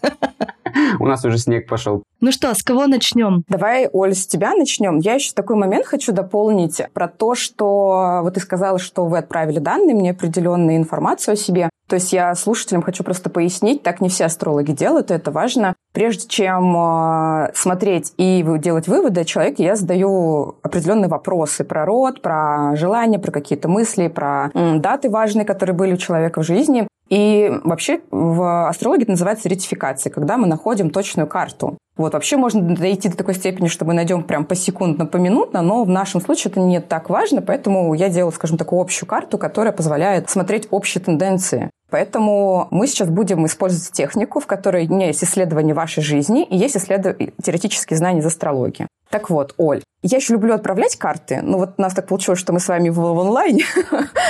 У 1.01 1.07
нас 1.07 1.25
уже 1.25 1.39
снег 1.39 1.69
пошел. 1.69 2.03
Ну 2.21 2.33
что, 2.33 2.55
с 2.55 2.63
кого 2.63 2.87
начнем? 2.87 3.45
Давай, 3.49 3.89
Оль, 3.93 4.15
с 4.15 4.27
тебя 4.27 4.55
начнем. 4.55 4.99
Я 4.99 5.15
еще 5.15 5.33
такой 5.33 5.57
момент 5.57 5.87
хочу 5.87 6.13
дополнить 6.13 6.83
про 6.93 7.09
то, 7.09 7.35
что 7.35 8.21
вот 8.23 8.35
ты 8.35 8.41
сказала, 8.41 8.79
что 8.79 9.07
вы 9.07 9.19
отправили 9.19 9.59
данные, 9.59 9.95
мне 9.95 10.11
определенную 10.11 10.77
информацию 10.77 11.33
о 11.35 11.37
себе. 11.37 11.71
То 11.89 11.95
есть 11.95 12.13
я 12.13 12.35
слушателям 12.35 12.83
хочу 12.83 13.05
просто 13.05 13.31
пояснить, 13.31 13.83
так 13.83 14.01
не 14.01 14.09
все 14.09 14.25
астрологи 14.25 14.73
делают, 14.73 15.11
и 15.11 15.15
это 15.15 15.31
важно. 15.31 15.75
Прежде 15.93 16.27
чем 16.27 16.77
э, 16.77 17.53
смотреть 17.55 18.13
и 18.17 18.45
делать 18.59 18.89
выводы 18.89 19.21
о 19.21 19.25
человеке, 19.25 19.65
я 19.65 19.77
задаю 19.77 20.57
определенные 20.63 21.09
вопросы 21.09 21.65
про 21.65 21.85
род, 21.87 22.23
про 22.23 22.75
желания, 22.75 23.19
про 23.19 23.31
какие-то 23.31 23.69
мысли, 23.69 24.09
про 24.09 24.51
даты 24.55 25.11
важные, 25.11 25.45
которые 25.45 25.77
были 25.77 25.95
у 25.95 25.97
человека 25.97 26.43
в 26.43 26.45
жизни. 26.45 26.89
И 27.09 27.53
вообще 27.63 28.01
в 28.11 28.69
астрологии 28.69 29.03
это 29.03 29.13
называется 29.13 29.49
ретификация, 29.49 30.11
когда 30.11 30.37
мы 30.37 30.49
находим 30.49 30.91
точную 30.91 31.29
карту. 31.29 31.79
Вот, 31.97 32.13
вообще 32.13 32.37
можно 32.37 32.61
дойти 32.61 33.09
до 33.09 33.17
такой 33.17 33.35
степени, 33.35 33.69
что 33.69 33.85
мы 33.85 33.95
найдем 33.95 34.23
прям 34.23 34.45
посекундно, 34.45 35.07
поминутно, 35.07 35.63
но 35.63 35.85
в 35.85 35.89
нашем 35.89 36.21
случае 36.21 36.51
это 36.51 36.61
не 36.61 36.81
так 36.81 37.09
важно, 37.09 37.41
поэтому 37.41 37.95
я 37.95 38.11
делаю, 38.11 38.33
скажем, 38.33 38.59
такую 38.59 38.83
общую 38.83 39.09
карту, 39.09 39.39
которая 39.39 39.73
позволяет 39.73 40.29
смотреть 40.29 40.69
общие 40.71 41.03
тенденции. 41.03 41.71
Поэтому 41.97 42.69
мы 42.71 42.89
сейчас 42.89 43.09
будем 43.09 43.47
использовать 43.47 43.91
технику, 43.91 44.39
в 44.39 44.47
которой 44.47 44.87
у 44.87 44.93
меня 44.93 45.07
есть 45.07 45.25
исследование 45.25 45.73
вашей 45.73 46.03
жизни 46.03 46.45
и 46.45 46.55
есть 46.55 46.77
исследов... 46.77 47.17
теоретические 47.43 47.97
знания 47.97 48.21
из 48.21 48.27
астрологии. 48.27 48.87
Так 49.09 49.31
вот, 49.31 49.55
Оль, 49.57 49.83
я 50.03 50.19
еще 50.19 50.35
люблю 50.35 50.53
отправлять 50.53 50.97
карты. 50.97 51.41
Ну 51.43 51.57
вот 51.57 51.71
у 51.79 51.81
нас 51.81 51.95
так 51.95 52.07
получилось, 52.07 52.39
что 52.39 52.53
мы 52.53 52.61
с 52.61 52.69
вами 52.69 52.91
в, 52.91 52.97
в 52.97 53.19
онлайне. 53.19 53.65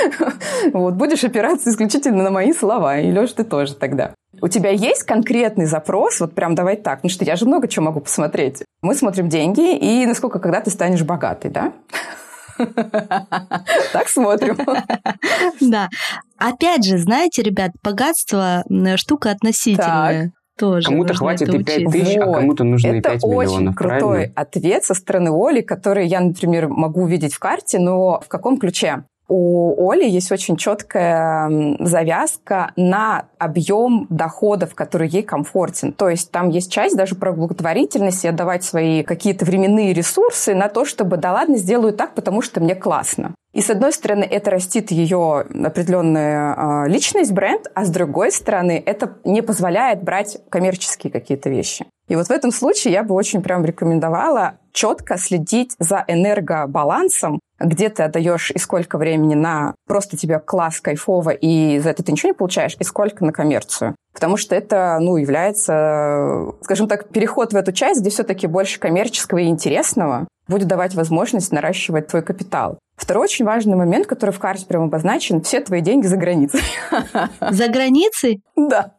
вот, 0.72 0.94
будешь 0.94 1.24
опираться 1.24 1.68
исключительно 1.68 2.22
на 2.22 2.30
мои 2.30 2.52
слова. 2.52 3.00
И, 3.00 3.10
Леша, 3.10 3.34
ты 3.38 3.42
тоже 3.42 3.74
тогда. 3.74 4.12
У 4.40 4.46
тебя 4.46 4.70
есть 4.70 5.02
конкретный 5.02 5.66
запрос, 5.66 6.20
вот 6.20 6.36
прям 6.36 6.54
давай 6.54 6.76
так, 6.76 6.98
потому 6.98 7.10
что 7.10 7.24
я 7.24 7.34
же 7.34 7.46
много 7.46 7.66
чего 7.66 7.86
могу 7.86 7.98
посмотреть. 7.98 8.62
Мы 8.80 8.94
смотрим 8.94 9.28
деньги 9.28 9.76
и 9.76 10.06
насколько 10.06 10.38
когда 10.38 10.60
ты 10.60 10.70
станешь 10.70 11.02
богатой, 11.02 11.50
да? 11.50 11.72
Так 13.92 14.08
смотрим. 14.08 14.56
Да. 15.60 15.88
Опять 16.38 16.84
же, 16.84 16.98
знаете, 16.98 17.42
ребят, 17.42 17.72
богатство 17.82 18.64
штука 18.96 19.30
относительная. 19.30 20.32
Тоже 20.58 20.88
кому-то 20.88 21.12
хватит 21.12 21.52
и 21.52 21.62
5 21.62 21.92
тысяч, 21.92 22.16
вот. 22.16 22.28
а 22.28 22.32
кому-то 22.40 22.64
нужно 22.64 22.88
Это 22.88 22.96
и 22.96 23.02
5 23.02 23.24
миллионов. 23.24 23.44
Это 23.44 23.52
очень 23.52 23.74
крутой 23.74 23.98
правильно? 23.98 24.32
ответ 24.36 24.84
со 24.84 24.94
стороны 24.94 25.30
Оли, 25.30 25.60
который 25.60 26.06
я, 26.06 26.20
например, 26.20 26.68
могу 26.68 27.02
увидеть 27.02 27.34
в 27.34 27.38
карте, 27.38 27.78
но 27.78 28.20
в 28.20 28.28
каком 28.28 28.58
ключе? 28.58 29.04
У 29.28 29.90
Оли 29.90 30.08
есть 30.08 30.30
очень 30.30 30.56
четкая 30.56 31.76
завязка 31.80 32.72
на 32.76 33.26
объем 33.38 34.06
доходов, 34.08 34.74
который 34.74 35.08
ей 35.08 35.22
комфортен. 35.22 35.92
То 35.92 36.08
есть 36.08 36.30
там 36.30 36.50
есть 36.50 36.70
часть 36.70 36.96
даже 36.96 37.16
про 37.16 37.32
благотворительность 37.32 38.24
и 38.24 38.28
отдавать 38.28 38.62
свои 38.62 39.02
какие-то 39.02 39.44
временные 39.44 39.92
ресурсы 39.92 40.54
на 40.54 40.68
то, 40.68 40.84
чтобы 40.84 41.16
да 41.16 41.32
ладно, 41.32 41.56
сделаю 41.56 41.92
так, 41.92 42.14
потому 42.14 42.40
что 42.40 42.60
мне 42.60 42.76
классно. 42.76 43.34
И 43.52 43.62
с 43.62 43.70
одной 43.70 43.92
стороны, 43.92 44.22
это 44.22 44.50
растит 44.50 44.90
ее 44.90 45.40
определенная 45.40 46.84
э, 46.84 46.88
личность, 46.88 47.32
бренд, 47.32 47.70
а 47.74 47.86
с 47.86 47.88
другой 47.88 48.30
стороны, 48.30 48.82
это 48.84 49.16
не 49.24 49.40
позволяет 49.40 50.02
брать 50.02 50.38
коммерческие 50.50 51.10
какие-то 51.10 51.48
вещи. 51.48 51.86
И 52.08 52.16
вот 52.16 52.26
в 52.26 52.30
этом 52.30 52.52
случае 52.52 52.92
я 52.92 53.02
бы 53.02 53.14
очень 53.14 53.42
прям 53.42 53.64
рекомендовала 53.64 54.58
четко 54.72 55.16
следить 55.16 55.74
за 55.78 56.04
энергобалансом, 56.06 57.40
где 57.58 57.88
ты 57.88 58.02
отдаешь 58.02 58.50
и 58.50 58.58
сколько 58.58 58.98
времени 58.98 59.34
на 59.34 59.74
просто 59.86 60.16
тебе 60.16 60.38
класс 60.38 60.80
кайфово, 60.80 61.30
и 61.30 61.78
за 61.78 61.90
это 61.90 62.02
ты 62.02 62.12
ничего 62.12 62.30
не 62.30 62.34
получаешь, 62.34 62.76
и 62.78 62.84
сколько 62.84 63.24
на 63.24 63.32
коммерцию. 63.32 63.94
Потому 64.12 64.36
что 64.36 64.54
это, 64.54 64.98
ну, 65.00 65.16
является, 65.16 66.52
скажем 66.62 66.88
так, 66.88 67.08
переход 67.08 67.52
в 67.52 67.56
эту 67.56 67.72
часть, 67.72 68.00
где 68.00 68.10
все-таки 68.10 68.46
больше 68.46 68.80
коммерческого 68.80 69.38
и 69.38 69.48
интересного 69.48 70.26
будет 70.48 70.68
давать 70.68 70.94
возможность 70.94 71.52
наращивать 71.52 72.08
твой 72.08 72.22
капитал. 72.22 72.78
Второй 72.96 73.24
очень 73.24 73.44
важный 73.44 73.76
момент, 73.76 74.06
который 74.06 74.30
в 74.30 74.38
карте 74.38 74.64
прям 74.66 74.84
обозначен, 74.84 75.42
все 75.42 75.60
твои 75.60 75.80
деньги 75.80 76.06
за 76.06 76.16
границей. 76.16 76.62
За 77.40 77.68
границей? 77.68 78.42
Да. 78.56 78.92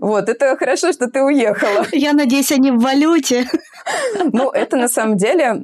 Вот, 0.00 0.28
это 0.28 0.56
хорошо, 0.56 0.92
что 0.92 1.08
ты 1.08 1.22
уехала. 1.22 1.84
Я 1.90 2.12
надеюсь, 2.12 2.52
они 2.52 2.70
в 2.70 2.78
валюте. 2.78 3.46
Ну, 4.32 4.50
это 4.50 4.76
на 4.76 4.88
самом 4.88 5.16
деле... 5.16 5.54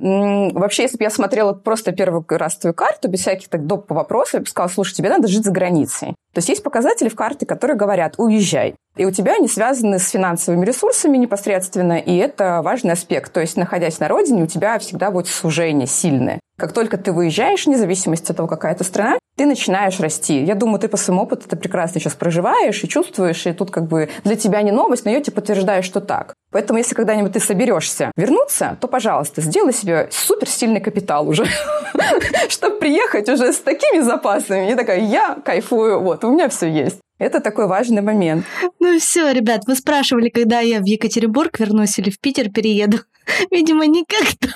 Вообще, 0.53 0.83
если 0.83 0.97
бы 0.97 1.05
я 1.05 1.11
смотрела 1.11 1.53
просто 1.53 1.93
первый 1.93 2.25
раз 2.29 2.57
твою 2.57 2.75
карту, 2.75 3.09
без 3.09 3.21
всяких 3.21 3.49
так 3.49 3.67
доп. 3.67 3.91
вопросов, 3.91 4.35
я 4.35 4.41
бы 4.41 4.47
сказала, 4.47 4.71
слушай, 4.71 4.95
тебе 4.95 5.09
надо 5.09 5.29
жить 5.29 5.45
за 5.45 5.51
границей. 5.51 6.15
То 6.33 6.39
есть 6.39 6.49
есть 6.49 6.63
показатели 6.63 7.09
в 7.09 7.15
карте, 7.15 7.47
которые 7.47 7.77
говорят, 7.77 8.15
уезжай. 8.19 8.75
И 8.97 9.05
у 9.05 9.11
тебя 9.11 9.35
они 9.35 9.49
связаны 9.49 9.99
с 9.99 10.09
финансовыми 10.11 10.65
ресурсами 10.65 11.19
непосредственно, 11.19 11.99
и 11.99 12.17
это 12.17 12.61
важный 12.63 12.93
аспект. 12.93 13.33
То 13.33 13.41
есть, 13.41 13.57
находясь 13.57 14.01
на 14.01 14.09
родине, 14.09 14.43
у 14.43 14.47
тебя 14.47 14.79
всегда 14.79 15.11
будет 15.11 15.29
служение 15.29 15.87
сильное. 15.87 16.41
Как 16.59 16.73
только 16.73 16.97
ты 16.97 17.13
выезжаешь, 17.13 17.67
вне 17.67 17.77
зависимости 17.77 18.31
от 18.31 18.39
того, 18.39 18.49
какая 18.49 18.73
это 18.73 18.85
страна, 18.85 19.19
ты 19.37 19.45
начинаешь 19.45 20.01
расти. 20.01 20.43
Я 20.43 20.55
думаю, 20.55 20.79
ты 20.79 20.89
по 20.89 20.97
своему 20.97 21.25
опыту 21.25 21.43
это 21.47 21.57
прекрасно 21.57 22.01
сейчас 22.01 22.15
проживаешь 22.15 22.83
и 22.83 22.89
чувствуешь, 22.89 23.47
и 23.47 23.53
тут 23.53 23.71
как 23.71 23.87
бы 23.87 24.09
для 24.25 24.37
тебя 24.37 24.63
не 24.63 24.73
новость, 24.73 25.05
но 25.05 25.11
я 25.11 25.21
тебе 25.21 25.35
подтверждаю, 25.35 25.83
что 25.83 26.01
так. 26.01 26.33
Поэтому, 26.51 26.79
если 26.79 26.95
когда-нибудь 26.95 27.33
ты 27.33 27.41
соберешься 27.41 28.13
вернуться, 28.17 28.79
то, 28.81 28.89
пожалуйста, 28.89 29.41
сделай 29.41 29.73
себе 29.73 30.09
суперсильный 30.11 30.81
капитал 30.81 31.29
уже, 31.29 31.47
чтобы 32.49 32.79
приехать 32.79 33.29
уже 33.29 33.53
с 33.53 33.59
такими 33.59 34.01
запасами. 34.01 34.71
И 34.71 34.75
такая, 34.75 35.01
я 35.01 35.37
кайфую, 35.45 36.01
вот, 36.01 36.25
у 36.25 36.33
меня 36.33 36.49
все 36.49 36.69
есть. 36.69 36.99
Это 37.19 37.41
такой 37.41 37.67
важный 37.67 38.03
момент. 38.03 38.45
Ну 38.79 38.99
все, 38.99 39.33
ребят, 39.33 39.63
вы 39.67 39.75
спрашивали, 39.75 40.29
когда 40.29 40.61
я 40.61 40.81
в 40.81 40.85
Екатеринбург 40.85 41.59
вернусь 41.59 41.99
или 41.99 42.11
в 42.11 42.21
Питер 42.21 42.51
перееду. 42.51 42.99
Видимо, 43.51 43.87
никогда. 43.87 44.53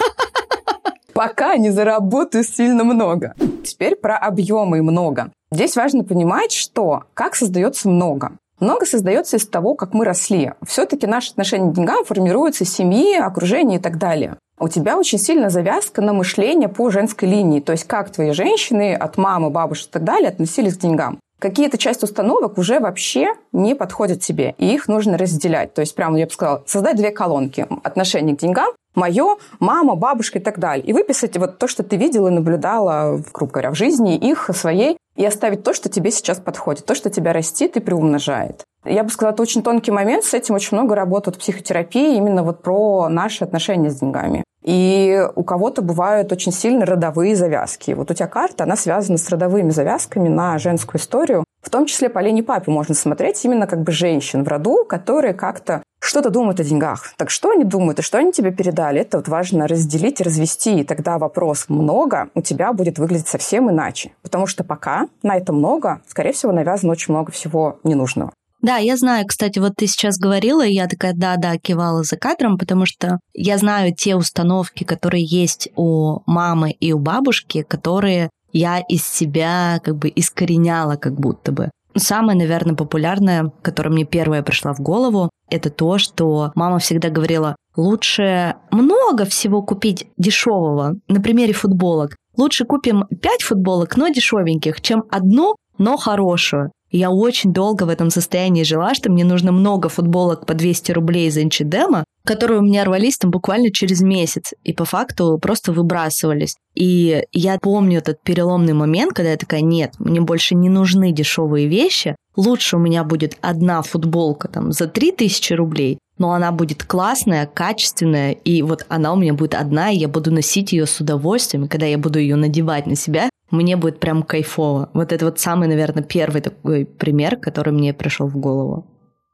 Пока 1.14 1.57
не 1.57 1.70
заработаю 1.70 2.45
сильно 2.45 2.84
много. 2.84 3.34
Теперь 3.64 3.97
про 3.97 4.16
объемы 4.16 4.78
и 4.78 4.82
много. 4.82 5.32
Здесь 5.51 5.74
важно 5.74 6.05
понимать, 6.05 6.53
что 6.53 7.05
как 7.14 7.34
создается 7.34 7.88
много. 7.88 8.32
Много 8.61 8.85
создается 8.85 9.39
из 9.39 9.47
того, 9.47 9.75
как 9.75 9.95
мы 9.95 10.05
росли. 10.05 10.53
Все-таки 10.67 11.07
наше 11.07 11.33
отношение 11.33 11.73
к 11.73 11.75
деньгам 11.75 12.05
формируется 12.05 12.65
из 12.65 12.73
семьи, 12.73 13.17
окружения 13.19 13.77
и 13.77 13.81
так 13.81 13.99
далее. 13.99 14.37
У 14.59 14.69
тебя 14.69 14.99
очень 14.99 15.19
сильно 15.19 15.49
завязка 15.49 16.03
на 16.03 16.13
мышление 16.13 16.69
по 16.69 16.91
женской 16.91 17.27
линии. 17.27 17.61
То 17.61 17.73
есть 17.73 17.85
как 17.85 18.11
твои 18.11 18.33
женщины 18.33 18.95
от 18.95 19.17
мамы, 19.17 19.49
бабушек 19.49 19.89
и 19.89 19.93
так 19.93 20.05
далее 20.05 20.29
относились 20.29 20.77
к 20.77 20.81
деньгам. 20.81 21.19
Какие-то 21.39 21.79
часть 21.79 22.03
установок 22.03 22.59
уже 22.59 22.81
вообще 22.81 23.33
не 23.53 23.75
подходят 23.75 24.21
тебе, 24.21 24.55
и 24.59 24.75
их 24.75 24.89
нужно 24.89 25.17
разделять. 25.17 25.73
То 25.73 25.81
есть 25.81 25.95
прямо, 25.95 26.19
я 26.19 26.27
бы 26.27 26.33
сказала, 26.33 26.63
создать 26.67 26.97
две 26.97 27.11
колонки. 27.11 27.67
Отношение 27.83 28.37
к 28.37 28.41
деньгам 28.41 28.75
мое, 28.95 29.37
мама, 29.59 29.95
бабушка 29.95 30.39
и 30.39 30.43
так 30.43 30.59
далее. 30.59 30.85
И 30.85 30.93
выписать 30.93 31.37
вот 31.39 31.59
то, 31.59 31.67
что 31.67 31.83
ты 31.83 31.97
видела 31.97 32.29
и 32.29 32.33
наблюдала, 32.33 33.23
грубо 33.33 33.53
говоря, 33.53 33.71
в 33.71 33.75
жизни 33.75 34.17
их, 34.17 34.51
своей, 34.53 34.99
и 35.21 35.25
оставить 35.27 35.62
то, 35.62 35.75
что 35.75 35.91
тебе 35.91 36.11
сейчас 36.11 36.39
подходит, 36.39 36.87
то, 36.87 36.95
что 36.95 37.11
тебя 37.11 37.35
растит 37.35 37.77
и 37.77 37.81
приумножает. 37.81 38.64
Я 38.87 39.05
бы 39.05 39.11
сказала, 39.11 39.35
это 39.35 39.43
очень 39.43 39.62
тонкий 39.62 39.91
момент, 39.91 40.25
с 40.25 40.33
этим 40.33 40.55
очень 40.55 40.79
много 40.79 40.95
работают 40.95 41.39
психотерапии, 41.39 42.16
именно 42.16 42.43
вот 42.43 42.62
про 42.62 43.11
наши 43.11 43.45
отношения 43.45 43.91
с 43.91 44.01
деньгами. 44.01 44.43
И 44.64 45.23
у 45.37 45.45
кого-то 45.45 45.83
бывают 45.83 46.33
очень 46.33 46.53
сильно 46.53 46.87
родовые 46.87 47.37
завязки. 47.37 47.91
Вот 47.91 48.11
у 48.11 48.14
тебя 48.14 48.29
карта, 48.29 48.64
она 48.64 48.77
связана 48.77 49.18
с 49.18 49.29
родовыми 49.29 49.68
завязками 49.68 50.29
на 50.29 50.59
женскую 50.59 50.99
историю. 50.99 51.45
В 51.61 51.68
том 51.68 51.85
числе 51.85 52.09
по 52.09 52.21
линии 52.21 52.41
папе 52.41 52.71
можно 52.71 52.95
смотреть 52.95 53.45
именно 53.45 53.66
как 53.66 53.83
бы 53.83 53.93
женщин 53.93 54.43
в 54.43 54.49
роду, 54.49 54.87
которые 54.87 55.35
как-то 55.35 55.83
что-то 56.01 56.30
думают 56.30 56.59
о 56.61 56.64
деньгах. 56.64 57.12
Так 57.16 57.30
что 57.30 57.51
они 57.51 57.64
думают 57.64 57.98
и 57.98 58.03
что 58.03 58.18
они 58.18 58.32
тебе 58.32 58.51
передали? 58.51 59.01
Это 59.01 59.18
вот 59.18 59.28
важно 59.28 59.68
разделить 59.68 60.20
развести. 60.20 60.80
И 60.80 60.84
тогда 60.84 61.18
вопрос 61.18 61.66
«много» 61.68 62.30
у 62.34 62.42
тебя 62.42 62.72
будет 62.72 62.98
выглядеть 62.98 63.28
совсем 63.28 63.70
иначе. 63.70 64.12
Потому 64.22 64.46
что 64.46 64.64
пока 64.64 65.07
на 65.22 65.36
это 65.36 65.53
много, 65.53 66.01
скорее 66.09 66.32
всего, 66.32 66.53
навязано 66.53 66.92
очень 66.92 67.12
много 67.12 67.30
всего 67.30 67.78
ненужного. 67.84 68.32
Да, 68.62 68.76
я 68.76 68.96
знаю, 68.96 69.26
кстати, 69.26 69.59
вот 69.59 69.72
ты 69.76 69.86
сейчас 69.86 70.18
говорила, 70.18 70.66
и 70.66 70.74
я 70.74 70.86
такая, 70.86 71.14
да-да, 71.14 71.57
кивала 71.57 72.03
за 72.03 72.18
кадром, 72.18 72.59
потому 72.59 72.84
что 72.84 73.18
я 73.32 73.57
знаю 73.57 73.94
те 73.94 74.16
установки, 74.16 74.84
которые 74.84 75.24
есть 75.24 75.70
у 75.76 76.20
мамы 76.26 76.70
и 76.72 76.92
у 76.92 76.98
бабушки, 76.98 77.62
которые 77.62 78.28
я 78.53 78.80
из 78.80 79.07
себя 79.07 79.80
как 79.82 79.96
бы 79.96 80.12
искореняла 80.14 80.96
как 80.96 81.14
будто 81.14 81.53
бы. 81.53 81.70
Самое, 81.96 82.38
наверное, 82.38 82.76
популярное, 82.76 83.51
которое 83.62 83.90
мне 83.90 84.05
первое 84.05 84.42
пришло 84.42 84.72
в 84.72 84.80
голову, 84.80 85.30
это 85.51 85.70
то, 85.70 85.98
что 85.98 86.53
мама 86.55 86.78
всегда 86.78 87.11
говорила, 87.11 87.57
лучше 87.76 88.57
много 88.70 89.24
всего 89.24 89.62
купить 89.62 90.07
дешевого, 90.16 90.96
на 91.09 91.20
примере 91.20 91.53
футболок. 91.53 92.16
Лучше 92.36 92.64
купим 92.64 93.05
пять 93.20 93.42
футболок, 93.42 93.96
но 93.96 94.09
дешевеньких, 94.09 94.80
чем 94.80 95.05
одну, 95.11 95.57
но 95.78 95.96
хорошую. 95.96 96.72
Я 96.91 97.11
очень 97.11 97.53
долго 97.53 97.84
в 97.84 97.88
этом 97.88 98.11
состоянии 98.11 98.64
жила, 98.64 98.95
что 98.95 99.11
мне 99.11 99.24
нужно 99.24 99.53
много 99.53 99.88
футболок 99.88 100.47
по 100.47 100.55
200 100.55 100.93
рублей 100.93 101.30
за 101.30 101.43
Инчидема, 101.43 102.05
которые 102.24 102.61
у 102.61 102.62
меня 102.62 102.84
рвались 102.84 103.18
там 103.18 103.30
буквально 103.30 103.70
через 103.70 104.01
месяц 104.03 104.53
и 104.64 104.72
по 104.72 104.84
факту 104.84 105.38
просто 105.41 105.72
выбрасывались. 105.72 106.57
И 106.74 107.24
я 107.32 107.59
помню 107.59 107.99
этот 107.99 108.22
переломный 108.22 108.72
момент, 108.72 109.12
когда 109.12 109.30
я 109.30 109.36
такая, 109.36 109.61
нет, 109.61 109.95
мне 109.99 110.20
больше 110.20 110.55
не 110.55 110.68
нужны 110.68 111.12
дешевые 111.12 111.68
вещи, 111.68 112.16
лучше 112.36 112.76
у 112.76 112.80
меня 112.80 113.05
будет 113.05 113.36
одна 113.41 113.82
футболка 113.82 114.49
там 114.49 114.72
за 114.72 114.86
3000 114.86 115.53
рублей, 115.55 115.99
но 116.18 116.32
она 116.32 116.53
будет 116.53 116.84
классная, 116.84 117.47
качественная, 117.47 118.32
и 118.32 118.62
вот 118.62 118.84
она 118.88 119.12
у 119.12 119.16
меня 119.16 119.32
будет 119.32 119.55
одна, 119.55 119.91
и 119.91 119.97
я 119.97 120.07
буду 120.07 120.30
носить 120.30 120.72
ее 120.72 120.86
с 120.86 121.01
удовольствием, 121.01 121.64
и 121.64 121.68
когда 121.68 121.86
я 121.86 121.97
буду 121.97 122.18
ее 122.18 122.36
надевать 122.36 122.86
на 122.86 122.95
себя, 122.95 123.30
мне 123.51 123.76
будет 123.76 124.01
прям 124.01 124.22
кайфово. 124.22 124.90
Вот 124.94 125.12
это 125.12 125.24
вот 125.24 125.38
самый, 125.38 125.68
наверное, 125.68 126.03
первый 126.03 126.40
такой 126.40 126.84
пример, 126.84 127.36
который 127.36 127.72
мне 127.72 127.92
пришел 127.92 128.26
в 128.26 128.36
голову. 128.36 128.86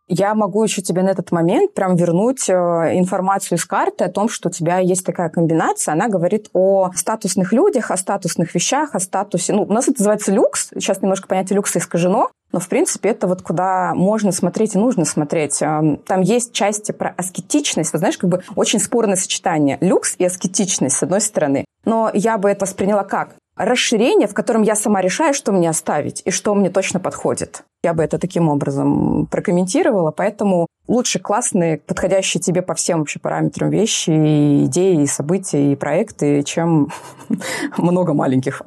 Я 0.08 0.36
могу 0.36 0.62
еще 0.62 0.82
тебе 0.82 1.02
на 1.02 1.08
этот 1.08 1.32
момент 1.32 1.74
прям 1.74 1.96
вернуть 1.96 2.48
э, 2.48 2.52
информацию 2.52 3.58
из 3.58 3.64
карты 3.64 4.04
о 4.04 4.08
том, 4.08 4.28
что 4.28 4.48
у 4.48 4.52
тебя 4.52 4.78
есть 4.78 5.04
такая 5.04 5.28
комбинация. 5.30 5.94
Она 5.94 6.08
говорит 6.08 6.48
о 6.52 6.92
статусных 6.94 7.52
людях, 7.52 7.90
о 7.90 7.96
статусных 7.96 8.54
вещах, 8.54 8.94
о 8.94 9.00
статусе. 9.00 9.52
Ну, 9.52 9.64
у 9.64 9.72
нас 9.72 9.88
это 9.88 9.98
называется 9.98 10.30
люкс. 10.30 10.68
Сейчас 10.74 11.02
немножко 11.02 11.26
понятие 11.26 11.56
люкса 11.56 11.80
искажено. 11.80 12.30
Но, 12.52 12.60
в 12.60 12.68
принципе, 12.68 13.08
это 13.08 13.26
вот 13.26 13.42
куда 13.42 13.94
можно 13.94 14.30
смотреть 14.30 14.76
и 14.76 14.78
нужно 14.78 15.04
смотреть. 15.04 15.60
Эм, 15.60 15.96
там 15.96 16.20
есть 16.20 16.52
части 16.52 16.92
про 16.92 17.12
аскетичность. 17.16 17.92
Вы 17.92 17.98
знаешь, 17.98 18.16
как 18.16 18.30
бы 18.30 18.42
очень 18.54 18.78
спорное 18.78 19.16
сочетание. 19.16 19.76
Люкс 19.80 20.14
и 20.18 20.24
аскетичность, 20.24 20.96
с 20.96 21.02
одной 21.02 21.20
стороны. 21.20 21.64
Но 21.84 22.12
я 22.14 22.38
бы 22.38 22.48
это 22.48 22.64
восприняла 22.64 23.02
как? 23.02 23.34
Расширение, 23.57 24.28
в 24.28 24.34
котором 24.34 24.62
я 24.62 24.74
сама 24.74 25.00
решаю, 25.00 25.34
что 25.34 25.52
мне 25.52 25.70
оставить 25.70 26.22
и 26.24 26.30
что 26.30 26.54
мне 26.54 26.70
точно 26.70 27.00
подходит. 27.00 27.64
Я 27.82 27.94
бы 27.94 28.02
это 28.02 28.18
таким 28.18 28.48
образом 28.48 29.26
прокомментировала, 29.26 30.11
поэтому 30.11 30.66
лучше 30.86 31.18
классные, 31.18 31.78
подходящие 31.78 32.40
тебе 32.40 32.62
по 32.62 32.74
всем 32.74 33.00
вообще 33.00 33.18
параметрам 33.18 33.70
вещи, 33.70 34.11
и 34.11 34.64
идеи, 34.66 35.02
и 35.02 35.07
события, 35.07 35.72
и 35.72 35.76
проекты, 35.76 36.42
чем 36.42 36.88
много 37.76 38.12
маленьких. 38.12 38.62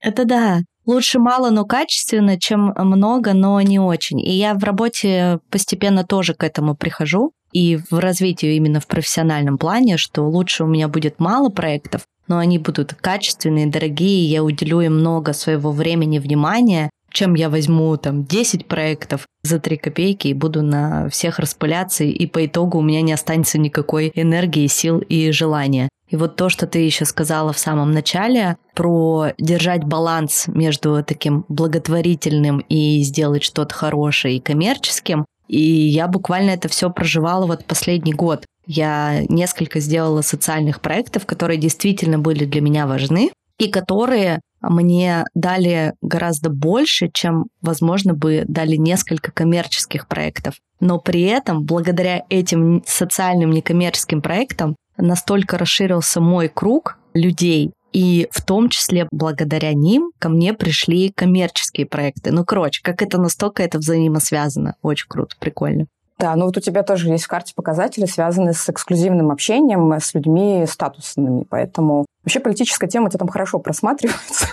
Это 0.00 0.24
да. 0.24 0.58
Лучше 0.84 1.18
мало, 1.18 1.50
но 1.50 1.64
качественно, 1.64 2.38
чем 2.38 2.72
много, 2.76 3.32
но 3.32 3.60
не 3.60 3.80
очень. 3.80 4.20
И 4.20 4.30
я 4.30 4.54
в 4.54 4.62
работе 4.62 5.40
постепенно 5.50 6.04
тоже 6.04 6.34
к 6.34 6.44
этому 6.44 6.76
прихожу. 6.76 7.32
И 7.52 7.78
в 7.90 7.98
развитии 7.98 8.54
именно 8.54 8.80
в 8.80 8.86
профессиональном 8.86 9.58
плане, 9.58 9.96
что 9.96 10.22
лучше 10.28 10.64
у 10.64 10.66
меня 10.66 10.88
будет 10.88 11.18
мало 11.18 11.48
проектов, 11.48 12.02
но 12.28 12.38
они 12.38 12.58
будут 12.58 12.94
качественные, 12.94 13.66
дорогие, 13.66 14.24
я 14.26 14.42
уделю 14.42 14.80
им 14.80 14.98
много 14.98 15.32
своего 15.32 15.72
времени, 15.72 16.18
внимания, 16.18 16.90
чем 17.10 17.34
я 17.34 17.48
возьму 17.48 17.96
там 17.96 18.24
10 18.24 18.66
проектов 18.66 19.26
за 19.42 19.58
3 19.58 19.78
копейки 19.78 20.28
и 20.28 20.34
буду 20.34 20.62
на 20.62 21.08
всех 21.08 21.38
распыляться, 21.38 22.04
и 22.04 22.26
по 22.26 22.44
итогу 22.44 22.78
у 22.78 22.82
меня 22.82 23.00
не 23.00 23.12
останется 23.12 23.58
никакой 23.58 24.12
энергии, 24.14 24.66
сил 24.66 24.98
и 24.98 25.30
желания. 25.30 25.88
И 26.08 26.16
вот 26.16 26.36
то, 26.36 26.48
что 26.48 26.66
ты 26.66 26.80
еще 26.80 27.04
сказала 27.04 27.52
в 27.52 27.58
самом 27.58 27.90
начале 27.90 28.56
про 28.74 29.28
держать 29.38 29.84
баланс 29.84 30.44
между 30.46 31.02
таким 31.02 31.44
благотворительным 31.48 32.60
и 32.68 33.02
сделать 33.02 33.42
что-то 33.42 33.74
хорошее 33.74 34.36
и 34.36 34.40
коммерческим, 34.40 35.24
и 35.48 35.60
я 35.60 36.08
буквально 36.08 36.50
это 36.50 36.68
все 36.68 36.90
проживала 36.90 37.46
вот 37.46 37.64
последний 37.64 38.12
год. 38.12 38.44
Я 38.66 39.22
несколько 39.28 39.80
сделала 39.80 40.22
социальных 40.22 40.80
проектов, 40.80 41.26
которые 41.26 41.58
действительно 41.58 42.18
были 42.18 42.44
для 42.44 42.60
меня 42.60 42.86
важны 42.86 43.30
и 43.58 43.68
которые 43.68 44.40
мне 44.60 45.24
дали 45.34 45.94
гораздо 46.02 46.50
больше, 46.50 47.08
чем, 47.12 47.46
возможно, 47.62 48.14
бы 48.14 48.44
дали 48.48 48.76
несколько 48.76 49.30
коммерческих 49.30 50.08
проектов. 50.08 50.54
Но 50.80 50.98
при 50.98 51.22
этом, 51.22 51.64
благодаря 51.64 52.24
этим 52.28 52.82
социальным 52.86 53.50
некоммерческим 53.50 54.20
проектам, 54.20 54.76
настолько 54.96 55.58
расширился 55.58 56.20
мой 56.20 56.48
круг 56.48 56.98
людей, 57.14 57.72
и 57.96 58.28
в 58.30 58.42
том 58.42 58.68
числе 58.68 59.08
благодаря 59.10 59.72
ним 59.72 60.12
ко 60.18 60.28
мне 60.28 60.52
пришли 60.52 61.10
коммерческие 61.10 61.86
проекты. 61.86 62.30
Ну, 62.30 62.44
короче, 62.44 62.82
как 62.82 63.00
это 63.00 63.16
настолько 63.16 63.62
это 63.62 63.78
взаимосвязано. 63.78 64.74
Очень 64.82 65.08
круто, 65.08 65.34
прикольно. 65.40 65.86
Да, 66.18 66.34
ну 66.34 66.46
вот 66.46 66.56
у 66.56 66.60
тебя 66.60 66.82
тоже 66.82 67.08
есть 67.08 67.24
в 67.24 67.28
карте 67.28 67.52
показатели, 67.54 68.06
связанные 68.06 68.54
с 68.54 68.68
эксклюзивным 68.70 69.30
общением 69.30 69.92
с 69.92 70.14
людьми 70.14 70.64
статусными, 70.66 71.44
поэтому 71.48 72.06
вообще 72.24 72.40
политическая 72.40 72.86
тема 72.86 73.06
у 73.06 73.08
тебя 73.10 73.18
там 73.18 73.28
хорошо 73.28 73.58
просматривается. 73.58 74.46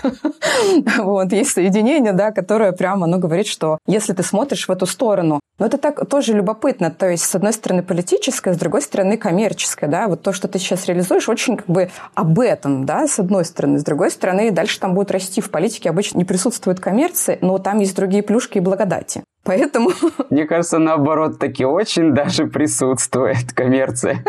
вот, 1.02 1.32
есть 1.32 1.52
соединение, 1.52 2.12
да, 2.12 2.32
которое 2.32 2.72
прямо, 2.72 3.06
оно 3.06 3.18
говорит, 3.18 3.46
что 3.46 3.78
если 3.86 4.12
ты 4.12 4.22
смотришь 4.22 4.68
в 4.68 4.70
эту 4.70 4.84
сторону, 4.84 5.40
но 5.58 5.66
это 5.66 5.78
так 5.78 6.06
тоже 6.08 6.34
любопытно, 6.34 6.90
то 6.90 7.08
есть 7.08 7.24
с 7.24 7.34
одной 7.34 7.54
стороны 7.54 7.82
политическое, 7.82 8.52
с 8.52 8.58
другой 8.58 8.82
стороны 8.82 9.16
коммерческое, 9.16 9.88
да, 9.88 10.06
вот 10.06 10.20
то, 10.20 10.32
что 10.32 10.48
ты 10.48 10.58
сейчас 10.58 10.86
реализуешь, 10.86 11.30
очень 11.30 11.56
как 11.56 11.66
бы 11.66 11.90
об 12.14 12.40
этом, 12.40 12.84
да, 12.84 13.06
с 13.06 13.18
одной 13.18 13.46
стороны, 13.46 13.78
с 13.78 13.84
другой 13.84 14.10
стороны, 14.10 14.50
дальше 14.50 14.80
там 14.80 14.94
будет 14.94 15.10
расти 15.10 15.40
в 15.40 15.50
политике, 15.50 15.88
обычно 15.88 16.18
не 16.18 16.24
присутствует 16.24 16.78
коммерция, 16.78 17.38
но 17.40 17.56
там 17.58 17.78
есть 17.78 17.96
другие 17.96 18.22
плюшки 18.22 18.58
и 18.58 18.60
благодати. 18.60 19.22
Поэтому... 19.44 19.90
Мне 20.30 20.46
кажется, 20.46 20.78
наоборот, 20.78 21.38
таки 21.38 21.64
очень 21.64 22.12
даже 22.14 22.46
присутствует 22.46 23.52
коммерция. 23.52 24.24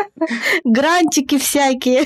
Грантики 0.64 1.38
всякие. 1.38 2.04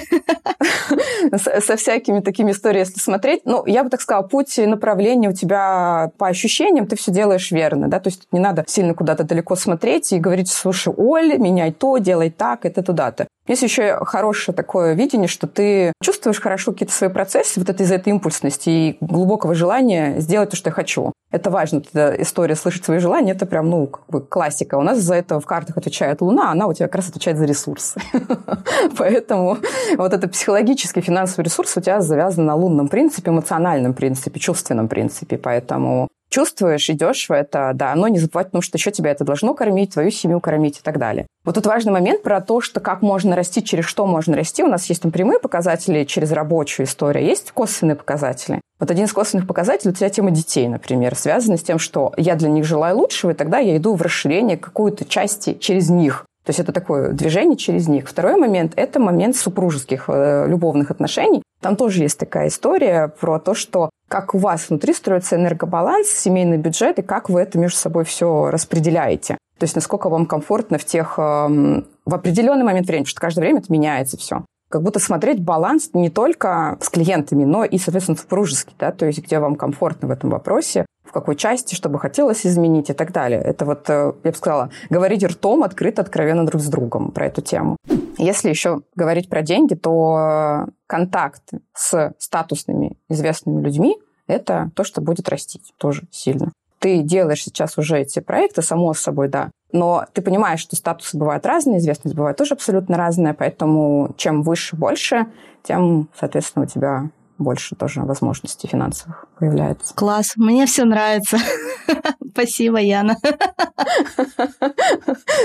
Со 1.60 1.76
всякими 1.76 2.20
такими 2.20 2.52
историями, 2.52 2.86
если 2.86 3.00
смотреть. 3.00 3.42
Ну, 3.44 3.66
я 3.66 3.84
бы 3.84 3.90
так 3.90 4.00
сказала, 4.00 4.22
путь 4.22 4.56
направления 4.58 5.28
у 5.28 5.32
тебя 5.32 6.12
по 6.18 6.28
ощущениям, 6.28 6.86
ты 6.86 6.96
все 6.96 7.10
делаешь 7.10 7.50
верно, 7.50 7.88
да, 7.88 8.00
то 8.00 8.08
есть 8.08 8.26
не 8.32 8.40
надо 8.40 8.64
сильно 8.66 8.94
куда-то 8.94 9.24
далеко 9.24 9.56
смотреть 9.56 10.12
и 10.12 10.18
говорить, 10.18 10.50
слушай, 10.50 10.92
Оль, 10.96 11.36
меняй 11.38 11.72
то, 11.72 11.98
делай 11.98 12.30
так, 12.30 12.64
это 12.64 12.82
туда-то. 12.82 13.26
Есть 13.50 13.62
еще 13.62 14.04
хорошее 14.04 14.54
такое 14.54 14.94
видение, 14.94 15.26
что 15.26 15.48
ты 15.48 15.92
чувствуешь 16.00 16.40
хорошо 16.40 16.70
какие-то 16.70 16.94
свои 16.94 17.10
процессы, 17.10 17.58
вот 17.58 17.68
это 17.68 17.82
из 17.82 17.90
этой 17.90 18.10
импульсности 18.10 18.70
и 18.70 18.96
глубокого 19.00 19.54
желания 19.54 20.20
сделать 20.20 20.50
то, 20.50 20.56
что 20.56 20.70
я 20.70 20.72
хочу. 20.72 21.12
Это 21.32 21.50
важно, 21.50 21.82
эта 21.92 22.14
история 22.22 22.54
слышать 22.54 22.84
свои 22.84 22.99
желания, 23.00 23.32
это 23.32 23.46
прям, 23.46 23.70
ну, 23.70 23.86
как 23.86 24.06
бы 24.08 24.20
классика. 24.20 24.76
У 24.76 24.82
нас 24.82 24.98
за 24.98 25.14
это 25.14 25.40
в 25.40 25.46
картах 25.46 25.76
отвечает 25.76 26.20
Луна, 26.20 26.50
она 26.50 26.66
у 26.66 26.72
тебя 26.72 26.86
как 26.86 26.96
раз 26.96 27.08
отвечает 27.08 27.38
за 27.38 27.44
ресурсы. 27.44 28.00
Поэтому 28.98 29.58
вот 29.96 30.12
это 30.12 30.28
психологический 30.28 31.00
финансовый 31.00 31.44
ресурс 31.44 31.76
у 31.76 31.80
тебя 31.80 32.00
завязан 32.00 32.46
на 32.46 32.54
лунном 32.54 32.88
принципе, 32.88 33.30
эмоциональном 33.30 33.94
принципе, 33.94 34.40
чувственном 34.40 34.88
принципе. 34.88 35.38
Поэтому 35.38 36.08
чувствуешь, 36.30 36.88
идешь 36.88 37.28
в 37.28 37.32
это, 37.32 37.72
да, 37.74 37.94
но 37.94 38.08
не 38.08 38.18
забывать, 38.18 38.46
потому 38.46 38.62
что 38.62 38.78
еще 38.78 38.90
тебя 38.90 39.10
это 39.10 39.24
должно 39.24 39.52
кормить, 39.54 39.92
твою 39.92 40.10
семью 40.10 40.40
кормить 40.40 40.78
и 40.78 40.82
так 40.82 40.98
далее. 40.98 41.26
Вот 41.44 41.56
тут 41.56 41.66
важный 41.66 41.92
момент 41.92 42.22
про 42.22 42.40
то, 42.40 42.60
что 42.60 42.80
как 42.80 43.02
можно 43.02 43.36
расти, 43.36 43.62
через 43.62 43.84
что 43.84 44.06
можно 44.06 44.36
расти. 44.36 44.62
У 44.62 44.68
нас 44.68 44.86
есть 44.86 45.02
там 45.02 45.10
прямые 45.10 45.38
показатели 45.40 46.04
через 46.04 46.32
рабочую 46.32 46.86
историю, 46.86 47.26
есть 47.26 47.50
косвенные 47.52 47.96
показатели. 47.96 48.60
Вот 48.78 48.90
один 48.90 49.04
из 49.04 49.12
косвенных 49.12 49.46
показателей 49.46 49.90
у 49.90 49.94
тебя 49.94 50.08
тема 50.08 50.30
детей, 50.30 50.66
например, 50.66 51.14
связана 51.14 51.58
с 51.58 51.62
тем, 51.62 51.78
что 51.78 52.14
я 52.16 52.34
для 52.34 52.48
них 52.48 52.64
желаю 52.64 52.96
лучшего, 52.96 53.32
и 53.32 53.34
тогда 53.34 53.58
я 53.58 53.76
иду 53.76 53.94
в 53.94 54.00
расширение 54.00 54.56
какой-то 54.56 55.04
части 55.04 55.54
через 55.60 55.90
них. 55.90 56.24
То 56.50 56.52
есть 56.52 56.58
это 56.58 56.72
такое 56.72 57.12
движение 57.12 57.56
через 57.56 57.86
них. 57.86 58.08
Второй 58.08 58.34
момент– 58.34 58.72
это 58.76 58.98
момент 58.98 59.36
супружеских 59.36 60.06
э, 60.08 60.48
любовных 60.48 60.90
отношений. 60.90 61.44
Там 61.60 61.76
тоже 61.76 62.02
есть 62.02 62.18
такая 62.18 62.48
история 62.48 63.06
про 63.06 63.38
то, 63.38 63.54
что 63.54 63.88
как 64.08 64.34
у 64.34 64.38
вас 64.38 64.68
внутри 64.68 64.92
строится 64.92 65.36
энергобаланс, 65.36 66.08
семейный 66.08 66.56
бюджет, 66.56 66.98
и 66.98 67.02
как 67.02 67.30
вы 67.30 67.42
это 67.42 67.56
между 67.56 67.76
собой 67.76 68.02
все 68.02 68.50
распределяете. 68.50 69.38
То 69.58 69.64
есть 69.64 69.76
насколько 69.76 70.08
вам 70.08 70.26
комфортно 70.26 70.78
в 70.78 70.84
тех... 70.84 71.20
Э, 71.20 71.82
в 72.04 72.14
определенный 72.14 72.64
момент 72.64 72.88
времени, 72.88 73.04
потому 73.04 73.10
что 73.10 73.20
каждое 73.20 73.42
время 73.42 73.60
это 73.60 73.72
меняется 73.72 74.16
все 74.16 74.42
как 74.70 74.82
будто 74.82 75.00
смотреть 75.00 75.42
баланс 75.42 75.90
не 75.92 76.08
только 76.08 76.78
с 76.80 76.88
клиентами, 76.88 77.44
но 77.44 77.64
и, 77.64 77.76
соответственно, 77.76 78.16
супружеский, 78.16 78.74
да, 78.78 78.92
то 78.92 79.04
есть 79.04 79.18
где 79.18 79.38
вам 79.40 79.56
комфортно 79.56 80.08
в 80.08 80.10
этом 80.12 80.30
вопросе, 80.30 80.86
в 81.04 81.12
какой 81.12 81.34
части, 81.34 81.74
что 81.74 81.88
бы 81.88 81.98
хотелось 81.98 82.46
изменить 82.46 82.88
и 82.88 82.92
так 82.92 83.12
далее. 83.12 83.40
Это 83.40 83.64
вот, 83.64 83.90
э, 83.90 84.12
я 84.22 84.30
бы 84.30 84.36
сказала, 84.36 84.70
говорить 84.88 85.24
ртом 85.24 85.64
открыто, 85.64 86.02
откровенно 86.02 86.46
друг 86.46 86.62
с 86.62 86.68
другом 86.68 87.10
про 87.10 87.26
эту 87.26 87.42
тему. 87.42 87.76
Если 88.16 88.48
еще 88.48 88.82
говорить 88.94 89.28
про 89.28 89.42
деньги, 89.42 89.74
то 89.74 90.66
контакт 90.86 91.42
с 91.74 92.14
статусными 92.18 92.96
известными 93.08 93.60
людьми– 93.60 93.98
это 94.28 94.70
то, 94.76 94.84
что 94.84 95.00
будет 95.00 95.28
расти 95.28 95.60
тоже 95.78 96.02
сильно. 96.12 96.52
Ты 96.80 97.02
делаешь 97.02 97.44
сейчас 97.44 97.78
уже 97.78 98.00
эти 98.00 98.20
проекты, 98.20 98.62
само 98.62 98.94
собой, 98.94 99.28
да, 99.28 99.50
но 99.72 100.04
ты 100.12 100.22
понимаешь, 100.22 100.60
что 100.60 100.76
статусы 100.76 101.16
бывают 101.16 101.46
разные, 101.46 101.78
известность 101.78 102.16
бывает 102.16 102.36
тоже 102.36 102.54
абсолютно 102.54 102.96
разная, 102.96 103.34
поэтому 103.34 104.14
чем 104.16 104.42
выше, 104.42 104.76
больше, 104.76 105.26
тем, 105.62 106.08
соответственно, 106.18 106.64
у 106.64 106.68
тебя 106.68 107.10
больше 107.40 107.74
тоже 107.74 108.02
возможностей 108.02 108.68
финансовых 108.68 109.26
появляется. 109.38 109.94
Класс, 109.94 110.32
мне 110.36 110.66
все 110.66 110.84
нравится. 110.84 111.38
Спасибо, 112.32 112.78
Яна. 112.78 113.16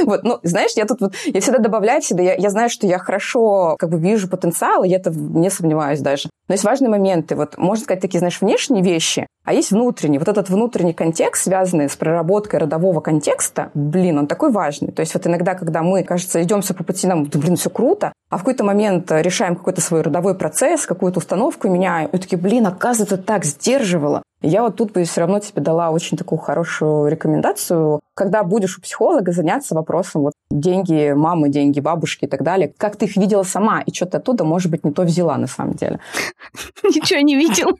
Вот, 0.05 0.23
ну, 0.23 0.39
знаешь, 0.43 0.71
я 0.75 0.85
тут 0.85 1.01
вот, 1.01 1.13
я 1.25 1.41
всегда 1.41 1.59
добавляю 1.59 2.01
всегда, 2.01 2.23
я, 2.23 2.35
я 2.35 2.49
знаю, 2.49 2.69
что 2.69 2.85
я 2.85 2.99
хорошо 2.99 3.75
как 3.79 3.89
бы 3.89 3.99
вижу 3.99 4.27
потенциал, 4.27 4.83
и 4.83 4.89
я 4.89 4.97
это 4.97 5.11
не 5.11 5.49
сомневаюсь 5.49 6.01
даже. 6.01 6.29
Но 6.47 6.53
есть 6.53 6.63
важные 6.63 6.89
моменты. 6.89 7.35
Вот, 7.35 7.57
можно 7.57 7.83
сказать, 7.83 8.01
такие, 8.01 8.19
знаешь, 8.19 8.41
внешние 8.41 8.83
вещи, 8.83 9.27
а 9.43 9.53
есть 9.53 9.71
внутренний. 9.71 10.19
Вот 10.19 10.27
этот 10.27 10.49
внутренний 10.49 10.93
контекст, 10.93 11.43
связанный 11.43 11.89
с 11.89 11.95
проработкой 11.95 12.59
родового 12.59 12.99
контекста, 12.99 13.71
блин, 13.73 14.19
он 14.19 14.27
такой 14.27 14.51
важный. 14.51 14.91
То 14.91 15.01
есть 15.01 15.13
вот 15.13 15.25
иногда, 15.25 15.55
когда 15.55 15.81
мы, 15.81 16.03
кажется, 16.03 16.41
идемся 16.41 16.73
по 16.73 16.83
пути, 16.83 17.07
нам, 17.07 17.25
да, 17.25 17.39
блин, 17.39 17.55
все 17.55 17.69
круто, 17.69 18.13
а 18.29 18.37
в 18.37 18.39
какой-то 18.39 18.63
момент 18.63 19.11
решаем 19.11 19.55
какой-то 19.55 19.81
свой 19.81 20.01
родовой 20.01 20.35
процесс, 20.35 20.85
какую-то 20.85 21.19
установку 21.19 21.67
меняем, 21.67 22.09
и 22.09 22.17
такие, 22.17 22.37
блин, 22.37 22.67
оказывается, 22.67 23.17
так 23.17 23.45
сдерживало. 23.45 24.21
Я 24.45 24.61
вот 24.61 24.75
тут 24.75 24.91
бы 24.91 25.03
все 25.05 25.21
равно 25.21 25.39
тебе 25.39 25.59
дала 25.59 25.89
очень 25.89 26.17
такую 26.17 26.37
хорошую 26.37 27.09
рекомендацию, 27.09 27.99
когда 28.13 28.43
будешь 28.43 28.77
у 28.77 28.81
психолога 28.81 29.31
заняться 29.31 29.73
вопросом 29.73 30.21
вот 30.21 30.33
деньги 30.51 31.13
мамы, 31.13 31.49
деньги 31.49 31.79
бабушки 31.79 32.25
и 32.25 32.27
так 32.27 32.43
далее, 32.43 32.71
как 32.77 32.95
ты 32.95 33.05
их 33.05 33.17
видела 33.17 33.41
сама, 33.41 33.81
и 33.81 33.91
что-то 33.91 34.17
оттуда, 34.17 34.43
может 34.43 34.69
быть, 34.69 34.85
не 34.85 34.91
то 34.91 35.01
взяла 35.01 35.35
на 35.37 35.47
самом 35.47 35.73
деле. 35.73 35.99
Ничего 36.83 37.21
не 37.21 37.35
видел. 37.35 37.71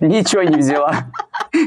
Ничего 0.00 0.42
не 0.42 0.56
взяла. 0.56 0.94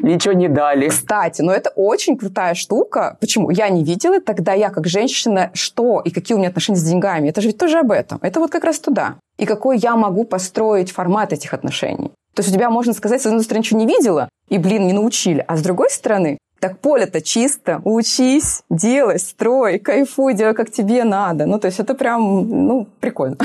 Ничего 0.04 0.34
не 0.34 0.48
дали. 0.48 0.90
Кстати, 0.90 1.42
но 1.42 1.52
это 1.52 1.72
очень 1.72 2.16
крутая 2.16 2.54
штука. 2.54 3.18
Почему? 3.20 3.50
Я 3.50 3.70
не 3.70 3.84
видела, 3.84 4.22
тогда 4.22 4.54
я 4.54 4.70
как 4.70 4.86
женщина, 4.86 5.50
что 5.56 6.02
и 6.02 6.12
какие 6.12 6.36
у 6.36 6.38
меня 6.38 6.50
отношения 6.50 6.78
с 6.78 6.84
деньгами. 6.84 7.30
Это 7.30 7.42
же 7.42 7.48
ведь 7.48 7.58
тоже 7.58 7.80
об 7.80 7.92
этом. 7.92 8.20
Это 8.22 8.40
вот 8.40 8.52
как 8.52 8.64
раз 8.64 8.78
туда. 8.78 9.16
И 9.40 9.48
какой 9.48 9.80
я 9.80 9.96
могу 9.96 10.24
построить 10.24 10.92
формат 10.92 11.34
этих 11.34 11.56
отношений. 11.56 12.12
То 12.34 12.42
есть 12.42 12.50
у 12.50 12.54
тебя, 12.54 12.70
можно 12.70 12.94
сказать, 12.94 13.22
с 13.22 13.26
одной 13.26 13.44
стороны, 13.44 13.62
ничего 13.62 13.80
не 13.80 13.86
видела, 13.86 14.30
и, 14.50 14.58
блин, 14.58 14.88
не 14.88 14.94
научили. 14.94 15.44
А 15.48 15.56
с 15.56 15.62
другой 15.62 15.90
стороны, 15.90 16.38
так 16.60 16.80
поле-то 16.80 17.22
чисто, 17.22 17.82
учись, 17.84 18.64
делай, 18.70 19.20
строй, 19.20 19.80
кайфуй, 19.80 20.34
делай, 20.34 20.54
как 20.54 20.72
тебе 20.72 21.04
надо. 21.04 21.46
Ну, 21.46 21.60
то 21.60 21.68
есть 21.68 21.80
это 21.80 21.94
прям, 21.94 22.22
ну, 22.50 22.88
прикольно, 23.00 23.38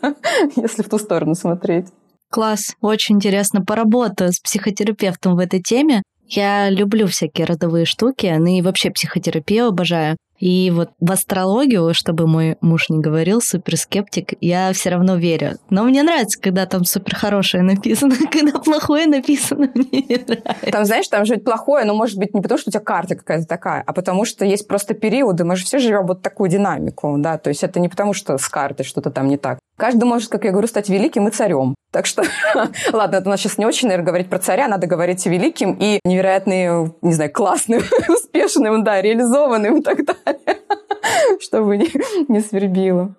если 0.56 0.82
в 0.82 0.88
ту 0.88 0.98
сторону 0.98 1.34
смотреть. 1.34 1.86
Класс, 2.30 2.74
очень 2.80 3.16
интересно. 3.16 3.62
Поработаю 3.62 4.32
с 4.32 4.40
психотерапевтом 4.40 5.36
в 5.36 5.38
этой 5.38 5.60
теме. 5.60 6.02
Я 6.26 6.70
люблю 6.70 7.06
всякие 7.06 7.44
родовые 7.46 7.84
штуки, 7.84 8.34
ну 8.38 8.46
и 8.46 8.62
вообще 8.62 8.90
психотерапию 8.90 9.66
обожаю. 9.66 10.16
И 10.42 10.72
вот 10.74 10.90
в 10.98 11.12
астрологию, 11.12 11.94
чтобы 11.94 12.26
мой 12.26 12.56
муж 12.60 12.88
не 12.88 12.98
говорил, 12.98 13.40
суперскептик, 13.40 14.34
я 14.40 14.72
все 14.72 14.90
равно 14.90 15.14
верю. 15.14 15.58
Но 15.70 15.84
мне 15.84 16.02
нравится, 16.02 16.36
когда 16.40 16.66
там 16.66 16.84
супер 16.84 17.14
хорошее 17.14 17.62
написано, 17.62 18.16
когда 18.32 18.58
плохое 18.58 19.06
написано, 19.06 19.70
мне 19.76 20.02
не 20.02 20.16
нравится. 20.16 20.72
Там, 20.72 20.84
знаешь, 20.84 21.06
там 21.06 21.26
же 21.26 21.36
плохое, 21.36 21.84
но 21.84 21.94
может 21.94 22.18
быть 22.18 22.34
не 22.34 22.40
потому, 22.40 22.58
что 22.58 22.70
у 22.70 22.72
тебя 22.72 22.80
карта 22.80 23.14
какая-то 23.14 23.46
такая, 23.46 23.84
а 23.86 23.92
потому 23.92 24.24
что 24.24 24.44
есть 24.44 24.66
просто 24.66 24.94
периоды, 24.94 25.44
мы 25.44 25.54
же 25.54 25.64
все 25.64 25.78
живем 25.78 26.08
вот 26.08 26.22
такую 26.22 26.50
динамику, 26.50 27.14
да, 27.18 27.38
то 27.38 27.46
есть 27.46 27.62
это 27.62 27.78
не 27.78 27.88
потому, 27.88 28.12
что 28.12 28.36
с 28.36 28.48
картой 28.48 28.84
что-то 28.84 29.12
там 29.12 29.28
не 29.28 29.36
так. 29.36 29.60
Каждый 29.82 30.04
может, 30.04 30.30
как 30.30 30.44
я 30.44 30.52
говорю, 30.52 30.68
стать 30.68 30.88
великим 30.88 31.26
и 31.26 31.32
царем. 31.32 31.74
Так 31.90 32.06
что, 32.06 32.22
ладно, 32.92 33.16
это 33.16 33.28
у 33.28 33.30
нас 33.30 33.40
сейчас 33.40 33.58
не 33.58 33.66
очень, 33.66 33.88
наверное, 33.88 34.06
говорить 34.06 34.30
про 34.30 34.38
царя, 34.38 34.68
надо 34.68 34.86
говорить 34.86 35.26
великим 35.26 35.76
и 35.76 35.98
невероятным, 36.04 36.94
не 37.02 37.12
знаю, 37.12 37.32
классным, 37.32 37.82
успешным, 38.08 38.84
да, 38.84 39.02
реализованным 39.02 39.78
и 39.78 39.82
так 39.82 40.04
далее, 40.04 40.60
чтобы 41.40 41.78
не, 41.78 41.90
не 42.28 42.38
свербило. 42.38 43.16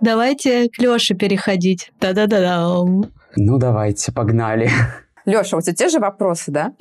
Давайте 0.00 0.68
к 0.68 0.80
Лёше 0.80 1.16
переходить. 1.16 1.90
Да-да-да. 2.00 2.64
Ну, 3.34 3.58
давайте, 3.58 4.12
погнали. 4.12 4.70
Лёша, 5.26 5.56
у 5.56 5.60
тебя 5.60 5.74
те 5.74 5.88
же 5.88 5.98
вопросы, 5.98 6.52
да? 6.52 6.74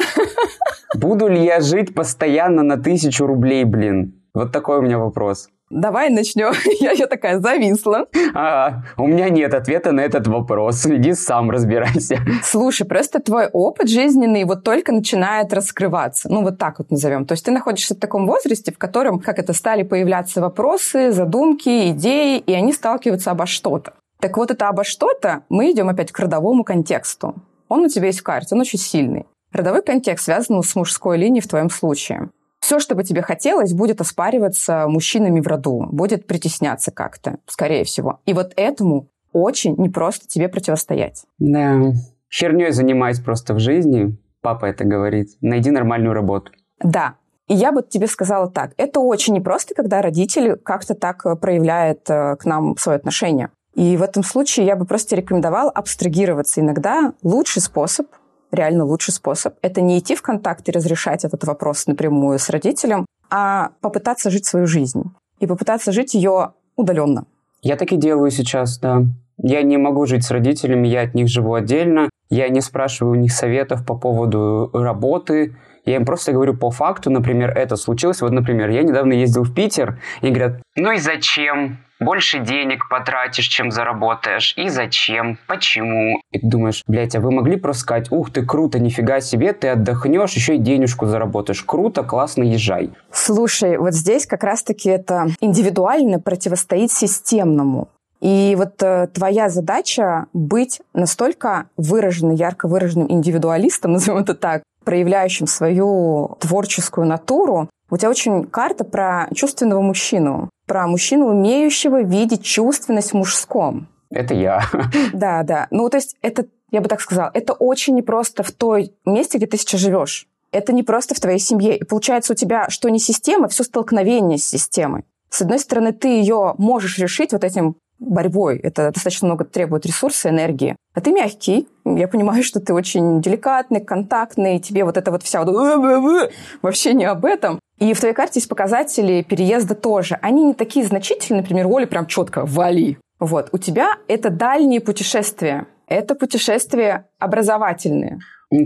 Буду 0.93 1.27
ли 1.27 1.43
я 1.43 1.59
жить 1.59 1.95
постоянно 1.95 2.61
на 2.61 2.77
тысячу 2.77 3.25
рублей, 3.25 3.63
блин? 3.63 4.16
Вот 4.37 4.51
такой 4.51 4.77
у 4.77 4.81
меня 4.83 4.99
вопрос. 4.99 5.49
Давай 5.71 6.11
начнем. 6.11 6.53
Я, 6.79 6.91
я 6.91 7.07
такая 7.07 7.39
зависла. 7.39 8.05
А, 8.35 8.83
у 8.95 9.07
меня 9.07 9.29
нет 9.29 9.55
ответа 9.55 9.91
на 9.91 10.01
этот 10.01 10.27
вопрос. 10.27 10.85
Иди 10.85 11.13
сам 11.13 11.49
разбирайся. 11.49 12.19
Слушай, 12.43 12.85
просто 12.85 13.19
твой 13.19 13.47
опыт 13.47 13.89
жизненный 13.89 14.43
вот 14.43 14.63
только 14.63 14.91
начинает 14.91 15.51
раскрываться. 15.53 16.29
Ну, 16.31 16.43
вот 16.43 16.59
так 16.59 16.77
вот 16.77 16.91
назовем. 16.91 17.25
То 17.25 17.31
есть 17.31 17.45
ты 17.45 17.51
находишься 17.51 17.95
в 17.95 17.99
таком 17.99 18.27
возрасте, 18.27 18.71
в 18.71 18.77
котором, 18.77 19.19
как 19.19 19.39
это, 19.39 19.53
стали 19.53 19.81
появляться 19.81 20.39
вопросы, 20.39 21.11
задумки, 21.11 21.89
идеи, 21.89 22.37
и 22.37 22.53
они 22.53 22.73
сталкиваются 22.73 23.31
обо 23.31 23.47
что-то. 23.47 23.93
Так 24.19 24.37
вот, 24.37 24.51
это 24.51 24.69
обо 24.69 24.83
что-то 24.83 25.41
мы 25.49 25.71
идем 25.71 25.89
опять 25.89 26.11
к 26.11 26.19
родовому 26.19 26.63
контексту. 26.63 27.33
Он 27.69 27.79
у 27.81 27.89
тебя 27.89 28.05
есть 28.05 28.19
в 28.19 28.23
карте, 28.23 28.53
он 28.53 28.61
очень 28.61 28.77
сильный. 28.77 29.25
Родовой 29.51 29.81
контекст 29.81 30.25
связан 30.25 30.61
с 30.61 30.75
мужской 30.75 31.17
линией 31.17 31.41
в 31.41 31.47
твоем 31.47 31.71
случае 31.71 32.29
все, 32.59 32.79
что 32.79 32.95
бы 32.95 33.03
тебе 33.03 33.21
хотелось, 33.21 33.73
будет 33.73 34.01
оспариваться 34.01 34.87
мужчинами 34.87 35.39
в 35.39 35.47
роду, 35.47 35.87
будет 35.91 36.27
притесняться 36.27 36.91
как-то, 36.91 37.37
скорее 37.45 37.83
всего. 37.83 38.19
И 38.25 38.33
вот 38.33 38.53
этому 38.55 39.09
очень 39.31 39.75
непросто 39.77 40.27
тебе 40.27 40.49
противостоять. 40.49 41.23
Да, 41.39 41.93
херней 42.29 42.71
занимаюсь 42.71 43.19
просто 43.19 43.53
в 43.53 43.59
жизни, 43.59 44.17
папа 44.41 44.65
это 44.65 44.83
говорит. 44.83 45.29
Найди 45.41 45.71
нормальную 45.71 46.13
работу. 46.13 46.51
Да, 46.81 47.15
и 47.47 47.53
я 47.53 47.71
бы 47.71 47.81
тебе 47.81 48.07
сказала 48.07 48.49
так. 48.49 48.73
Это 48.77 48.99
очень 48.99 49.33
непросто, 49.33 49.73
когда 49.73 50.01
родители 50.01 50.55
как-то 50.55 50.95
так 50.95 51.25
э, 51.25 51.35
проявляют 51.35 52.09
э, 52.09 52.35
к 52.35 52.45
нам 52.45 52.75
свое 52.77 52.97
отношение. 52.97 53.49
И 53.73 53.95
в 53.95 54.01
этом 54.01 54.23
случае 54.23 54.65
я 54.65 54.75
бы 54.75 54.85
просто 54.85 55.15
рекомендовала 55.15 55.71
абстрагироваться. 55.71 56.59
Иногда 56.59 57.13
лучший 57.23 57.61
способ 57.61 58.07
реально 58.51 58.85
лучший 58.85 59.13
способ. 59.13 59.55
Это 59.61 59.81
не 59.81 59.99
идти 59.99 60.15
в 60.15 60.21
контакт 60.21 60.67
и 60.67 60.71
разрешать 60.71 61.25
этот 61.25 61.43
вопрос 61.43 61.87
напрямую 61.87 62.39
с 62.39 62.49
родителем, 62.49 63.05
а 63.29 63.71
попытаться 63.81 64.29
жить 64.29 64.45
свою 64.45 64.67
жизнь. 64.67 65.03
И 65.39 65.47
попытаться 65.47 65.91
жить 65.91 66.13
ее 66.13 66.53
удаленно. 66.75 67.25
Я 67.61 67.75
так 67.75 67.91
и 67.91 67.97
делаю 67.97 68.31
сейчас, 68.31 68.79
да. 68.79 69.03
Я 69.37 69.61
не 69.61 69.77
могу 69.77 70.05
жить 70.05 70.23
с 70.23 70.31
родителями, 70.31 70.87
я 70.87 71.01
от 71.01 71.13
них 71.13 71.27
живу 71.27 71.53
отдельно. 71.53 72.09
Я 72.29 72.49
не 72.49 72.61
спрашиваю 72.61 73.17
у 73.17 73.21
них 73.21 73.31
советов 73.31 73.85
по 73.85 73.95
поводу 73.95 74.69
работы. 74.73 75.55
Я 75.87 75.95
им 75.95 76.05
просто 76.05 76.33
говорю 76.33 76.53
по 76.53 76.69
факту, 76.69 77.09
например, 77.09 77.49
это 77.57 77.77
случилось. 77.77 78.21
Вот, 78.21 78.31
например, 78.31 78.69
я 78.69 78.83
недавно 78.83 79.13
ездил 79.13 79.43
в 79.43 79.53
Питер, 79.53 79.99
и 80.21 80.27
говорят, 80.27 80.61
ну 80.75 80.91
и 80.91 80.97
зачем? 80.97 81.77
Больше 82.01 82.39
денег 82.39 82.89
потратишь, 82.89 83.47
чем 83.47 83.71
заработаешь. 83.71 84.53
И 84.57 84.67
зачем? 84.67 85.39
Почему? 85.47 86.19
И 86.31 86.39
ты 86.39 86.45
думаешь, 86.45 86.83
блядь, 86.87 87.15
а 87.15 87.21
вы 87.21 87.31
могли 87.31 87.55
просто 87.55 87.83
сказать, 87.83 88.11
ух 88.11 88.31
ты, 88.31 88.45
круто, 88.45 88.79
нифига 88.79 89.21
себе, 89.21 89.53
ты 89.53 89.69
отдохнешь, 89.69 90.33
еще 90.33 90.55
и 90.55 90.59
денежку 90.59 91.05
заработаешь. 91.05 91.63
Круто, 91.63 92.03
классно, 92.03 92.43
езжай. 92.43 92.91
Слушай, 93.11 93.77
вот 93.77 93.93
здесь 93.93 94.27
как 94.27 94.43
раз-таки 94.43 94.89
это 94.89 95.27
индивидуально 95.39 96.19
противостоит 96.19 96.91
системному. 96.91 97.87
И 98.19 98.55
вот 98.57 98.81
э, 98.81 99.07
твоя 99.13 99.49
задача 99.49 100.25
быть 100.33 100.81
настолько 100.93 101.69
выраженным, 101.77 102.35
ярко 102.35 102.67
выраженным 102.67 103.11
индивидуалистом, 103.11 103.91
назовем 103.93 104.19
это 104.21 104.33
так, 104.33 104.63
проявляющим 104.83 105.47
свою 105.47 106.37
творческую 106.39 107.07
натуру, 107.07 107.69
у 107.89 107.97
тебя 107.97 108.09
очень 108.09 108.45
карта 108.45 108.83
про 108.83 109.27
чувственного 109.33 109.81
мужчину, 109.81 110.49
про 110.65 110.87
мужчину, 110.87 111.27
умеющего 111.27 112.01
видеть 112.01 112.43
чувственность 112.43 113.11
в 113.11 113.15
мужском. 113.15 113.87
Это 114.09 114.33
я. 114.33 114.63
Да, 115.13 115.43
да. 115.43 115.67
Ну, 115.71 115.89
то 115.89 115.97
есть 115.97 116.15
это, 116.21 116.45
я 116.71 116.81
бы 116.81 116.89
так 116.89 117.01
сказала, 117.01 117.31
это 117.33 117.53
очень 117.53 117.95
непросто 117.95 118.43
в 118.43 118.51
той 118.51 118.93
месте, 119.05 119.37
где 119.37 119.47
ты 119.47 119.57
сейчас 119.57 119.81
живешь. 119.81 120.27
Это 120.51 120.73
не 120.73 120.83
просто 120.83 121.15
в 121.15 121.19
твоей 121.19 121.39
семье. 121.39 121.77
И 121.77 121.83
получается 121.83 122.33
у 122.33 122.35
тебя, 122.35 122.69
что 122.69 122.89
не 122.89 122.99
система, 122.99 123.47
все 123.47 123.63
столкновение 123.63 124.37
с 124.37 124.47
системой. 124.47 125.03
С 125.29 125.41
одной 125.41 125.59
стороны, 125.59 125.91
ты 125.91 126.07
ее 126.07 126.55
можешь 126.57 126.97
решить 126.97 127.33
вот 127.33 127.43
этим 127.43 127.75
борьбой. 127.99 128.57
Это 128.57 128.91
достаточно 128.91 129.27
много 129.27 129.45
требует 129.45 129.85
ресурса, 129.85 130.29
энергии. 130.29 130.75
А 130.93 131.01
ты 131.01 131.11
мягкий. 131.11 131.67
Я 131.85 132.07
понимаю, 132.07 132.43
что 132.43 132.59
ты 132.59 132.73
очень 132.73 133.21
деликатный, 133.21 133.81
контактный. 133.81 134.59
Тебе 134.59 134.83
вот 134.83 134.97
это 134.97 135.11
вот 135.11 135.23
вся 135.23 135.43
вот 135.43 136.31
вообще 136.61 136.93
не 136.93 137.05
об 137.05 137.25
этом. 137.25 137.59
И 137.79 137.93
в 137.93 137.99
твоей 137.99 138.15
карте 138.15 138.39
есть 138.39 138.49
показатели 138.49 139.21
переезда 139.21 139.75
тоже. 139.75 140.17
Они 140.21 140.43
не 140.43 140.53
такие 140.53 140.85
значительные. 140.85 141.41
Например, 141.41 141.67
Оля 141.67 141.85
прям 141.85 142.07
четко 142.07 142.45
«вали». 142.45 142.97
Вот. 143.19 143.49
У 143.51 143.57
тебя 143.57 143.97
это 144.07 144.29
дальние 144.29 144.81
путешествия. 144.81 145.67
Это 145.87 146.15
путешествия 146.15 147.05
образовательные. 147.19 148.19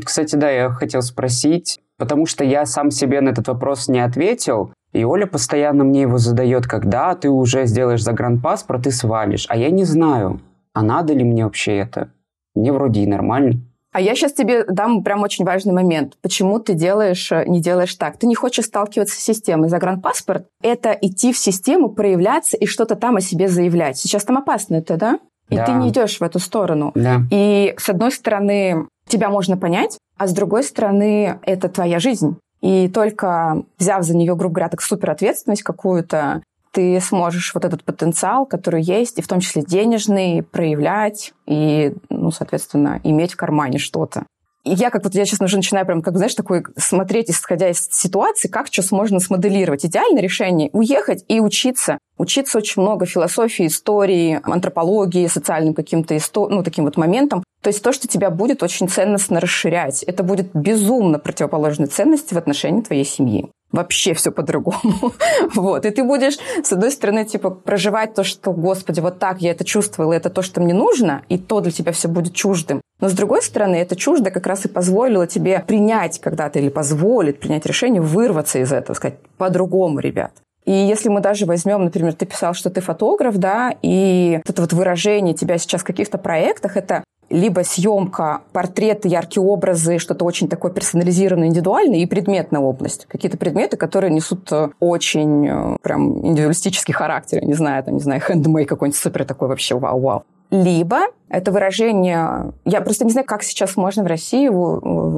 Кстати, 0.03 0.35
да, 0.35 0.49
я 0.49 0.69
хотел 0.69 1.01
спросить, 1.01 1.79
потому 1.97 2.25
что 2.25 2.43
я 2.43 2.65
сам 2.65 2.91
себе 2.91 3.21
на 3.21 3.29
этот 3.29 3.47
вопрос 3.47 3.87
не 3.87 3.99
ответил. 3.99 4.73
И 4.93 5.03
Оля 5.03 5.25
постоянно 5.25 5.83
мне 5.83 6.01
его 6.01 6.17
задает, 6.17 6.67
когда 6.67 7.15
ты 7.15 7.29
уже 7.29 7.65
сделаешь 7.65 8.03
загранпаспорт 8.03 8.87
и 8.87 8.91
свалишь. 8.91 9.45
А 9.49 9.57
я 9.57 9.69
не 9.69 9.85
знаю, 9.85 10.41
а 10.73 10.83
надо 10.83 11.13
ли 11.13 11.23
мне 11.23 11.45
вообще 11.45 11.77
это? 11.77 12.09
Мне 12.55 12.73
вроде 12.73 13.01
и 13.01 13.07
нормально. 13.07 13.61
А 13.93 13.99
я 13.99 14.15
сейчас 14.15 14.31
тебе 14.33 14.63
дам 14.63 15.03
прям 15.03 15.21
очень 15.21 15.43
важный 15.43 15.73
момент. 15.73 16.17
Почему 16.21 16.59
ты 16.59 16.73
делаешь, 16.73 17.29
э, 17.31 17.43
не 17.45 17.61
делаешь 17.61 17.93
так? 17.95 18.17
Ты 18.17 18.25
не 18.25 18.35
хочешь 18.35 18.65
сталкиваться 18.65 19.15
с 19.15 19.23
системой. 19.23 19.67
Загранпаспорт— 19.67 20.45
это 20.61 20.91
идти 20.91 21.33
в 21.33 21.37
систему, 21.37 21.89
проявляться 21.89 22.55
и 22.55 22.65
что-то 22.65 22.95
там 22.95 23.17
о 23.17 23.21
себе 23.21 23.49
заявлять. 23.49 23.97
Сейчас 23.97 24.23
там 24.23 24.37
опасно 24.37 24.75
это, 24.75 24.95
да? 24.95 25.19
И 25.49 25.57
да. 25.57 25.65
ты 25.65 25.73
не 25.73 25.89
идешь 25.89 26.19
в 26.19 26.23
эту 26.23 26.39
сторону. 26.39 26.93
Да. 26.95 27.23
И 27.31 27.73
с 27.77 27.89
одной 27.89 28.13
стороны, 28.13 28.87
тебя 29.07 29.29
можно 29.29 29.57
понять, 29.57 29.97
а 30.17 30.27
с 30.27 30.33
другой 30.33 30.63
стороны, 30.63 31.39
это 31.43 31.67
твоя 31.67 31.99
жизнь. 31.99 32.37
И 32.61 32.87
только 32.89 33.63
взяв 33.77 34.03
за 34.03 34.15
нее, 34.15 34.35
грубо 34.35 34.55
говоря, 34.55 34.69
так 34.69 34.81
суперответственность 34.81 35.63
какую-то, 35.63 36.43
ты 36.71 36.99
сможешь 37.01 37.53
вот 37.53 37.65
этот 37.65 37.83
потенциал, 37.83 38.45
который 38.45 38.81
есть, 38.81 39.19
и 39.19 39.21
в 39.21 39.27
том 39.27 39.39
числе 39.39 39.61
денежный, 39.63 40.43
проявлять 40.43 41.33
и, 41.45 41.93
ну, 42.09 42.31
соответственно, 42.31 43.01
иметь 43.03 43.33
в 43.33 43.37
кармане 43.37 43.77
что-то. 43.77 44.25
Я 44.63 44.91
как 44.91 45.03
вот 45.03 45.15
я 45.15 45.25
сейчас 45.25 45.41
уже 45.41 45.57
начинаю 45.57 45.85
прям, 45.85 46.01
как 46.01 46.17
знаешь, 46.17 46.35
такой 46.35 46.63
смотреть, 46.77 47.31
исходя 47.31 47.69
из 47.69 47.87
ситуации, 47.89 48.47
как 48.47 48.67
что 48.71 48.83
можно 48.95 49.19
смоделировать. 49.19 49.85
Идеальное 49.85 50.21
решение— 50.21 50.69
уехать 50.73 51.25
и 51.27 51.39
учиться. 51.39 51.97
Учиться 52.17 52.59
очень 52.59 52.81
много 52.81 53.07
философии, 53.07 53.65
истории, 53.65 54.39
антропологии, 54.43 55.25
социальным 55.25 55.73
каким-то 55.73 56.15
исто... 56.15 56.47
ну, 56.49 56.63
таким 56.63 56.85
вот 56.85 56.97
моментам. 56.97 57.43
То 57.63 57.69
есть 57.69 57.81
то, 57.81 57.91
что 57.91 58.07
тебя 58.07 58.29
будет 58.29 58.61
очень 58.61 58.87
ценностно 58.87 59.39
расширять. 59.39 60.03
Это 60.03 60.21
будет 60.21 60.51
безумно 60.53 61.17
противоположной 61.17 61.87
ценности 61.87 62.33
в 62.33 62.37
отношении 62.37 62.81
твоей 62.81 63.05
семьи 63.05 63.49
вообще 63.71 64.13
все 64.13 64.31
по-другому. 64.31 65.13
вот. 65.55 65.85
И 65.85 65.89
ты 65.91 66.03
будешь, 66.03 66.37
с 66.63 66.71
одной 66.71 66.91
стороны, 66.91 67.25
типа, 67.25 67.49
проживать 67.49 68.13
то, 68.13 68.23
что, 68.23 68.51
господи, 68.51 68.99
вот 68.99 69.19
так 69.19 69.41
я 69.41 69.51
это 69.51 69.63
чувствовала, 69.63 70.13
это 70.13 70.29
то, 70.29 70.41
что 70.41 70.61
мне 70.61 70.73
нужно, 70.73 71.23
и 71.29 71.37
то 71.37 71.61
для 71.61 71.71
тебя 71.71 71.91
все 71.91 72.07
будет 72.07 72.33
чуждым. 72.33 72.81
Но, 72.99 73.09
с 73.09 73.13
другой 73.13 73.41
стороны, 73.41 73.75
это 73.75 73.95
чуждо 73.95 74.29
как 74.31 74.45
раз 74.47 74.65
и 74.65 74.67
позволило 74.67 75.25
тебе 75.25 75.59
принять 75.65 76.19
когда-то 76.19 76.59
или 76.59 76.69
позволит 76.69 77.39
принять 77.39 77.65
решение 77.65 78.01
вырваться 78.01 78.59
из 78.59 78.71
этого, 78.71 78.95
сказать, 78.95 79.17
по-другому, 79.37 79.99
ребят. 79.99 80.31
И 80.65 80.71
если 80.71 81.09
мы 81.09 81.21
даже 81.21 81.47
возьмем, 81.47 81.83
например, 81.83 82.13
ты 82.13 82.27
писал, 82.27 82.53
что 82.53 82.69
ты 82.69 82.81
фотограф, 82.81 83.37
да, 83.37 83.73
и 83.81 84.39
это 84.45 84.61
вот 84.61 84.73
выражение 84.73 85.33
тебя 85.33 85.57
сейчас 85.57 85.81
в 85.81 85.85
каких-то 85.85 86.19
проектах, 86.19 86.77
это 86.77 87.03
либо 87.31 87.63
съемка, 87.63 88.41
портреты, 88.51 89.07
яркие 89.07 89.43
образы, 89.43 89.97
что-то 89.97 90.25
очень 90.25 90.47
такое 90.47 90.71
персонализированное, 90.71 91.47
индивидуальное, 91.47 91.99
и 91.99 92.05
предметная 92.05 92.61
область. 92.61 93.05
Какие-то 93.07 93.37
предметы, 93.37 93.77
которые 93.77 94.11
несут 94.11 94.51
э, 94.51 94.69
очень 94.79 95.47
э, 95.47 95.77
прям 95.81 96.25
индивидуалистический 96.25 96.93
характер. 96.93 97.43
не 97.43 97.53
знаю, 97.53 97.83
там, 97.83 97.95
не 97.95 98.01
знаю, 98.01 98.21
хендмей 98.21 98.65
какой-нибудь 98.65 98.99
супер 98.99 99.25
такой 99.25 99.47
вообще 99.47 99.75
вау-вау. 99.75 100.23
Либо 100.51 100.99
это 101.29 101.51
выражение... 101.51 102.53
Я 102.65 102.81
просто 102.81 103.05
не 103.05 103.11
знаю, 103.11 103.25
как 103.25 103.41
сейчас 103.41 103.77
можно 103.77 104.03
в 104.03 104.07
России 104.07 104.49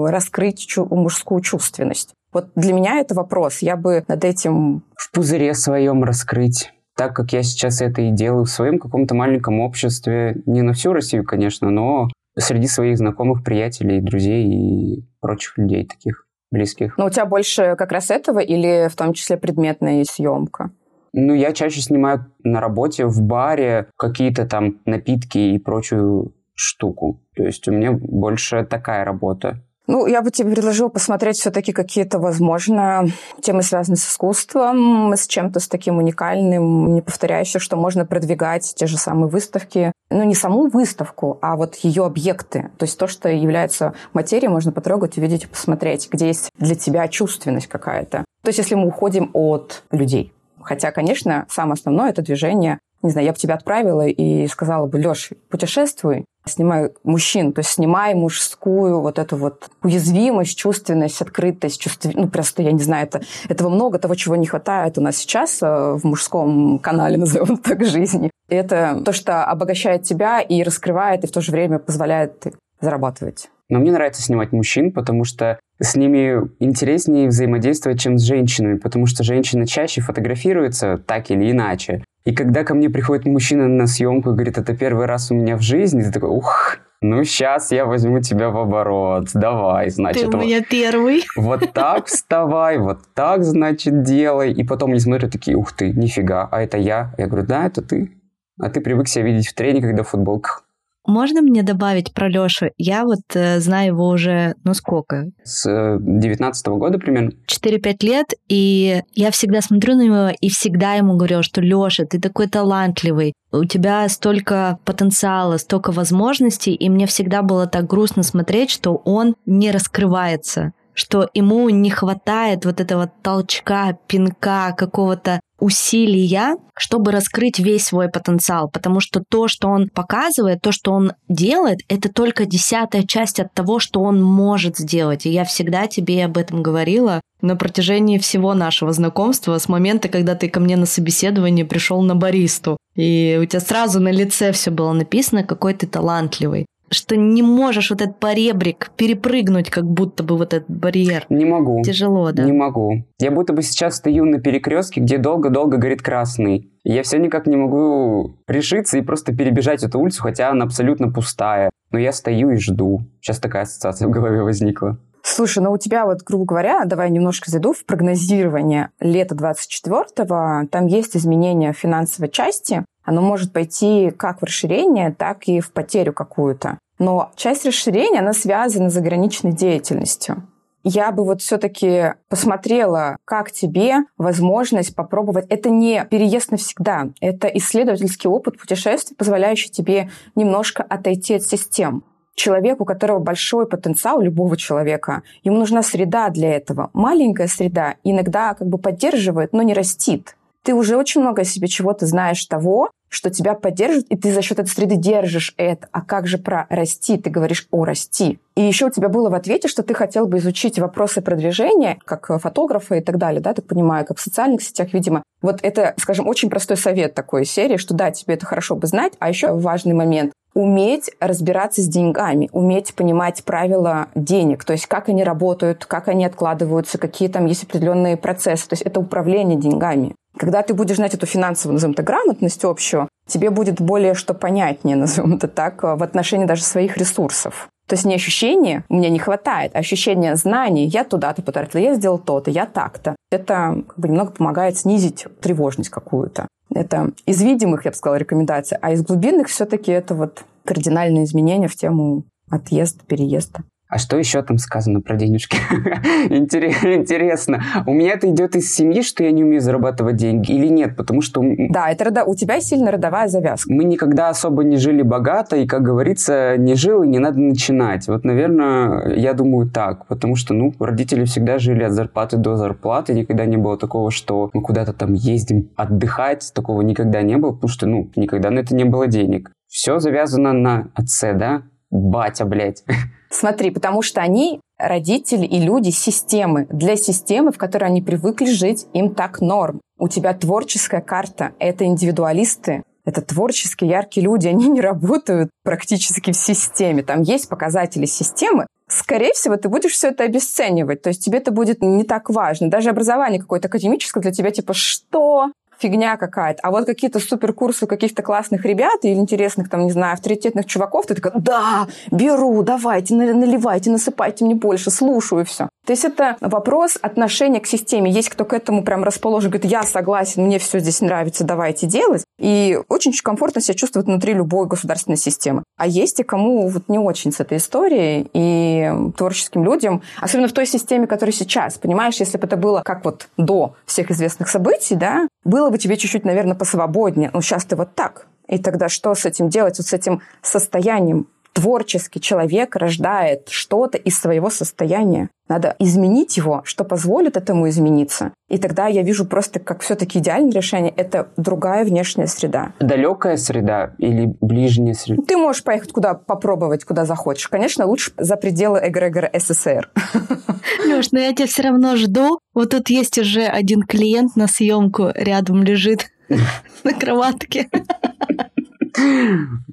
раскрыть 0.08 0.78
мужскую 0.78 1.42
чувственность. 1.42 2.14
Вот 2.32 2.48
для 2.56 2.74
меня 2.74 3.00
это 3.00 3.16
вопрос. 3.16 3.60
Я 3.60 3.76
бы 3.76 4.04
над 4.08 4.24
этим... 4.24 4.84
В 4.96 5.12
пузыре 5.12 5.56
своем 5.56 6.04
раскрыть 6.04 6.72
так 6.96 7.16
как 7.16 7.34
я 7.34 7.44
сейчас 7.44 7.82
это 7.82 8.02
и 8.02 8.12
делаю 8.12 8.46
в 8.46 8.50
своем 8.50 8.80
каком-то 8.80 9.16
маленьком 9.16 9.60
обществе, 9.60 10.42
не 10.46 10.62
на 10.62 10.74
всю 10.74 10.94
Россию, 10.94 11.26
конечно, 11.26 11.70
но 11.70 12.10
среди 12.38 12.68
своих 12.68 12.98
знакомых, 12.98 13.44
приятелей, 13.44 14.02
друзей 14.02 14.46
и 14.46 15.06
прочих 15.20 15.58
людей 15.58 15.86
таких 15.86 16.26
близких. 16.52 16.98
Но 16.98 17.08
у 17.08 17.10
тебя 17.10 17.26
больше 17.26 17.76
как 17.78 17.92
раз 17.92 18.12
этого 18.12 18.40
или 18.40 18.88
в 18.90 18.96
том 18.96 19.14
числе 19.14 19.38
предметная 19.38 20.04
съемка? 20.04 20.72
Ну, 21.14 21.34
я 21.34 21.52
чаще 21.54 21.82
снимаю 21.82 22.26
на 22.44 22.60
работе, 22.60 23.06
в 23.06 23.22
баре 23.22 23.88
какие-то 23.98 24.48
там 24.48 24.82
напитки 24.86 25.38
и 25.38 25.60
прочую 25.60 26.34
штуку. 26.56 27.22
То 27.36 27.44
есть 27.44 27.68
у 27.68 27.72
меня 27.72 27.92
больше 27.92 28.66
такая 28.66 29.06
работа. 29.06 29.64
Ну, 29.86 30.06
я 30.06 30.22
бы 30.22 30.32
тебе 30.32 30.52
предложила 30.52 30.88
посмотреть 30.88 31.38
все-таки 31.38 31.74
какие-то, 31.74 32.18
возможно, 32.20 33.06
темы, 33.42 33.64
связанные 33.64 33.98
с 33.98 34.08
искусством, 34.08 35.14
с 35.14 35.28
чем-то 35.28 35.60
с 35.60 35.68
таким 35.68 35.98
уникальным, 35.98 36.96
неповторяющим, 36.96 37.60
что 37.60 37.76
можно 37.76 38.06
продвигать 38.06 38.74
те 38.76 38.88
же 38.88 38.98
самые 38.98 39.28
выставки. 39.28 39.92
Ну, 40.10 40.24
не 40.24 40.36
саму 40.36 40.70
выставку, 40.70 41.38
а 41.42 41.58
вот 41.58 41.76
ее 41.76 42.06
объекты. 42.06 42.72
То 42.78 42.86
есть 42.86 42.98
то, 42.98 43.08
что 43.08 43.28
является 43.28 43.94
материей, 44.14 44.50
можно 44.50 44.72
потрогать, 44.72 45.18
увидеть 45.18 45.44
и 45.44 45.48
посмотреть, 45.48 46.08
где 46.10 46.28
есть 46.28 46.50
для 46.58 46.76
тебя 46.76 47.08
чувственность 47.10 47.68
какая-то. 47.68 48.24
То 48.44 48.50
есть 48.50 48.60
если 48.60 48.76
мы 48.76 48.88
уходим 48.88 49.30
от 49.34 49.84
людей. 49.92 50.34
Хотя, 50.62 50.92
конечно, 50.92 51.46
самое 51.50 51.74
основное– 51.74 52.10
это 52.12 52.22
движение 52.22 52.80
не 53.04 53.10
знаю, 53.10 53.28
я 53.28 53.34
бы 53.34 53.38
тебя 53.38 53.56
отправила 53.56 54.08
и 54.08 54.48
сказала 54.48 54.88
бы, 54.88 54.98
Леш, 54.98 55.32
путешествуй, 55.50 56.26
снимай 56.46 56.92
мужчин, 57.04 57.54
то 57.54 57.60
есть 57.60 57.72
снимай 57.72 58.14
мужскую 58.16 59.02
вот 59.02 59.20
эту 59.20 59.38
вот 59.38 59.70
уязвимость, 59.82 60.58
чувственность, 60.58 61.22
открытость, 61.22 61.80
чувств... 61.80 62.08
ну 62.14 62.28
просто, 62.28 62.62
я 62.62 62.72
не 62.72 62.82
знаю, 62.82 63.08
это, 63.08 63.22
этого 63.50 63.70
много, 63.70 64.00
того, 64.00 64.16
чего 64.16 64.36
не 64.36 64.46
хватает 64.46 64.98
у 64.98 65.02
нас 65.02 65.18
сейчас 65.18 65.62
э, 65.62 65.66
в 65.66 66.04
мужском 66.04 66.80
канале, 66.80 67.18
назовем 67.24 67.58
так, 67.58 67.86
жизни. 67.86 68.30
И 68.50 68.56
это 68.56 69.02
то, 69.06 69.14
что 69.14 69.46
обогащает 69.46 70.04
тебя 70.04 70.42
и 70.42 70.64
раскрывает, 70.64 71.24
и 71.24 71.28
в 71.28 71.32
то 71.32 71.42
же 71.42 71.52
время 71.52 71.80
позволяет 71.80 72.48
зарабатывать. 72.82 73.50
Но 73.70 73.80
мне 73.80 73.92
нравится 73.92 74.22
снимать 74.22 74.52
мужчин, 74.52 74.92
потому 74.92 75.24
что 75.24 75.60
с 75.80 75.96
ними 75.96 76.50
интереснее 76.60 77.28
взаимодействовать, 77.28 78.00
чем 78.00 78.18
с 78.18 78.22
женщинами, 78.22 78.78
потому 78.78 79.06
что 79.06 79.24
женщины 79.24 79.66
чаще 79.66 80.02
фотографируются 80.02 80.98
так 80.98 81.32
или 81.32 81.50
иначе. 81.50 82.04
И 82.26 82.34
когда 82.34 82.64
ко 82.64 82.74
мне 82.74 82.90
приходит 82.90 83.26
мужчина 83.26 83.68
на 83.68 83.86
съемку 83.86 84.30
и 84.30 84.34
говорит, 84.34 84.58
это 84.58 84.76
первый 84.76 85.06
раз 85.06 85.30
у 85.32 85.36
меня 85.36 85.58
в 85.58 85.62
жизни, 85.62 86.02
ты 86.02 86.12
такой, 86.12 86.30
ух, 86.30 86.78
ну 87.02 87.24
сейчас 87.26 87.72
я 87.72 87.86
возьму 87.86 88.22
тебя 88.22 88.50
в 88.50 88.58
оборот, 88.58 89.28
давай, 89.34 89.90
значит. 89.90 90.32
Ты 90.32 90.38
у 90.38 90.40
меня 90.40 90.60
вот, 90.60 90.68
первый. 90.70 91.24
Вот 91.36 91.74
так 91.74 92.06
вставай, 92.06 92.78
вот 92.78 93.00
так, 93.14 93.44
значит, 93.44 94.04
делай. 94.04 94.54
И 94.54 94.64
потом 94.64 94.92
они 94.92 95.00
смотрят 95.00 95.32
такие, 95.32 95.58
ух 95.58 95.74
ты, 95.74 95.92
нифига, 95.92 96.48
а 96.50 96.62
это 96.62 96.78
я? 96.78 97.14
Я 97.18 97.28
говорю, 97.28 97.46
да, 97.46 97.66
это 97.66 97.82
ты. 97.82 98.12
А 98.58 98.70
ты 98.70 98.80
привык 98.80 99.10
себя 99.10 99.26
видеть 99.26 99.48
в 99.48 99.54
трене, 99.54 99.82
когда 99.82 100.04
в 100.04 100.10
футболках. 100.10 100.64
Можно 101.06 101.42
мне 101.42 101.64
добавить 101.64 102.14
про 102.14 102.30
Лёшу? 102.30 102.68
Я 102.78 103.04
вот 103.04 103.20
э, 103.34 103.60
знаю 103.60 103.88
его 103.88 104.08
уже, 104.08 104.56
ну 104.64 104.74
сколько? 104.74 105.32
С 105.44 105.70
э, 105.70 105.98
19 106.00 106.68
года 106.68 106.98
примерно. 106.98 107.32
4-5 107.48 107.96
лет, 108.02 108.28
и 108.48 109.02
я 109.14 109.32
всегда 109.32 109.62
смотрю 109.62 109.96
на 109.96 110.02
него 110.04 110.36
и 110.40 110.50
всегда 110.50 110.94
ему 110.94 111.18
говорю, 111.18 111.44
что 111.44 111.62
Лёша, 111.62 112.06
ты 112.06 112.20
такой 112.20 112.48
талантливый, 112.48 113.34
у 113.52 113.66
тебя 113.66 114.08
столько 114.08 114.80
потенциала, 114.86 115.58
столько 115.58 115.92
возможностей, 115.92 116.74
и 116.74 116.90
мне 116.90 117.06
всегда 117.06 117.42
было 117.42 117.68
так 117.68 117.86
грустно 117.86 118.24
смотреть, 118.24 118.70
что 118.70 118.96
он 118.96 119.36
не 119.46 119.72
раскрывается 119.72 120.72
что 120.94 121.30
ему 121.34 121.70
не 121.70 121.90
хватает 121.90 122.66
вот 122.66 122.80
этого 122.80 123.12
толчка, 123.22 123.98
пинка, 124.08 124.74
какого-то 124.78 125.40
усилия, 125.64 126.58
чтобы 126.78 127.12
раскрыть 127.12 127.60
весь 127.60 127.86
свой 127.86 128.10
потенциал, 128.10 128.70
потому 128.70 129.00
что 129.00 129.24
то, 129.28 129.48
что 129.48 129.70
он 129.70 129.88
показывает, 129.88 130.62
то, 130.62 130.74
что 130.74 130.92
он 130.92 131.14
делает, 131.30 131.80
это 131.88 132.12
только 132.12 132.46
десятая 132.46 133.04
часть 133.04 133.40
от 133.40 133.54
того, 133.54 133.80
что 133.80 134.02
он 134.02 134.22
может 134.22 134.78
сделать. 134.78 135.26
И 135.26 135.30
я 135.30 135.46
всегда 135.46 135.88
тебе 135.88 136.26
об 136.26 136.38
этом 136.38 136.62
говорила 136.62 137.22
на 137.42 137.56
протяжении 137.56 138.18
всего 138.18 138.54
нашего 138.54 138.92
знакомства, 138.92 139.58
с 139.58 139.70
момента, 139.70 140.10
когда 140.10 140.36
ты 140.36 140.50
ко 140.50 140.60
мне 140.60 140.76
на 140.76 140.86
собеседование 140.86 141.66
пришел 141.66 142.02
на 142.02 142.16
баристу. 142.16 142.78
И 142.96 143.40
у 143.42 143.46
тебя 143.46 143.60
сразу 143.62 144.00
на 144.00 144.12
лице 144.12 144.52
все 144.52 144.70
было 144.70 144.92
написано, 144.92 145.44
какой 145.44 145.74
ты 145.74 145.88
талантливый 145.88 146.66
что 146.94 147.16
не 147.16 147.42
можешь 147.42 147.90
вот 147.90 148.02
этот 148.02 148.20
поребрик 148.20 148.92
перепрыгнуть, 148.96 149.70
как 149.70 149.86
будто 149.86 150.24
бы 150.24 150.38
вот 150.38 150.54
этот 150.54 150.70
барьер. 150.70 151.26
Не 151.30 151.46
могу. 151.46 151.82
Тяжело, 151.84 152.32
да. 152.32 152.44
Не 152.44 152.54
могу. 152.54 153.06
Я 153.20 153.32
будто 153.32 153.54
бы 153.54 153.62
сейчас 153.62 153.98
стою 153.98 154.26
на 154.26 154.40
перекрестке, 154.40 155.02
где 155.02 155.18
долго-долго 155.18 155.78
горит 155.78 156.02
красный. 156.02 156.72
Я 156.84 157.04
все 157.04 157.18
никак 157.18 157.48
не 157.48 157.56
могу 157.56 158.36
решиться 158.48 158.98
и 158.98 159.02
просто 159.02 159.36
перебежать 159.36 159.84
эту 159.84 160.00
улицу, 160.00 160.22
хотя 160.22 160.50
она 160.50 160.66
абсолютно 160.66 161.12
пустая. 161.12 161.70
Но 161.92 162.00
я 162.00 162.12
стою 162.12 162.52
и 162.52 162.58
жду. 162.58 163.02
Сейчас 163.22 163.40
такая 163.40 163.64
ассоциация 163.64 164.08
в 164.08 164.12
голове 164.12 164.42
возникла. 164.42 164.98
Слушай, 165.26 165.64
ну 165.64 165.72
у 165.72 165.78
тебя 165.78 166.06
вот, 166.06 166.22
грубо 166.24 166.44
говоря, 166.44 166.84
давай 166.84 167.10
немножко 167.10 167.50
зайду 167.50 167.72
в 167.72 167.86
прогнозирование 167.86 168.90
лета 169.00 169.36
24-го. 169.36 170.68
Там 170.70 170.86
есть 170.88 171.16
изменения 171.16 171.72
в 171.72 171.78
финансовой 171.78 172.30
части. 172.30 172.84
Оно 173.04 173.22
может 173.22 173.52
пойти 173.54 174.12
как 174.12 174.42
в 174.42 174.46
расширение, 174.46 175.14
так 175.14 175.48
и 175.48 175.60
в 175.60 175.72
потерю 175.72 176.14
какую-то. 176.14 176.80
Но 177.00 177.32
часть 177.36 177.66
расширения, 177.66 178.20
она 178.20 178.34
связана 178.34 178.90
с 178.90 178.94
заграничной 178.94 179.52
деятельностью. 179.52 180.48
Я 180.86 181.14
бы 181.14 181.24
вот 181.24 181.42
все-таки 181.42 182.16
посмотрела, 182.28 183.16
как 183.24 183.52
тебе 183.52 184.00
возможность 184.18 184.94
попробовать. 184.96 185.46
Это 185.50 185.70
не 185.70 186.06
переезд 186.06 186.52
навсегда, 186.52 187.10
это 187.22 187.48
исследовательский 187.48 188.30
опыт 188.30 188.60
путешествий, 188.60 189.16
позволяющий 189.16 189.72
тебе 189.72 190.10
немножко 190.36 190.84
отойти 190.84 191.36
от 191.36 191.44
систем. 191.44 192.04
Человеку, 192.36 192.84
у 192.84 192.86
которого 192.86 193.20
большой 193.20 193.68
потенциал, 193.68 194.20
любого 194.20 194.58
человека, 194.58 195.22
ему 195.44 195.58
нужна 195.58 195.84
среда 195.84 196.30
для 196.30 196.54
этого. 196.54 196.90
Маленькая 196.94 197.48
среда 197.48 197.96
иногда 198.04 198.54
как 198.54 198.68
бы 198.68 198.78
поддерживает, 198.78 199.54
но 199.54 199.62
не 199.62 199.74
растит. 199.74 200.36
Ты 200.64 200.74
уже 200.74 200.98
очень 200.98 201.22
много 201.22 201.42
о 201.42 201.46
себе 201.46 201.68
чего-то 201.68 202.06
знаешь 202.06 202.44
того, 202.46 202.90
что 203.10 203.30
тебя 203.30 203.54
поддержит, 203.54 204.08
и 204.10 204.18
ты 204.18 204.34
за 204.34 204.42
счет 204.42 204.60
этой 204.60 204.70
среды 204.70 204.96
держишь 204.96 205.54
это. 205.58 205.88
А 205.92 206.02
как 206.02 206.26
же 206.26 206.38
про 206.38 206.66
расти? 206.70 207.18
Ты 207.18 207.30
говоришь 207.30 207.68
о 207.70 207.86
расти. 207.86 208.40
И 208.56 208.62
еще 208.62 208.88
у 208.88 208.90
тебя 208.90 209.08
было 209.10 209.30
в 209.30 209.36
ответе, 209.36 209.68
что 209.68 209.84
ты 209.84 209.94
хотел 209.94 210.26
бы 210.26 210.40
изучить 210.40 210.80
вопросы 210.80 211.22
продвижения, 211.22 212.00
как 212.06 212.28
фотографа 212.42 212.96
и 212.96 213.02
так 213.02 213.18
далее, 213.18 213.42
да, 213.42 213.54
так 213.54 213.66
понимаю, 213.66 214.06
как 214.06 214.18
в 214.18 214.22
социальных 214.22 214.64
сетях, 214.64 214.94
видимо. 214.94 215.22
Вот 215.42 215.60
это, 215.62 215.94
скажем, 215.98 216.28
очень 216.28 216.50
простой 216.50 216.78
совет 216.78 217.14
такой 217.14 217.46
серии, 217.46 217.78
что 217.78 217.94
да, 217.94 218.12
тебе 218.12 218.34
это 218.36 218.46
хорошо 218.46 218.76
бы 218.76 218.88
знать, 218.88 219.14
а 219.20 219.30
еще 219.30 219.54
важный 219.54 219.94
момент 219.94 220.34
уметь 220.54 221.12
разбираться 221.20 221.82
с 221.82 221.88
деньгами, 221.88 222.50
уметь 222.52 222.94
понимать 222.94 223.44
правила 223.44 224.08
денег, 224.14 224.64
то 224.64 224.74
есть 224.74 224.86
как 224.86 225.10
они 225.10 225.24
работают, 225.24 225.86
как 225.86 226.08
они 226.08 226.26
откладываются, 226.26 226.98
какие 226.98 227.28
там 227.28 227.48
есть 227.48 227.64
определенные 227.64 228.18
процессы. 228.18 228.68
То 228.68 228.74
есть 228.74 228.84
это 228.84 229.00
управление 229.00 229.58
деньгами. 229.58 230.14
Когда 230.38 230.62
ты 230.64 230.74
будешь 230.74 230.96
знать 230.96 231.14
эту 231.14 231.26
финансовую, 231.26 231.74
назовем 231.74 231.94
это, 231.94 232.04
грамотность 232.04 232.64
общую, 232.66 233.08
тебе 233.28 233.50
будет 233.50 233.80
более 233.80 234.14
что 234.14 234.34
понятнее, 234.34 234.96
назовем 234.98 235.36
это 235.36 235.48
так, 235.48 235.84
в 235.84 236.04
отношении 236.04 236.46
даже 236.46 236.64
своих 236.64 236.98
ресурсов. 236.98 237.70
То 237.88 237.96
есть 237.96 238.06
не 238.06 238.16
ощущение 238.16 238.86
«мне 238.88 239.10
не 239.10 239.20
хватает», 239.20 239.76
а 239.76 239.80
ощущение 239.80 240.36
знаний 240.36 240.86
«я 240.86 241.04
туда-то 241.04 241.42
потратила, 241.42 241.82
я 241.82 241.96
сделал 241.96 242.18
то-то, 242.18 242.50
я 242.50 242.66
так-то». 242.66 243.16
Это 243.30 243.84
как 243.88 244.00
бы 244.00 244.08
немного 244.08 244.32
помогает 244.32 244.78
снизить 244.78 245.28
тревожность 245.42 245.90
какую-то. 245.90 246.48
Это 246.74 247.12
из 247.26 247.42
видимых, 247.42 247.86
я 247.86 247.92
бы 247.92 247.98
сказала, 247.98 248.18
рекомендаций, 248.18 248.78
а 248.82 248.92
из 248.92 249.04
глубинных 249.04 249.48
все-таки 249.48 249.92
это 249.92 250.16
вот 250.16 250.46
кардинальные 250.64 251.26
изменения 251.26 251.68
в 251.68 251.76
тему 251.76 252.24
отъезд, 252.50 253.02
переезда. 253.04 253.64
А 253.94 254.00
что 254.00 254.18
еще 254.18 254.42
там 254.42 254.58
сказано 254.58 255.02
про 255.02 255.16
денежки? 255.16 255.56
Интересно. 256.30 257.62
У 257.86 257.94
меня 257.94 258.14
это 258.14 258.28
идет 258.28 258.56
из 258.56 258.74
семьи, 258.74 259.04
что 259.04 259.24
я 259.24 259.30
не 259.30 259.44
умею 259.44 259.62
зарабатывать 259.62 260.16
деньги 260.16 260.52
или 260.52 260.66
нет? 260.66 260.96
Потому 260.96 261.22
что... 261.22 261.44
Да, 261.70 261.92
это 261.92 262.06
родо... 262.06 262.24
у 262.24 262.34
тебя 262.34 262.60
сильно 262.60 262.90
родовая 262.90 263.28
завязка. 263.28 263.72
Мы 263.72 263.84
никогда 263.84 264.30
особо 264.30 264.64
не 264.64 264.78
жили 264.78 265.04
богато, 265.04 265.58
и, 265.58 265.68
как 265.68 265.84
говорится, 265.84 266.58
не 266.58 266.74
жил, 266.74 267.04
и 267.04 267.08
не 267.08 267.20
надо 267.20 267.40
начинать. 267.40 268.08
Вот, 268.08 268.24
наверное, 268.24 269.14
я 269.16 269.34
думаю 269.34 269.70
так. 269.70 270.08
Потому 270.08 270.38
что, 270.38 270.56
ну, 270.56 270.74
родители 270.80 271.26
всегда 271.26 271.60
жили 271.60 271.84
от 271.84 271.92
зарплаты 271.92 272.38
до 272.38 272.56
зарплаты. 272.56 273.14
Никогда 273.14 273.46
не 273.46 273.58
было 273.58 273.78
такого, 273.78 274.10
что 274.10 274.50
мы 274.54 274.64
куда-то 274.64 274.94
там 274.94 275.14
ездим 275.14 275.70
отдыхать. 275.76 276.52
Такого 276.56 276.82
никогда 276.82 277.22
не 277.22 277.38
было, 277.38 277.52
потому 277.52 277.70
что, 277.70 277.86
ну, 277.86 278.10
никогда 278.16 278.50
на 278.50 278.58
это 278.58 278.74
не 278.74 278.86
было 278.86 279.06
денег. 279.06 279.52
Все 279.68 280.00
завязано 280.00 280.54
на 280.54 280.88
отце, 280.96 281.34
да? 281.34 281.62
Батя, 281.94 282.46
блядь. 282.46 282.84
Смотри, 283.30 283.70
потому 283.70 284.02
что 284.02 284.22
они 284.22 284.60
родители 284.78 285.46
и 285.46 285.60
люди 285.60 285.92
системы. 285.92 286.68
Для 286.70 286.96
системы, 286.96 287.52
в 287.52 287.58
которой 287.58 287.86
они 287.86 288.02
привыкли 288.02 288.52
жить, 288.52 288.88
им 288.94 289.14
так 289.14 289.42
норм. 289.42 289.80
У 289.98 290.08
тебя 290.08 290.34
творческая 290.34 291.02
карта. 291.02 291.52
Это 291.60 291.86
индивидуалисты, 291.86 292.84
это 293.06 293.22
творческие, 293.22 293.92
яркие 293.92 294.26
люди, 294.26 294.48
они 294.48 294.70
не 294.70 294.82
работают 294.82 295.50
практически 295.64 296.32
в 296.32 296.38
системе. 296.38 297.04
Там 297.04 297.22
есть 297.22 297.48
показатели 297.48 298.06
системы. 298.06 298.66
Скорее 298.88 299.34
всего, 299.34 299.56
ты 299.58 299.70
будешь 299.70 299.94
все 299.94 300.10
это 300.10 300.24
обесценивать. 300.24 301.02
То 301.02 301.10
есть 301.10 301.24
тебе 301.24 301.40
это 301.40 301.52
будет 301.52 301.82
не 301.82 302.04
так 302.04 302.30
важно. 302.30 302.70
Даже 302.70 302.90
образование 302.90 303.40
какое-то 303.40 303.68
академическое 303.68 304.22
для 304.22 304.32
тебя, 304.32 304.52
типа, 304.52 304.74
что? 304.74 305.52
Фигня 305.84 306.18
какая-то. 306.18 306.60
А 306.64 306.72
вот 306.72 306.86
какие-то 306.86 307.20
суперкурсы 307.20 307.88
каких-то 307.88 308.24
классных 308.24 308.66
ребят 308.66 309.00
или 309.04 309.16
интересных, 309.16 309.70
там, 309.70 309.86
не 309.86 309.92
знаю, 309.92 310.14
авторитетных 310.14 310.66
чуваков, 310.66 311.06
ты 311.06 311.16
такая, 311.16 311.34
да, 311.36 311.88
беру, 312.12 312.64
давайте, 312.64 313.16
наливайте, 313.16 313.92
насыпайте 313.92 314.46
мне 314.46 314.56
больше, 314.56 314.92
слушаю 314.92 315.44
все. 315.46 315.68
То 315.86 315.92
есть 315.92 316.06
это 316.06 316.38
вопрос 316.40 316.98
отношения 317.02 317.60
к 317.60 317.68
системе. 317.68 318.10
Есть 318.10 318.30
кто 318.30 318.46
к 318.46 318.54
этому 318.54 318.84
прям 318.84 319.04
расположен, 319.04 319.50
говорит, 319.50 319.70
я 319.70 319.84
согласен, 319.84 320.44
мне 320.44 320.58
все 320.58 320.80
здесь 320.80 321.02
нравится, 321.02 321.44
давайте 321.44 321.88
делать. 321.88 322.24
И 322.40 322.80
очень 322.88 323.12
комфортно 323.22 323.60
себя 323.60 323.74
чувствует 323.74 324.06
внутри 324.06 324.34
любой 324.34 324.66
государственной 324.66 325.18
системы. 325.18 325.64
А 325.78 325.86
есть 325.86 326.20
и 326.22 326.24
кому 326.24 326.70
вот 326.70 326.88
не 326.88 327.00
очень 327.00 327.34
с 327.34 327.42
этой 327.42 327.58
историей 327.58 328.30
и 328.34 328.92
творческим 329.18 329.66
людям, 329.66 330.02
особенно 330.22 330.48
в 330.48 330.54
той 330.54 330.66
системе, 330.66 331.06
которая 331.06 331.34
сейчас. 331.34 331.78
Понимаешь, 331.78 332.16
если 332.16 332.38
бы 332.38 332.48
это 332.48 332.56
было 332.56 332.82
как 332.86 333.04
вот 333.04 333.28
до 333.38 333.76
всех 333.86 334.10
известных 334.10 334.48
событий, 334.48 334.96
да, 334.96 335.28
было 335.44 335.70
бы 335.70 335.78
тебе 335.78 335.98
чуть-чуть, 335.98 336.24
наверное, 336.24 336.56
посвободнее. 336.56 337.30
Но 337.34 337.42
сейчас 337.42 337.66
ты 337.66 337.76
вот 337.76 337.94
так. 337.94 338.28
И 338.48 338.58
тогда 338.58 338.88
что 338.90 339.16
с 339.16 339.26
этим 339.26 339.50
делать, 339.50 339.78
вот 339.78 339.88
с 339.88 339.94
этим 339.94 340.22
состоянием 340.42 341.28
творческий 341.54 342.20
человек 342.20 342.76
рождает 342.76 343.50
что-то 343.50 343.98
из 343.98 344.20
своего 344.20 344.50
состояния. 344.50 345.30
Надо 345.48 345.76
изменить 345.78 346.38
его, 346.38 346.62
что 346.64 346.84
позволит 346.84 347.38
этому 347.38 347.70
измениться. 347.70 348.34
И 348.50 348.58
тогда 348.58 348.88
я 348.88 349.04
вижу 349.04 349.26
просто 349.26 349.60
как 349.60 349.82
все-таки 349.82 350.20
идеальное 350.20 350.52
решение– 350.52 350.94
это 350.98 351.30
другая 351.38 351.86
внешняя 351.86 352.28
среда. 352.28 352.74
Далекая 352.80 353.38
среда 353.38 353.94
или 353.98 354.34
ближняя 354.42 354.94
среда? 354.94 355.22
Ты 355.28 355.38
можешь 355.38 355.64
поехать 355.64 355.92
куда 355.92 356.14
попробовать, 356.14 356.86
куда 356.86 357.06
захочешь. 357.06 357.48
Конечно, 357.48 357.86
лучше 357.86 358.12
за 358.18 358.36
пределы 358.36 358.80
эгрегора 358.84 359.30
СССР. 359.34 359.92
Леш, 360.86 361.12
но 361.12 361.20
я 361.20 361.34
тебя 361.34 361.48
все 361.48 361.64
равно 361.64 361.98
жду. 361.98 362.40
Вот 362.54 362.72
тут 362.72 362.90
есть 362.90 363.18
уже 363.18 363.44
один 363.44 363.84
клиент 363.84 364.36
на 364.36 364.48
съемку 364.48 365.10
рядом 365.14 365.64
лежит 365.64 366.10
на 366.84 366.94
кроватке. 366.94 367.70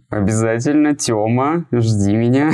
Обязательно, 0.08 0.94
Тёма, 0.94 1.66
жди 1.72 2.14
меня. 2.14 2.52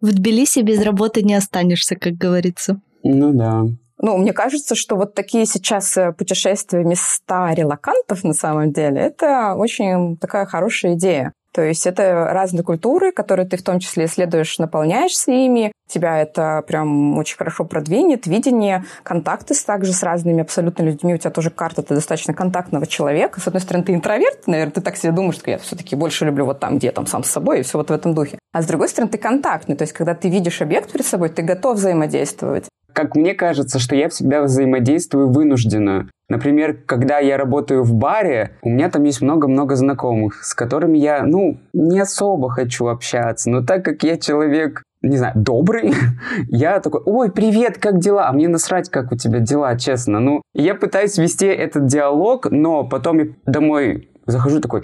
В 0.00 0.12
Тбилиси 0.12 0.60
без 0.60 0.82
работы 0.82 1.22
не 1.22 1.34
останешься, 1.34 1.96
как 1.96 2.14
говорится. 2.14 2.80
Ну 3.02 3.32
да. 3.32 3.64
Ну, 4.00 4.16
мне 4.16 4.32
кажется, 4.32 4.76
что 4.76 4.94
вот 4.94 5.14
такие 5.14 5.44
сейчас 5.44 5.96
э, 5.96 6.12
путешествия 6.12 6.84
места 6.84 7.52
релакантов 7.52 8.22
на 8.22 8.32
самом 8.32 8.72
деле, 8.72 9.00
это 9.00 9.54
очень 9.56 10.16
такая 10.16 10.46
хорошая 10.46 10.94
идея. 10.94 11.32
То 11.58 11.64
есть 11.64 11.88
это 11.88 12.28
разные 12.30 12.62
культуры, 12.62 13.10
которые 13.10 13.44
ты 13.44 13.56
в 13.56 13.64
том 13.64 13.80
числе 13.80 14.04
исследуешь, 14.04 14.60
наполняешься 14.60 15.32
ими. 15.32 15.72
Тебя 15.88 16.22
это 16.22 16.62
прям 16.64 17.18
очень 17.18 17.36
хорошо 17.36 17.64
продвинет. 17.64 18.28
Видение, 18.28 18.84
контакты 19.02 19.56
также 19.66 19.92
с 19.92 20.04
разными 20.04 20.40
абсолютно 20.40 20.84
людьми. 20.84 21.14
У 21.14 21.18
тебя 21.18 21.32
тоже 21.32 21.50
карта, 21.50 21.82
ты 21.82 21.96
достаточно 21.96 22.32
контактного 22.32 22.86
человека. 22.86 23.40
С 23.40 23.48
одной 23.48 23.60
стороны, 23.60 23.84
ты 23.84 23.92
интроверт, 23.92 24.46
наверное, 24.46 24.70
ты 24.70 24.80
так 24.80 24.96
себе 24.96 25.10
думаешь, 25.10 25.34
что 25.34 25.50
я 25.50 25.58
все-таки 25.58 25.96
больше 25.96 26.26
люблю 26.26 26.44
вот 26.44 26.60
там, 26.60 26.78
где 26.78 26.92
там 26.92 27.08
сам 27.08 27.24
с 27.24 27.28
собой, 27.28 27.58
и 27.58 27.62
все 27.64 27.76
вот 27.76 27.90
в 27.90 27.92
этом 27.92 28.14
духе. 28.14 28.38
А 28.52 28.62
с 28.62 28.66
другой 28.66 28.88
стороны, 28.88 29.10
ты 29.10 29.18
контактный. 29.18 29.74
То 29.74 29.82
есть, 29.82 29.94
когда 29.94 30.14
ты 30.14 30.28
видишь 30.28 30.62
объект 30.62 30.92
перед 30.92 31.06
собой, 31.06 31.28
ты 31.28 31.42
готов 31.42 31.78
взаимодействовать. 31.78 32.68
Как 32.98 33.14
мне 33.14 33.32
кажется, 33.32 33.78
что 33.78 33.94
я 33.94 34.08
всегда 34.08 34.42
взаимодействую 34.42 35.28
вынужденно. 35.28 36.08
Например, 36.28 36.76
когда 36.84 37.20
я 37.20 37.36
работаю 37.36 37.84
в 37.84 37.94
баре, 37.94 38.56
у 38.60 38.70
меня 38.70 38.90
там 38.90 39.04
есть 39.04 39.22
много-много 39.22 39.76
знакомых, 39.76 40.42
с 40.42 40.52
которыми 40.52 40.98
я, 40.98 41.22
ну, 41.22 41.60
не 41.72 42.00
особо 42.00 42.50
хочу 42.50 42.88
общаться. 42.88 43.50
Но 43.50 43.62
так 43.62 43.84
как 43.84 44.02
я 44.02 44.16
человек 44.16 44.82
не 45.00 45.16
знаю, 45.16 45.34
добрый, 45.36 45.94
я 46.48 46.80
такой, 46.80 47.00
ой, 47.04 47.30
привет, 47.30 47.78
как 47.78 48.00
дела? 48.00 48.26
А 48.26 48.32
мне 48.32 48.48
насрать, 48.48 48.90
как 48.90 49.12
у 49.12 49.16
тебя 49.16 49.38
дела, 49.38 49.76
честно. 49.78 50.18
Ну, 50.18 50.42
я 50.52 50.74
пытаюсь 50.74 51.18
вести 51.18 51.46
этот 51.46 51.86
диалог, 51.86 52.50
но 52.50 52.82
потом 52.82 53.20
я 53.20 53.26
домой 53.46 54.10
захожу 54.26 54.60
такой, 54.60 54.82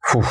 фух, 0.00 0.26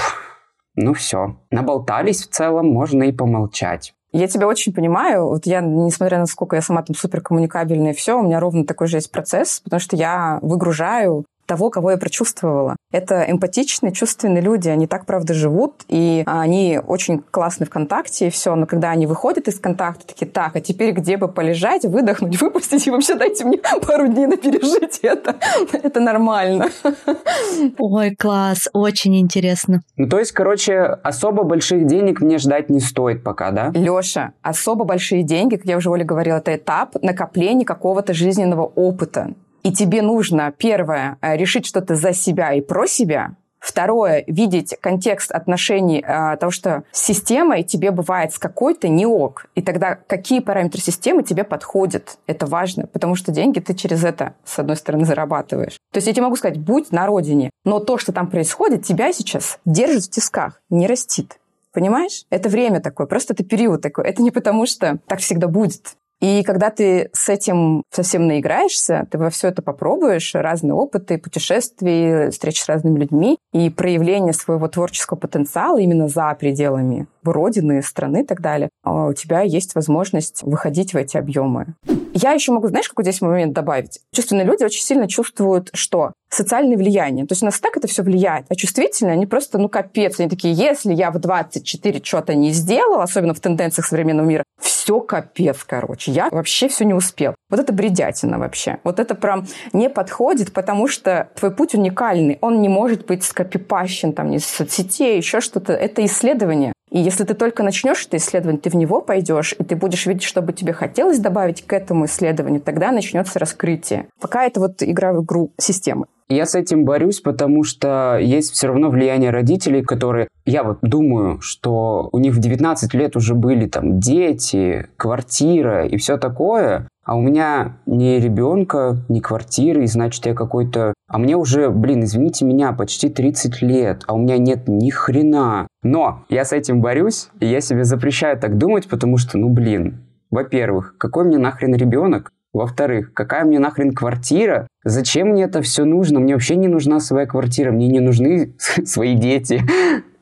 ну 0.75 0.93
все, 0.93 1.37
наболтались 1.49 2.21
в 2.21 2.29
целом, 2.29 2.67
можно 2.67 3.01
и 3.01 3.11
помолчать. 3.11 3.95
Я 4.17 4.29
тебя 4.29 4.47
очень 4.47 4.73
понимаю. 4.73 5.27
Вот 5.27 5.45
я, 5.45 5.59
несмотря 5.59 6.19
на 6.19 6.25
сколько 6.25 6.55
я 6.55 6.61
сама 6.61 6.81
там 6.83 6.95
суперкоммуникабельная 6.95 7.91
и 7.91 7.95
все, 7.95 8.17
у 8.17 8.23
меня 8.23 8.39
ровно 8.39 8.65
такой 8.65 8.87
же 8.87 8.95
есть 8.95 9.11
процесс, 9.11 9.59
потому 9.59 9.81
что 9.81 9.97
я 9.97 10.39
выгружаю 10.41 11.25
того, 11.45 11.69
кого 11.69 11.91
я 11.91 11.97
прочувствовала. 11.97 12.75
Это 12.91 13.25
эмпатичные, 13.29 13.91
чувственные 13.91 14.41
люди, 14.41 14.69
они 14.69 14.87
так, 14.87 15.05
правда, 15.05 15.33
живут, 15.33 15.83
и 15.87 16.23
они 16.25 16.79
очень 16.85 17.19
классны 17.19 17.65
в 17.65 17.69
контакте, 17.69 18.27
и 18.27 18.29
все, 18.29 18.55
но 18.55 18.65
когда 18.65 18.91
они 18.91 19.05
выходят 19.07 19.47
из 19.47 19.59
контакта, 19.59 20.07
такие, 20.07 20.29
так, 20.29 20.55
а 20.55 20.61
теперь 20.61 20.91
где 20.91 21.17
бы 21.17 21.27
полежать, 21.27 21.85
выдохнуть, 21.85 22.39
выпустить, 22.41 22.87
и 22.87 22.91
вообще 22.91 23.15
дайте 23.15 23.45
мне 23.45 23.59
пару 23.85 24.07
дней 24.07 24.27
на 24.27 24.37
пережить 24.37 24.99
это. 25.01 25.35
Это 25.73 25.99
нормально. 25.99 26.69
Ой, 27.77 28.15
класс, 28.15 28.67
очень 28.73 29.19
интересно. 29.19 29.81
Ну, 29.97 30.07
то 30.07 30.19
есть, 30.19 30.31
короче, 30.31 30.79
особо 31.03 31.43
больших 31.43 31.85
денег 31.85 32.21
мне 32.21 32.37
ждать 32.37 32.69
не 32.69 32.79
стоит 32.79 33.23
пока, 33.23 33.51
да? 33.51 33.71
Леша, 33.73 34.33
особо 34.41 34.85
большие 34.85 35.23
деньги, 35.23 35.55
как 35.55 35.65
я 35.65 35.77
уже 35.77 35.89
Оле 35.89 36.03
говорила, 36.03 36.37
это 36.37 36.55
этап 36.55 36.95
накопления 37.01 37.65
какого-то 37.65 38.13
жизненного 38.13 38.63
опыта 38.63 39.33
и 39.65 39.73
тебе 39.73 40.03
нужно, 40.03 40.53
первое, 40.55 41.17
э, 41.21 41.35
решить 41.37 41.65
что-то 41.65 41.95
за 41.95 42.13
себя 42.13 42.53
и 42.53 42.61
про 42.61 42.85
себя, 42.85 43.35
Второе, 43.65 44.23
видеть 44.27 44.77
контекст 44.79 45.31
отношений 45.31 45.99
э, 45.99 46.37
того, 46.37 46.51
что 46.51 46.83
с 46.91 47.01
системой 47.01 47.63
тебе 47.63 47.89
бывает 47.89 48.31
с 48.31 48.37
какой-то 48.37 48.87
не 48.89 49.07
ок. 49.07 49.47
И 49.55 49.63
тогда 49.63 49.95
какие 49.95 50.39
параметры 50.39 50.79
системы 50.79 51.23
тебе 51.23 51.43
подходят. 51.43 52.19
Это 52.27 52.45
важно, 52.45 52.85
потому 52.85 53.15
что 53.15 53.31
деньги 53.31 53.59
ты 53.59 53.73
через 53.73 54.03
это, 54.03 54.35
с 54.43 54.59
одной 54.59 54.75
стороны, 54.75 55.05
зарабатываешь. 55.05 55.79
То 55.91 55.97
есть 55.97 56.05
я 56.05 56.13
тебе 56.13 56.21
могу 56.21 56.35
сказать, 56.35 56.59
будь 56.59 56.91
на 56.91 57.07
родине, 57.07 57.49
но 57.63 57.79
то, 57.79 57.97
что 57.97 58.13
там 58.13 58.29
происходит, 58.29 58.85
тебя 58.85 59.11
сейчас 59.11 59.57
держит 59.65 60.03
в 60.03 60.09
тисках, 60.11 60.61
не 60.69 60.85
растит. 60.85 61.39
Понимаешь? 61.73 62.25
Это 62.29 62.49
время 62.49 62.81
такое, 62.81 63.07
просто 63.07 63.33
это 63.33 63.43
период 63.43 63.81
такой. 63.81 64.07
Это 64.07 64.21
не 64.21 64.29
потому, 64.29 64.67
что 64.67 64.99
так 65.07 65.21
всегда 65.21 65.47
будет. 65.47 65.95
И 66.21 66.43
когда 66.43 66.69
ты 66.69 67.09
с 67.13 67.29
этим 67.29 67.83
совсем 67.91 68.27
наиграешься, 68.27 69.07
ты 69.11 69.17
во 69.17 69.29
все 69.29 69.49
это 69.49 69.61
попробуешь, 69.61 70.33
разные 70.33 70.73
опыты, 70.73 71.17
путешествия, 71.17 72.31
встречи 72.31 72.61
с 72.61 72.67
разными 72.67 72.99
людьми 72.99 73.37
и 73.53 73.69
проявление 73.69 74.33
своего 74.33 74.67
творческого 74.67 75.17
потенциала 75.17 75.77
именно 75.77 76.07
за 76.07 76.35
пределами 76.39 77.07
родины, 77.23 77.81
страны 77.81 78.21
и 78.21 78.25
так 78.25 78.41
далее, 78.41 78.69
а 78.83 79.07
у 79.07 79.13
тебя 79.13 79.41
есть 79.41 79.75
возможность 79.75 80.43
выходить 80.43 80.93
в 80.93 80.97
эти 80.97 81.17
объемы. 81.17 81.75
Я 82.13 82.31
еще 82.31 82.51
могу, 82.51 82.67
знаешь, 82.69 82.87
какой 82.87 83.03
здесь 83.03 83.21
момент 83.21 83.53
добавить? 83.53 83.99
Чувственные 84.13 84.45
люди 84.45 84.63
очень 84.63 84.83
сильно 84.83 85.07
чувствуют, 85.07 85.69
что 85.73 86.13
социальное 86.35 86.77
влияние. 86.77 87.25
То 87.25 87.33
есть 87.33 87.41
у 87.41 87.45
нас 87.45 87.59
так 87.59 87.77
это 87.77 87.87
все 87.87 88.03
влияет. 88.03 88.45
А 88.49 88.55
чувствительные, 88.55 89.13
они 89.13 89.25
просто, 89.25 89.57
ну, 89.57 89.69
капец. 89.69 90.19
Они 90.19 90.29
такие, 90.29 90.53
если 90.53 90.93
я 90.93 91.11
в 91.11 91.19
24 91.19 92.01
что-то 92.03 92.35
не 92.35 92.51
сделал, 92.51 93.01
особенно 93.01 93.33
в 93.33 93.39
тенденциях 93.39 93.85
современного 93.85 94.27
мира, 94.27 94.43
все 94.59 94.99
капец, 94.99 95.63
короче. 95.63 96.11
Я 96.11 96.29
вообще 96.29 96.67
все 96.67 96.85
не 96.85 96.93
успел. 96.93 97.35
Вот 97.49 97.59
это 97.59 97.73
бредятина 97.73 98.37
вообще. 98.37 98.77
Вот 98.83 98.99
это 98.99 99.15
прям 99.15 99.47
не 99.73 99.89
подходит, 99.89 100.53
потому 100.53 100.87
что 100.87 101.29
твой 101.35 101.51
путь 101.51 101.73
уникальный. 101.73 102.37
Он 102.41 102.61
не 102.61 102.69
может 102.69 103.05
быть 103.05 103.23
скопипащен 103.23 104.13
там 104.13 104.33
из 104.33 104.45
соцсетей, 104.45 105.17
еще 105.17 105.41
что-то. 105.41 105.73
Это 105.73 106.05
исследование. 106.05 106.73
И 106.95 106.99
если 106.99 107.25
ты 107.25 107.33
только 107.33 107.61
начнешь 107.61 108.05
это 108.07 108.15
исследование, 108.15 108.61
ты 108.61 108.69
в 108.69 108.75
него 108.77 109.01
пойдешь, 109.01 109.53
и 109.59 109.65
ты 109.65 109.75
будешь 109.75 110.05
видеть, 110.05 110.23
что 110.23 110.41
бы 110.41 110.53
тебе 110.53 110.71
хотелось 110.71 111.19
добавить 111.19 111.61
к 111.61 111.73
этому 111.73 112.05
исследованию, 112.05 112.61
тогда 112.61 112.93
начнется 112.93 113.37
раскрытие. 113.37 114.07
Пока 114.21 114.45
это 114.45 114.61
вот 114.61 114.81
игра 114.81 115.11
в 115.11 115.21
игру 115.21 115.51
системы. 115.57 116.05
Я 116.29 116.45
с 116.45 116.55
этим 116.55 116.85
борюсь, 116.85 117.19
потому 117.19 117.65
что 117.65 118.17
есть 118.17 118.53
все 118.53 118.67
равно 118.67 118.89
влияние 118.89 119.31
родителей, 119.31 119.83
которые... 119.83 120.29
Я 120.45 120.63
вот 120.63 120.77
думаю, 120.83 121.41
что 121.41 122.07
у 122.13 122.17
них 122.19 122.33
в 122.33 122.39
19 122.39 122.93
лет 122.93 123.17
уже 123.17 123.35
были 123.35 123.67
там 123.67 123.99
дети, 123.99 124.87
квартира 124.95 125.85
и 125.85 125.97
все 125.97 126.17
такое, 126.17 126.87
а 127.03 127.15
у 127.15 127.21
меня 127.21 127.77
ни 127.85 128.19
ребенка, 128.19 128.97
ни 129.09 129.19
квартиры, 129.19 129.83
и 129.83 129.87
значит 129.87 130.25
я 130.25 130.33
какой-то... 130.33 130.94
А 131.15 131.17
мне 131.17 131.37
уже, 131.37 131.69
блин, 131.69 132.03
извините 132.03 132.43
меня, 132.43 132.73
почти 132.73 133.07
30 133.07 133.61
лет, 133.61 134.03
а 134.05 134.15
у 134.15 134.17
меня 134.17 134.37
нет 134.37 134.67
ни 134.67 134.89
хрена. 134.89 135.65
Но 135.81 136.25
я 136.27 136.43
с 136.43 136.51
этим 136.51 136.81
борюсь, 136.81 137.29
и 137.39 137.45
я 137.45 137.61
себе 137.61 137.85
запрещаю 137.85 138.37
так 138.37 138.57
думать, 138.57 138.89
потому 138.89 139.15
что, 139.15 139.37
ну 139.37 139.47
блин, 139.47 140.03
во-первых, 140.29 140.95
какой 140.97 141.23
мне 141.23 141.37
нахрен 141.37 141.73
ребенок? 141.73 142.33
Во-вторых, 142.51 143.13
какая 143.13 143.45
мне 143.45 143.59
нахрен 143.59 143.93
квартира? 143.93 144.67
Зачем 144.83 145.29
мне 145.29 145.43
это 145.43 145.61
все 145.61 145.85
нужно? 145.85 146.19
Мне 146.19 146.33
вообще 146.33 146.57
не 146.57 146.67
нужна 146.67 146.99
своя 146.99 147.25
квартира, 147.25 147.71
мне 147.71 147.87
не 147.87 148.01
нужны 148.01 148.53
свои 148.83 149.15
дети. 149.15 149.61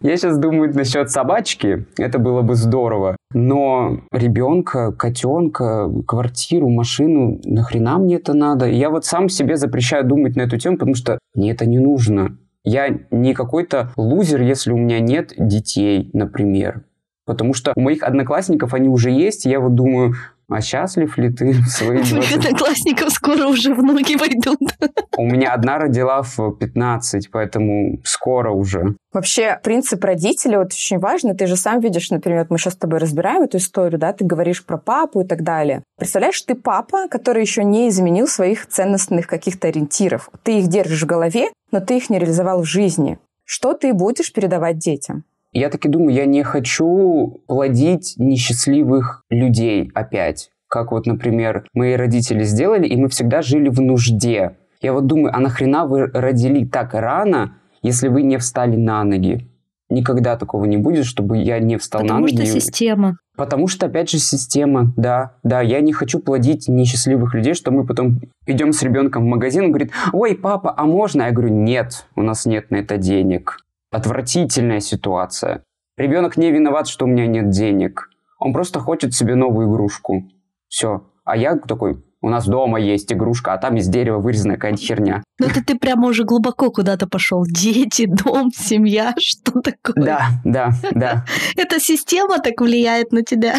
Я 0.04 0.18
сейчас 0.18 0.38
думаю 0.38 0.74
насчет 0.76 1.10
собачки, 1.10 1.88
это 1.98 2.20
было 2.20 2.42
бы 2.42 2.56
здорово. 2.56 3.16
Но 3.34 4.02
ребенка, 4.12 4.92
котенка, 4.92 5.90
квартиру, 6.06 6.70
машину, 6.70 7.40
нахрена 7.46 7.98
мне 8.00 8.18
это 8.18 8.34
надо? 8.34 8.68
Я 8.68 8.90
вот 8.90 9.06
сам 9.06 9.30
себе 9.30 9.56
запрещаю 9.56 10.06
думать 10.06 10.36
на 10.36 10.42
эту 10.42 10.58
тему, 10.58 10.78
потому 10.78 10.96
что 10.96 11.20
мне 11.34 11.52
это 11.52 11.66
не 11.66 11.80
нужно. 11.80 12.38
Я 12.66 13.00
не 13.12 13.34
какой-то 13.34 13.94
лузер, 13.96 14.42
если 14.42 14.74
у 14.74 14.78
меня 14.78 15.00
нет 15.00 15.34
детей, 15.38 16.10
например. 16.12 16.84
Потому 17.26 17.54
что 17.54 17.72
у 17.74 17.80
моих 17.80 18.04
одноклассников 18.04 18.74
они 18.74 18.90
уже 18.90 19.10
есть, 19.10 19.46
и 19.46 19.50
я 19.50 19.62
вот 19.62 19.74
думаю, 19.74 20.16
а 20.50 20.62
счастлив 20.62 21.18
ли 21.18 21.32
ты 21.32 21.52
в 21.54 21.68
свои 21.68 21.98
20... 22.04 22.10
Твоих 22.12 22.36
одноклассников 22.36 23.10
скоро 23.12 23.48
уже 23.48 23.74
внуки 23.74 24.18
пойдут. 24.18 24.60
У 25.18 25.26
меня 25.26 25.54
одна 25.54 25.78
родила 25.78 26.22
в 26.22 26.52
15, 26.52 27.32
поэтому 27.32 28.00
скоро 28.04 28.52
уже. 28.52 28.96
Вообще, 29.12 29.60
принцип 29.64 30.04
родителей 30.04 30.58
вот 30.58 30.74
очень 30.74 31.00
важно. 31.00 31.36
Ты 31.36 31.46
же 31.48 31.56
сам 31.56 31.80
видишь, 31.80 32.10
например, 32.10 32.48
мы 32.50 32.58
сейчас 32.58 32.74
с 32.74 32.78
тобой 32.78 33.00
разбираем 33.00 33.44
эту 33.44 33.58
историю, 33.58 34.00
да, 34.00 34.14
ты 34.14 34.26
говоришь 34.26 34.66
про 34.66 34.78
папу 34.78 35.22
и 35.22 35.26
так 35.26 35.44
далее. 35.44 35.84
Представляешь, 35.98 36.42
ты 36.42 36.56
папа, 36.56 37.08
который 37.10 37.42
еще 37.42 37.64
не 37.64 37.90
изменил 37.90 38.28
своих 38.28 38.68
ценностных 38.68 39.28
каких-то 39.28 39.68
ориентиров. 39.68 40.30
Ты 40.44 40.60
их 40.60 40.68
держишь 40.68 41.04
в 41.04 41.08
голове, 41.08 41.50
но 41.72 41.80
ты 41.80 41.98
их 41.98 42.10
не 42.10 42.20
реализовал 42.20 42.62
в 42.62 42.66
жизни. 42.66 43.20
Что 43.46 43.74
ты 43.74 43.94
будешь 43.94 44.34
передавать 44.34 44.80
детям? 44.80 45.26
Я 45.54 45.70
таки 45.70 45.88
думаю, 45.88 46.16
я 46.16 46.26
не 46.26 46.44
хочу 46.44 47.42
плодить 47.48 48.16
несчастливых 48.18 49.24
людей 49.30 49.92
опять. 49.94 50.50
Как 50.68 50.92
вот, 50.92 51.06
например, 51.06 51.66
мои 51.76 51.94
родители 51.94 52.44
сделали, 52.44 52.88
и 52.88 52.98
мы 52.98 53.08
всегда 53.08 53.44
жили 53.44 53.70
в 53.70 53.80
нужде. 53.80 54.58
Я 54.82 54.94
вот 54.94 55.06
думаю, 55.06 55.36
а 55.36 55.40
нахрена 55.40 55.86
вы 55.86 56.08
родили 56.08 56.66
так 56.66 56.96
рано, 56.96 57.58
если 57.84 58.08
вы 58.08 58.24
не 58.24 58.38
встали 58.40 58.76
на 58.76 59.04
ноги? 59.04 59.48
Никогда 59.90 60.38
такого 60.38 60.66
не 60.66 60.78
будет, 60.78 61.06
чтобы 61.06 61.38
я 61.38 61.60
не 61.60 61.78
встал 61.78 62.02
Потому 62.02 62.22
на 62.22 62.26
ноги. 62.26 62.32
Потому 62.32 62.50
что 62.50 62.60
система. 62.60 63.18
Потому 63.38 63.68
что, 63.68 63.86
опять 63.86 64.10
же, 64.10 64.18
система, 64.18 64.92
да, 64.98 65.36
да, 65.44 65.62
я 65.62 65.82
не 65.82 65.94
хочу 65.94 66.20
плодить 66.20 66.68
несчастливых 66.68 67.36
людей, 67.36 67.54
что 67.54 67.70
мы 67.70 67.86
потом 67.86 68.22
идем 68.48 68.74
с 68.74 68.82
ребенком 68.82 69.24
в 69.24 69.28
магазин, 69.28 69.66
он 69.66 69.70
говорит, 69.70 69.92
ой, 70.12 70.36
папа, 70.36 70.74
а 70.76 70.86
можно? 70.86 71.24
Я 71.24 71.32
говорю, 71.32 71.54
нет, 71.54 72.08
у 72.16 72.24
нас 72.24 72.48
нет 72.48 72.72
на 72.72 72.78
это 72.78 72.98
денег 72.98 73.60
отвратительная 73.94 74.80
ситуация. 74.80 75.64
Ребенок 75.98 76.36
не 76.38 76.52
виноват, 76.52 76.88
что 76.88 77.06
у 77.06 77.08
меня 77.08 77.28
нет 77.28 77.52
денег. 77.52 78.10
Он 78.40 78.52
просто 78.52 78.80
хочет 78.80 79.14
себе 79.14 79.36
новую 79.36 79.70
игрушку. 79.70 80.24
Все. 80.68 81.04
А 81.24 81.38
я 81.38 81.56
такой, 81.56 82.04
у 82.24 82.30
нас 82.30 82.48
дома 82.48 82.80
есть 82.80 83.12
игрушка, 83.12 83.54
а 83.54 83.58
там 83.58 83.76
из 83.76 83.88
дерева 83.90 84.18
вырезанная 84.20 84.56
какая-нибудь 84.56 84.86
херня. 84.86 85.24
Ну 85.40 85.48
это 85.48 85.64
ты 85.64 85.78
прямо 85.78 86.08
уже 86.08 86.24
глубоко 86.24 86.72
куда-то 86.72 87.06
пошел. 87.06 87.44
Дети, 87.46 88.06
дом, 88.06 88.50
семья, 88.56 89.14
что 89.20 89.60
такое? 89.60 90.06
Да, 90.06 90.28
да, 90.46 90.70
да. 90.92 91.26
Эта 91.58 91.82
система 91.82 92.40
так 92.40 92.62
влияет 92.62 93.12
на 93.12 93.24
тебя. 93.24 93.56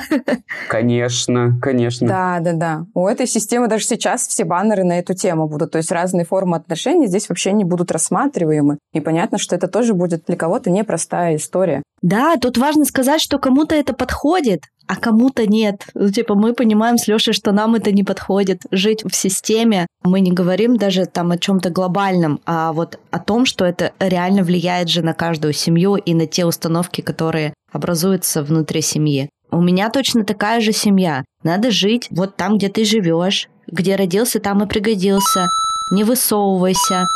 Конечно, 0.69 1.59
конечно. 1.61 2.09
Да, 2.09 2.41
да, 2.41 2.53
да. 2.55 2.87
У 2.95 3.07
этой 3.07 3.27
системы 3.27 3.69
даже 3.69 3.85
сейчас 3.85 4.27
все 4.27 4.45
баннеры 4.45 4.83
на 4.83 4.99
эту 4.99 5.13
тему 5.13 5.47
будут. 5.47 5.73
То 5.73 5.79
есть 5.79 5.93
разные 5.93 6.25
формы 6.25 6.57
отношений 6.57 7.07
здесь 7.07 7.29
вообще 7.29 7.53
не 7.53 7.65
будут 7.65 7.93
рассматриваемы. 7.93 8.79
И 8.95 9.01
понятно, 9.01 9.37
что 9.37 9.55
это 9.55 9.69
тоже 9.69 9.93
будет 9.93 10.25
для 10.27 10.37
кого-то 10.37 10.71
непростая 10.71 11.37
история. 11.37 11.83
Да, 12.01 12.37
тут 12.37 12.59
важно 12.59 12.85
сказать, 12.85 13.21
что 13.21 13.39
кому-то 13.39 13.75
это 13.75 13.95
подходит, 13.95 14.65
а 14.87 14.97
кому-то 14.97 15.47
нет. 15.47 15.87
Ну, 15.95 16.11
типа, 16.11 16.35
мы 16.35 16.55
понимаем 16.55 16.99
с 16.99 17.07
Лешей, 17.09 17.33
что 17.33 17.53
нам 17.53 17.75
это 17.75 17.93
не 17.93 18.05
подходит. 18.05 18.63
Жить 18.71 19.03
в 19.05 19.15
системе, 19.15 19.87
мы 20.03 20.21
не 20.21 20.33
говорим 20.33 20.77
даже 20.77 21.07
там 21.07 21.31
о 21.31 21.39
чем-то 21.39 21.71
глобальном, 21.71 22.41
а 22.45 22.73
вот 22.73 22.99
о 23.11 23.19
том, 23.19 23.47
что 23.47 23.65
это 23.65 23.93
реально 23.99 24.43
влияет 24.43 24.89
же 24.89 25.03
на 25.03 25.15
каждую 25.15 25.53
семью 25.53 25.97
и 25.97 26.15
на 26.15 26.27
те 26.27 26.45
установки, 26.45 27.01
которые 27.01 27.55
образуются 27.73 28.43
внутри 28.43 28.83
семьи. 28.83 29.31
У 29.51 29.61
меня 29.61 29.89
точно 29.91 30.25
такая 30.25 30.61
же 30.61 30.73
семья. 30.73 31.25
Надо 31.43 31.71
жить 31.71 32.09
вот 32.11 32.37
там, 32.37 32.57
где 32.57 32.69
ты 32.69 32.85
живешь, 32.85 33.49
где 33.67 33.97
родился, 33.97 34.41
там 34.41 34.63
и 34.63 34.67
пригодился. 34.67 35.49
Не 35.91 36.05
высовывайся. 36.05 37.07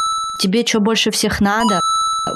Тебе 0.41 0.65
что 0.65 0.81
больше 0.81 1.11
всех 1.11 1.41
надо? 1.41 1.81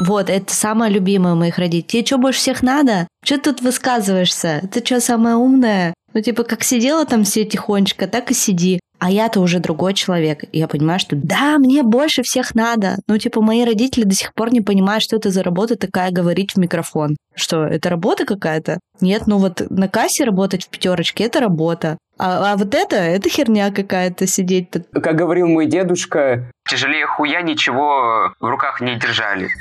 Вот, 0.01 0.31
это 0.31 0.55
самое 0.55 0.93
любимое 0.93 1.35
моих 1.35 1.59
родителей. 1.59 1.83
Тебе 1.83 2.07
что 2.07 2.19
больше 2.19 2.41
всех 2.41 2.63
надо? 2.63 3.09
Что 3.25 3.39
тут 3.39 3.61
высказываешься? 3.61 4.69
Ты 4.73 4.85
что, 4.85 5.01
самая 5.01 5.37
умная? 5.37 5.95
Ну, 6.15 6.21
типа, 6.21 6.45
как 6.45 6.63
сидела 6.63 7.07
там 7.07 7.25
все 7.25 7.45
тихонечко, 7.45 8.07
так 8.07 8.31
и 8.31 8.35
сиди. 8.35 8.81
А 8.99 9.11
я-то 9.11 9.41
уже 9.41 9.59
другой 9.59 9.95
человек. 9.95 10.45
И 10.53 10.59
я 10.61 10.69
понимаю, 10.69 11.01
что 11.01 11.17
да, 11.17 11.59
мне 11.59 11.83
больше 11.83 12.23
всех 12.23 12.55
надо. 12.55 12.99
Ну, 13.09 13.19
типа, 13.19 13.41
мои 13.41 13.65
родители 13.65 14.05
до 14.05 14.15
сих 14.15 14.33
пор 14.33 14.53
не 14.53 14.61
понимают, 14.61 15.03
что 15.03 15.17
это 15.17 15.31
за 15.31 15.43
работа 15.43 15.75
такая 15.77 16.13
говорить 16.13 16.53
в 16.53 16.59
микрофон. 16.59 17.17
Что, 17.35 17.65
это 17.65 17.91
работа 17.91 18.25
какая-то? 18.25 18.79
Нет, 19.01 19.27
ну 19.27 19.39
вот 19.39 19.63
на 19.71 19.89
кассе 19.89 20.25
работать 20.25 20.65
в 20.65 20.69
пятерочке– 20.69 21.25
это 21.25 21.41
работа. 21.41 21.99
А, 22.25 22.53
а 22.53 22.57
вот 22.57 22.73
это, 22.73 22.95
это 22.95 23.29
херня 23.29 23.73
какая-то 23.73 24.29
сидеть 24.29 24.71
тут. 24.71 24.85
Как 24.93 25.17
говорил 25.17 25.49
мой 25.49 25.67
дедушка, 25.67 26.53
тяжелее 26.71 27.05
хуя 27.05 27.43
ничего 27.43 28.33
в 28.39 28.47
руках 28.49 28.81
не 28.81 28.97
держали. 28.97 29.49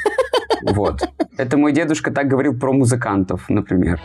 Вот. 0.63 1.01
Это 1.39 1.57
мой 1.57 1.71
дедушка 1.71 2.11
так 2.11 2.27
говорил 2.27 2.53
про 2.53 2.71
музыкантов, 2.71 3.49
например. 3.49 3.99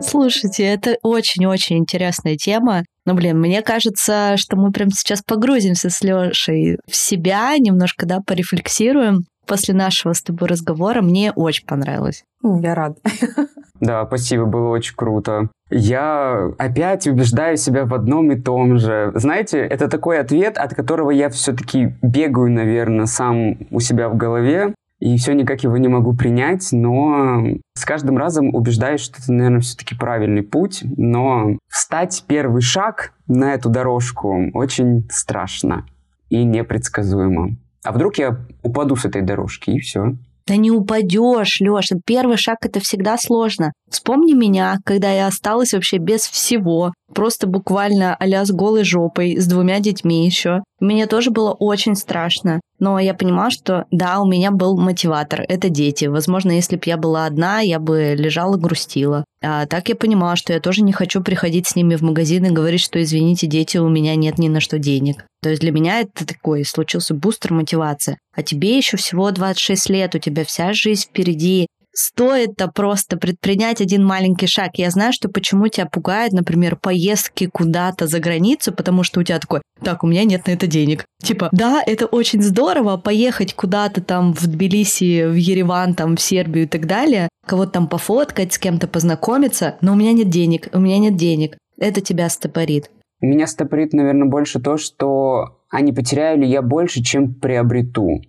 Слушайте, 0.00 0.64
это 0.64 0.96
очень-очень 1.02 1.76
интересная 1.76 2.36
тема. 2.36 2.84
Но, 3.04 3.12
блин, 3.12 3.38
мне 3.38 3.60
кажется, 3.60 4.38
что 4.38 4.56
мы 4.56 4.72
прямо 4.72 4.92
сейчас 4.92 5.20
погрузимся 5.20 5.90
с 5.90 6.00
Лешей 6.00 6.78
в 6.90 6.96
себя, 6.96 7.54
немножко, 7.58 8.06
да, 8.06 8.20
порефлексируем. 8.26 9.24
После 9.48 9.74
нашего 9.74 10.12
с 10.12 10.22
тобой 10.22 10.48
разговора 10.48 11.00
мне 11.00 11.32
очень 11.32 11.66
понравилось. 11.66 12.24
Я 12.42 12.74
рада. 12.74 12.96
Да, 13.80 14.04
спасибо, 14.06 14.44
было 14.44 14.70
очень 14.70 14.96
круто. 14.96 15.50
Я 15.70 16.50
опять 16.58 17.06
убеждаю 17.06 17.56
себя 17.56 17.84
в 17.84 17.94
одном 17.94 18.32
и 18.32 18.40
том 18.40 18.76
же. 18.76 19.12
Знаете, 19.14 19.60
это 19.60 19.86
такой 19.86 20.18
ответ, 20.18 20.58
от 20.58 20.74
которого 20.74 21.12
я 21.12 21.28
все-таки 21.28 21.94
бегаю, 22.02 22.50
наверное, 22.50 23.06
сам 23.06 23.56
у 23.70 23.78
себя 23.78 24.08
в 24.08 24.16
голове. 24.16 24.74
И 24.98 25.16
все 25.16 25.32
никак 25.32 25.62
его 25.62 25.76
не 25.76 25.86
могу 25.86 26.12
принять, 26.16 26.70
но 26.72 27.44
с 27.74 27.84
каждым 27.84 28.18
разом 28.18 28.52
убеждаюсь, 28.52 29.00
что 29.00 29.18
это, 29.22 29.32
наверное, 29.32 29.60
все-таки 29.60 29.94
правильный 29.94 30.42
путь. 30.42 30.82
Но 30.96 31.56
встать 31.68 32.24
первый 32.26 32.62
шаг 32.62 33.12
на 33.28 33.54
эту 33.54 33.68
дорожку 33.68 34.50
очень 34.54 35.06
страшно 35.08 35.86
и 36.30 36.42
непредсказуемо. 36.42 37.56
А 37.84 37.92
вдруг 37.92 38.18
я 38.18 38.46
упаду 38.62 38.96
с 38.96 39.04
этой 39.04 39.22
дорожки, 39.22 39.70
и 39.70 39.78
все. 39.80 40.16
Да 40.48 40.56
не 40.56 40.70
упадешь, 40.70 41.60
Леша. 41.60 41.96
Первый 42.06 42.38
шаг 42.38 42.56
это 42.62 42.80
всегда 42.80 43.18
сложно. 43.18 43.72
Вспомни 43.90 44.32
меня, 44.32 44.78
когда 44.84 45.12
я 45.12 45.26
осталась 45.26 45.74
вообще 45.74 45.98
без 45.98 46.22
всего. 46.22 46.94
Просто 47.14 47.46
буквально 47.46 48.16
а 48.16 48.44
с 48.44 48.50
голой 48.50 48.82
жопой, 48.82 49.36
с 49.36 49.46
двумя 49.46 49.78
детьми 49.80 50.24
еще. 50.24 50.60
Мне 50.80 51.06
тоже 51.06 51.30
было 51.30 51.52
очень 51.52 51.96
страшно. 51.96 52.60
Но 52.78 52.98
я 52.98 53.14
понимала, 53.14 53.50
что 53.50 53.86
да, 53.90 54.20
у 54.20 54.26
меня 54.26 54.50
был 54.50 54.76
мотиватор. 54.76 55.44
Это 55.48 55.68
дети. 55.68 56.04
Возможно, 56.04 56.52
если 56.52 56.76
бы 56.76 56.82
я 56.86 56.96
была 56.96 57.26
одна, 57.26 57.60
я 57.60 57.78
бы 57.78 58.14
лежала, 58.16 58.56
грустила. 58.56 59.24
А 59.42 59.66
так 59.66 59.88
я 59.88 59.96
понимала, 59.96 60.36
что 60.36 60.52
я 60.52 60.60
тоже 60.60 60.82
не 60.82 60.92
хочу 60.92 61.22
приходить 61.22 61.66
с 61.66 61.76
ними 61.76 61.96
в 61.96 62.02
магазин 62.02 62.46
и 62.46 62.50
говорить, 62.50 62.80
что 62.80 63.02
извините, 63.02 63.46
дети, 63.46 63.78
у 63.78 63.88
меня 63.88 64.14
нет 64.16 64.38
ни 64.38 64.48
на 64.48 64.60
что 64.60 64.78
денег. 64.78 65.24
То 65.42 65.50
есть 65.50 65.60
для 65.60 65.72
меня 65.72 66.00
это 66.00 66.26
такой 66.26 66.64
случился 66.64 67.14
бустер 67.14 67.52
мотивации. 67.52 68.18
А 68.34 68.42
тебе 68.42 68.76
еще 68.76 68.96
всего 68.96 69.30
26 69.30 69.90
лет, 69.90 70.14
у 70.14 70.18
тебя 70.18 70.44
вся 70.44 70.72
жизнь 70.72 71.08
впереди. 71.08 71.66
Стоит-то 72.00 72.68
просто 72.68 73.16
предпринять 73.16 73.80
один 73.80 74.04
маленький 74.04 74.46
шаг. 74.46 74.70
Я 74.76 74.88
знаю, 74.90 75.12
что 75.12 75.28
почему 75.28 75.66
тебя 75.66 75.86
пугает, 75.86 76.30
например, 76.30 76.76
поездки 76.76 77.46
куда-то 77.52 78.06
за 78.06 78.20
границу, 78.20 78.72
потому 78.72 79.02
что 79.02 79.18
у 79.18 79.24
тебя 79.24 79.40
такой, 79.40 79.62
так, 79.82 80.04
у 80.04 80.06
меня 80.06 80.22
нет 80.22 80.46
на 80.46 80.52
это 80.52 80.68
денег. 80.68 81.04
Типа, 81.20 81.48
да, 81.50 81.82
это 81.84 82.06
очень 82.06 82.40
здорово, 82.40 82.98
поехать 82.98 83.52
куда-то 83.52 84.00
там 84.00 84.32
в 84.32 84.46
Тбилиси, 84.46 85.26
в 85.26 85.34
Ереван, 85.34 85.94
там, 85.94 86.14
в 86.14 86.20
Сербию 86.20 86.66
и 86.66 86.68
так 86.68 86.86
далее, 86.86 87.28
кого-то 87.44 87.72
там 87.72 87.88
пофоткать, 87.88 88.52
с 88.52 88.58
кем-то 88.58 88.86
познакомиться, 88.86 89.76
но 89.80 89.94
у 89.94 89.96
меня 89.96 90.12
нет 90.12 90.28
денег, 90.28 90.68
у 90.72 90.78
меня 90.78 90.98
нет 90.98 91.16
денег. 91.16 91.58
Это 91.78 92.00
тебя 92.00 92.28
стопорит. 92.28 92.92
Меня 93.20 93.48
стопорит, 93.48 93.92
наверное, 93.92 94.28
больше 94.28 94.60
то, 94.60 94.76
что 94.76 95.58
а 95.68 95.80
не 95.80 95.92
потеряю 95.92 96.38
ли 96.38 96.48
я 96.48 96.62
больше, 96.62 97.02
чем 97.02 97.34
приобрету. 97.34 98.22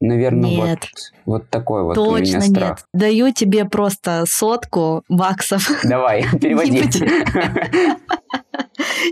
Наверное, 0.00 0.50
нет. 0.50 0.78
Вот, 1.24 1.40
вот 1.40 1.50
такой 1.50 1.84
вот 1.84 1.94
Точно 1.94 2.12
у 2.12 2.18
меня 2.18 2.40
страх. 2.42 2.70
нет. 2.70 2.84
Даю 2.92 3.32
тебе 3.32 3.64
просто 3.64 4.24
сотку 4.26 5.04
баксов. 5.08 5.70
Давай, 5.84 6.24
переводи. 6.40 6.82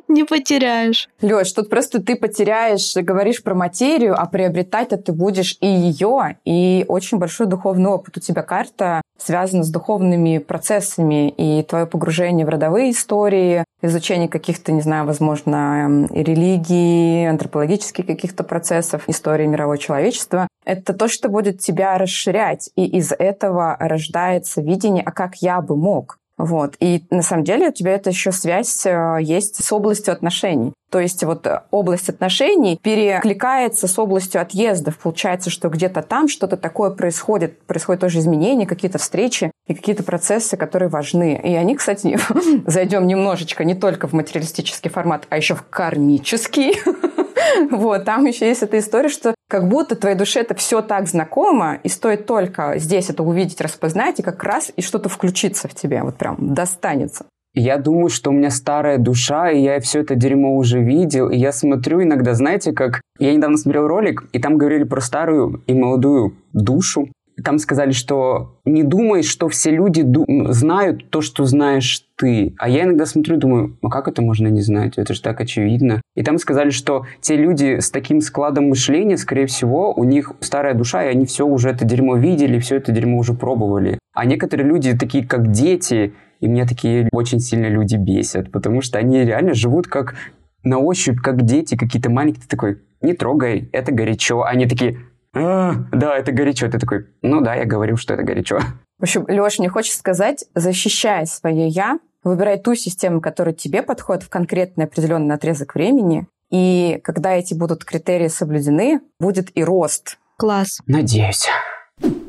Не 0.09 0.25
потеряешь. 0.25 1.09
Леш, 1.23 1.53
тут 1.53 1.71
просто 1.71 2.03
ты 2.03 2.17
потеряешь, 2.17 2.95
говоришь 2.97 3.43
про 3.43 3.55
материю, 3.55 4.15
а 4.19 4.27
приобретать-то 4.27 4.97
ты 4.97 5.13
будешь 5.13 5.57
и 5.61 5.67
ее, 5.67 6.39
и 6.45 6.85
очень 6.89 7.19
большой 7.19 7.47
духовный 7.47 7.91
опыт. 7.91 8.17
У 8.17 8.21
тебя 8.21 8.43
карта 8.43 9.03
связана 9.19 9.63
с 9.63 9.71
духовными 9.71 10.39
процессами, 10.39 11.29
и 11.31 11.63
твое 11.63 11.87
погружение 11.87 12.45
в 12.45 12.49
родовые 12.49 12.91
истории, 12.91 13.65
изучение 13.85 14.29
каких-то, 14.29 14.73
не 14.73 14.81
знаю, 14.81 15.07
возможно, 15.07 16.07
религии, 16.11 17.27
антропологических 17.27 18.07
каких-то 18.07 18.45
процессов, 18.45 19.09
истории 19.09 19.47
мирового 19.47 19.79
человечества, 19.79 20.49
это 20.65 20.93
то, 20.95 21.09
что 21.09 21.29
будет 21.29 21.61
тебя 21.61 21.99
расширять. 21.99 22.71
И 22.77 22.87
из 22.87 23.13
этого 23.13 23.77
рождается 23.79 24.63
видение, 24.63 25.03
а 25.05 25.13
как 25.13 25.37
я 25.37 25.61
бы 25.61 25.77
мог. 25.77 26.19
Вот. 26.37 26.75
И 26.81 27.05
на 27.11 27.23
самом 27.23 27.45
деле 27.45 27.69
у 27.69 27.73
тебя 27.73 27.93
это 27.93 28.11
еще 28.11 28.33
связь 28.33 28.85
э, 28.87 29.19
есть 29.21 29.65
с 29.65 29.73
областью 29.73 30.13
отношений. 30.13 30.73
То 30.91 30.99
есть 30.99 31.23
вот 31.23 31.47
э, 31.47 31.63
область 31.71 32.09
отношений 32.09 32.79
перекликается 32.83 33.87
с 33.87 33.99
областью 33.99 34.41
отъездов. 34.41 34.99
Получается, 34.99 35.51
что 35.51 35.69
где-то 35.69 36.03
там 36.03 36.29
что-то 36.29 36.57
такое 36.57 36.91
происходит. 36.91 37.63
Происходят 37.67 38.01
тоже 38.01 38.19
изменения, 38.19 38.67
какие-то 38.67 38.99
встречи 38.99 39.53
и 39.69 39.75
какие-то 39.75 40.03
процессы, 40.03 40.57
которые 40.57 40.89
важны. 40.89 41.41
И 41.43 41.55
они, 41.55 41.77
кстати, 41.77 42.19
зайдем 42.67 43.07
немножечко 43.07 43.65
не 43.65 43.75
только 43.75 44.09
в 44.09 44.13
материалистический 44.13 44.91
формат, 44.91 45.27
а 45.31 45.37
еще 45.37 45.55
в 45.55 45.63
кармический. 45.63 46.75
Вот, 47.71 48.05
там 48.05 48.25
еще 48.25 48.47
есть 48.47 48.63
эта 48.63 48.79
история, 48.79 49.09
что 49.09 49.35
как 49.49 49.69
будто 49.69 49.97
твоей 49.97 50.17
душе 50.17 50.41
это 50.41 50.55
все 50.55 50.83
так 50.83 51.07
знакомо, 51.07 51.79
и 51.83 51.89
стоит 51.89 52.27
только 52.27 52.75
здесь 52.79 53.11
это 53.11 53.23
увидеть, 53.23 53.61
распознать, 53.61 54.21
и 54.21 54.23
как 54.23 54.43
раз 54.43 54.73
и 54.75 54.83
что-то 54.83 55.09
включится 55.09 55.69
в 55.69 55.75
тебе, 55.75 56.03
вот 56.03 56.17
прям 56.17 56.37
достанется. 56.55 57.27
Я 57.57 57.79
думаю, 57.79 58.09
что 58.09 58.31
у 58.31 58.33
меня 58.33 58.51
старая 58.51 58.99
душа, 58.99 59.51
и 59.51 59.63
я 59.63 59.79
все 59.79 60.01
это 60.01 60.17
дерьмо 60.17 60.57
уже 60.57 60.81
видел, 60.81 61.31
и 61.31 61.37
я 61.37 61.53
смотрю 61.53 62.03
иногда, 62.03 62.35
знаете, 62.35 62.73
как... 62.73 63.01
Я 63.21 63.33
недавно 63.33 63.57
смотрел 63.57 63.87
ролик, 63.87 64.25
и 64.33 64.41
там 64.41 64.59
говорили 64.59 64.83
про 64.83 65.01
старую 65.01 65.63
и 65.69 65.73
молодую 65.73 66.35
душу, 66.53 67.09
там 67.43 67.59
сказали, 67.59 67.93
что 67.93 68.61
не 68.65 68.83
думай, 68.83 69.23
что 69.23 69.49
все 69.49 69.71
люди 69.71 70.07
знают 70.53 71.11
то, 71.11 71.21
что 71.21 71.45
знаешь 71.45 72.05
ты. 72.17 72.55
А 72.59 72.69
я 72.69 72.85
иногда 72.85 73.07
смотрю 73.07 73.37
и 73.37 73.41
думаю, 73.41 73.79
а 73.83 73.89
как 73.89 74.07
это 74.09 74.23
можно 74.23 74.47
не 74.49 74.61
знать? 74.61 74.99
Это 74.99 75.15
же 75.15 75.23
так 75.23 75.41
очевидно. 75.41 76.01
И 76.15 76.23
там 76.23 76.39
сказали, 76.39 76.71
что 76.71 77.07
те 77.21 77.37
люди 77.37 77.81
с 77.81 77.91
таким 77.91 78.21
складом 78.21 78.69
мышления, 78.69 79.17
скорее 79.17 79.47
всего, 79.47 79.93
у 79.93 80.05
них 80.05 80.33
старая 80.41 80.75
душа, 80.75 81.05
и 81.05 81.09
они 81.09 81.27
все 81.27 81.47
уже 81.47 81.71
это 81.71 81.85
дерьмо 81.85 82.17
видели, 82.17 82.59
все 82.59 82.77
это 82.77 82.93
дерьмо 82.93 83.19
уже 83.19 83.35
пробовали. 83.35 83.99
А 84.15 84.25
некоторые 84.27 84.69
люди, 84.69 84.97
такие 84.97 85.27
как 85.27 85.51
дети, 85.51 86.15
и 86.41 86.47
меня 86.47 86.67
такие 86.67 87.09
очень 87.13 87.41
сильно 87.41 87.67
люди 87.67 87.97
бесят, 87.97 88.53
потому 88.53 88.81
что 88.81 88.99
они 88.99 89.25
реально 89.25 89.55
живут 89.55 89.89
как 89.89 90.15
на 90.63 90.79
ощупь, 90.79 91.19
как 91.19 91.43
дети 91.43 91.77
какие-то 91.77 92.11
маленькие. 92.11 92.43
Ты 92.43 92.49
такой, 92.49 92.79
не 93.03 93.15
трогай, 93.15 93.69
это 93.73 93.93
горячо. 93.93 94.43
Они 94.43 94.67
такие, 94.67 94.99
а, 95.35 95.75
да, 95.93 96.17
это 96.17 96.33
горячо. 96.33 96.69
Ты 96.71 96.79
такой, 96.79 97.07
ну 97.23 97.41
да, 97.41 97.55
я 97.55 97.65
говорил, 97.65 97.97
что 97.97 98.15
это 98.15 98.23
горячо. 98.23 98.61
В 98.99 99.03
общем, 99.03 99.25
Леш, 99.29 99.59
мне 99.59 99.69
хочется 99.69 99.99
сказать, 99.99 100.45
защищая 100.55 101.27
свое 101.27 101.69
«я», 101.69 101.99
Выбирай 102.25 102.59
ту 102.59 102.75
систему, 102.75 103.21
которая 103.21 103.55
тебе 103.55 103.83
подходит 103.83 104.23
в 104.23 104.31
конкретный 104.31 104.87
определенный 104.87 105.35
отрезок 105.35 105.75
времени. 105.75 106.27
И 106.51 106.99
когда 107.05 107.35
эти 107.35 107.53
будут 107.53 107.85
критерии 107.85 108.29
соблюдены, 108.29 109.01
будет 109.21 109.51
и 109.55 109.63
рост. 109.63 110.19
Класс. 110.39 110.81
Надеюсь. 110.87 111.47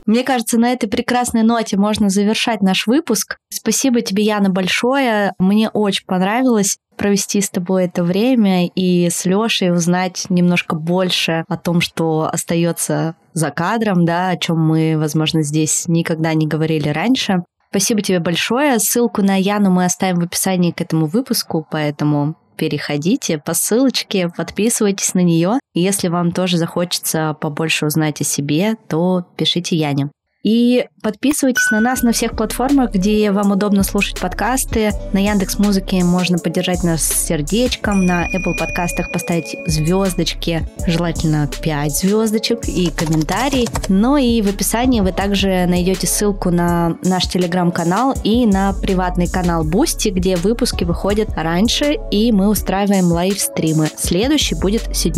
Мне 0.05 0.23
кажется, 0.23 0.59
на 0.59 0.71
этой 0.71 0.87
прекрасной 0.87 1.43
ноте 1.43 1.77
можно 1.77 2.09
завершать 2.09 2.61
наш 2.61 2.85
выпуск. 2.85 3.37
Спасибо 3.49 4.01
тебе, 4.01 4.23
Яна, 4.23 4.49
большое. 4.49 5.33
Мне 5.39 5.69
очень 5.69 6.05
понравилось 6.05 6.77
провести 6.95 7.41
с 7.41 7.49
тобой 7.49 7.85
это 7.85 8.03
время 8.03 8.67
и 8.67 9.09
с 9.09 9.25
Лешей 9.25 9.73
узнать 9.73 10.27
немножко 10.29 10.75
больше 10.75 11.43
о 11.47 11.57
том, 11.57 11.81
что 11.81 12.29
остается 12.31 13.15
за 13.33 13.51
кадром, 13.51 14.05
да, 14.05 14.29
о 14.29 14.37
чем 14.37 14.59
мы, 14.59 14.95
возможно, 14.97 15.43
здесь 15.43 15.85
никогда 15.87 16.33
не 16.33 16.47
говорили 16.47 16.89
раньше. 16.89 17.43
Спасибо 17.69 18.01
тебе 18.01 18.19
большое. 18.19 18.79
Ссылку 18.79 19.21
на 19.21 19.35
Яну 19.35 19.69
мы 19.69 19.83
оставим 19.83 20.19
в 20.19 20.23
описании 20.23 20.71
к 20.71 20.79
этому 20.79 21.07
выпуску, 21.07 21.67
поэтому 21.69 22.35
переходите 22.55 23.37
по 23.37 23.53
ссылочке, 23.53 24.29
подписывайтесь 24.29 25.13
на 25.13 25.19
нее. 25.19 25.59
Если 25.73 26.07
вам 26.07 26.31
тоже 26.31 26.57
захочется 26.57 27.35
побольше 27.39 27.85
узнать 27.85 28.21
о 28.21 28.23
себе, 28.23 28.75
то 28.87 29.25
пишите 29.37 29.75
Яне. 29.75 30.09
И 30.45 30.85
подписывайтесь 31.01 31.71
на 31.71 31.79
нас 31.79 32.03
на 32.03 32.11
всех 32.11 32.35
платформах, 32.35 32.91
где 32.91 33.31
вам 33.31 33.53
удобно 33.53 33.81
слушать 33.81 34.19
подкасты. 34.19 34.91
На 35.11 35.17
Яндекс 35.17 35.57
Музыке 35.57 36.03
можно 36.03 36.37
поддержать 36.37 36.83
нас 36.83 37.03
сердечком, 37.03 38.05
на 38.05 38.27
Apple 38.27 38.55
подкастах 38.55 39.11
поставить 39.11 39.55
звездочки, 39.65 40.61
желательно 40.85 41.49
5 41.63 41.91
звездочек 41.91 42.67
и 42.67 42.91
комментарий. 42.91 43.67
Ну 43.89 44.17
и 44.17 44.43
в 44.43 44.47
описании 44.47 45.01
вы 45.01 45.13
также 45.13 45.65
найдете 45.65 46.05
ссылку 46.05 46.51
на 46.51 46.95
наш 47.01 47.25
телеграм-канал 47.25 48.13
и 48.23 48.45
на 48.45 48.73
приватный 48.73 49.27
канал 49.27 49.63
Boosty, 49.63 50.09
где 50.09 50.35
выпуски 50.35 50.83
выходят 50.83 51.29
раньше, 51.35 51.97
и 52.11 52.31
мы 52.31 52.49
устраиваем 52.49 53.05
лайвстримы. 53.05 53.89
Следующий 53.97 54.53
будет 54.53 54.95
7 54.95 55.13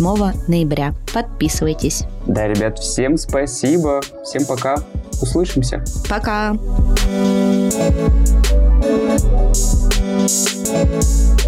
ноября. 0.46 0.94
Подписывайтесь. 1.12 2.04
Да, 2.26 2.48
ребят, 2.48 2.78
всем 2.78 3.18
спасибо. 3.18 4.00
Всем 4.24 4.46
пока. 4.46 4.76
Услышимся. 5.20 5.84
Пока. 6.08 6.56
Thank 10.68 11.42
you. 11.42 11.47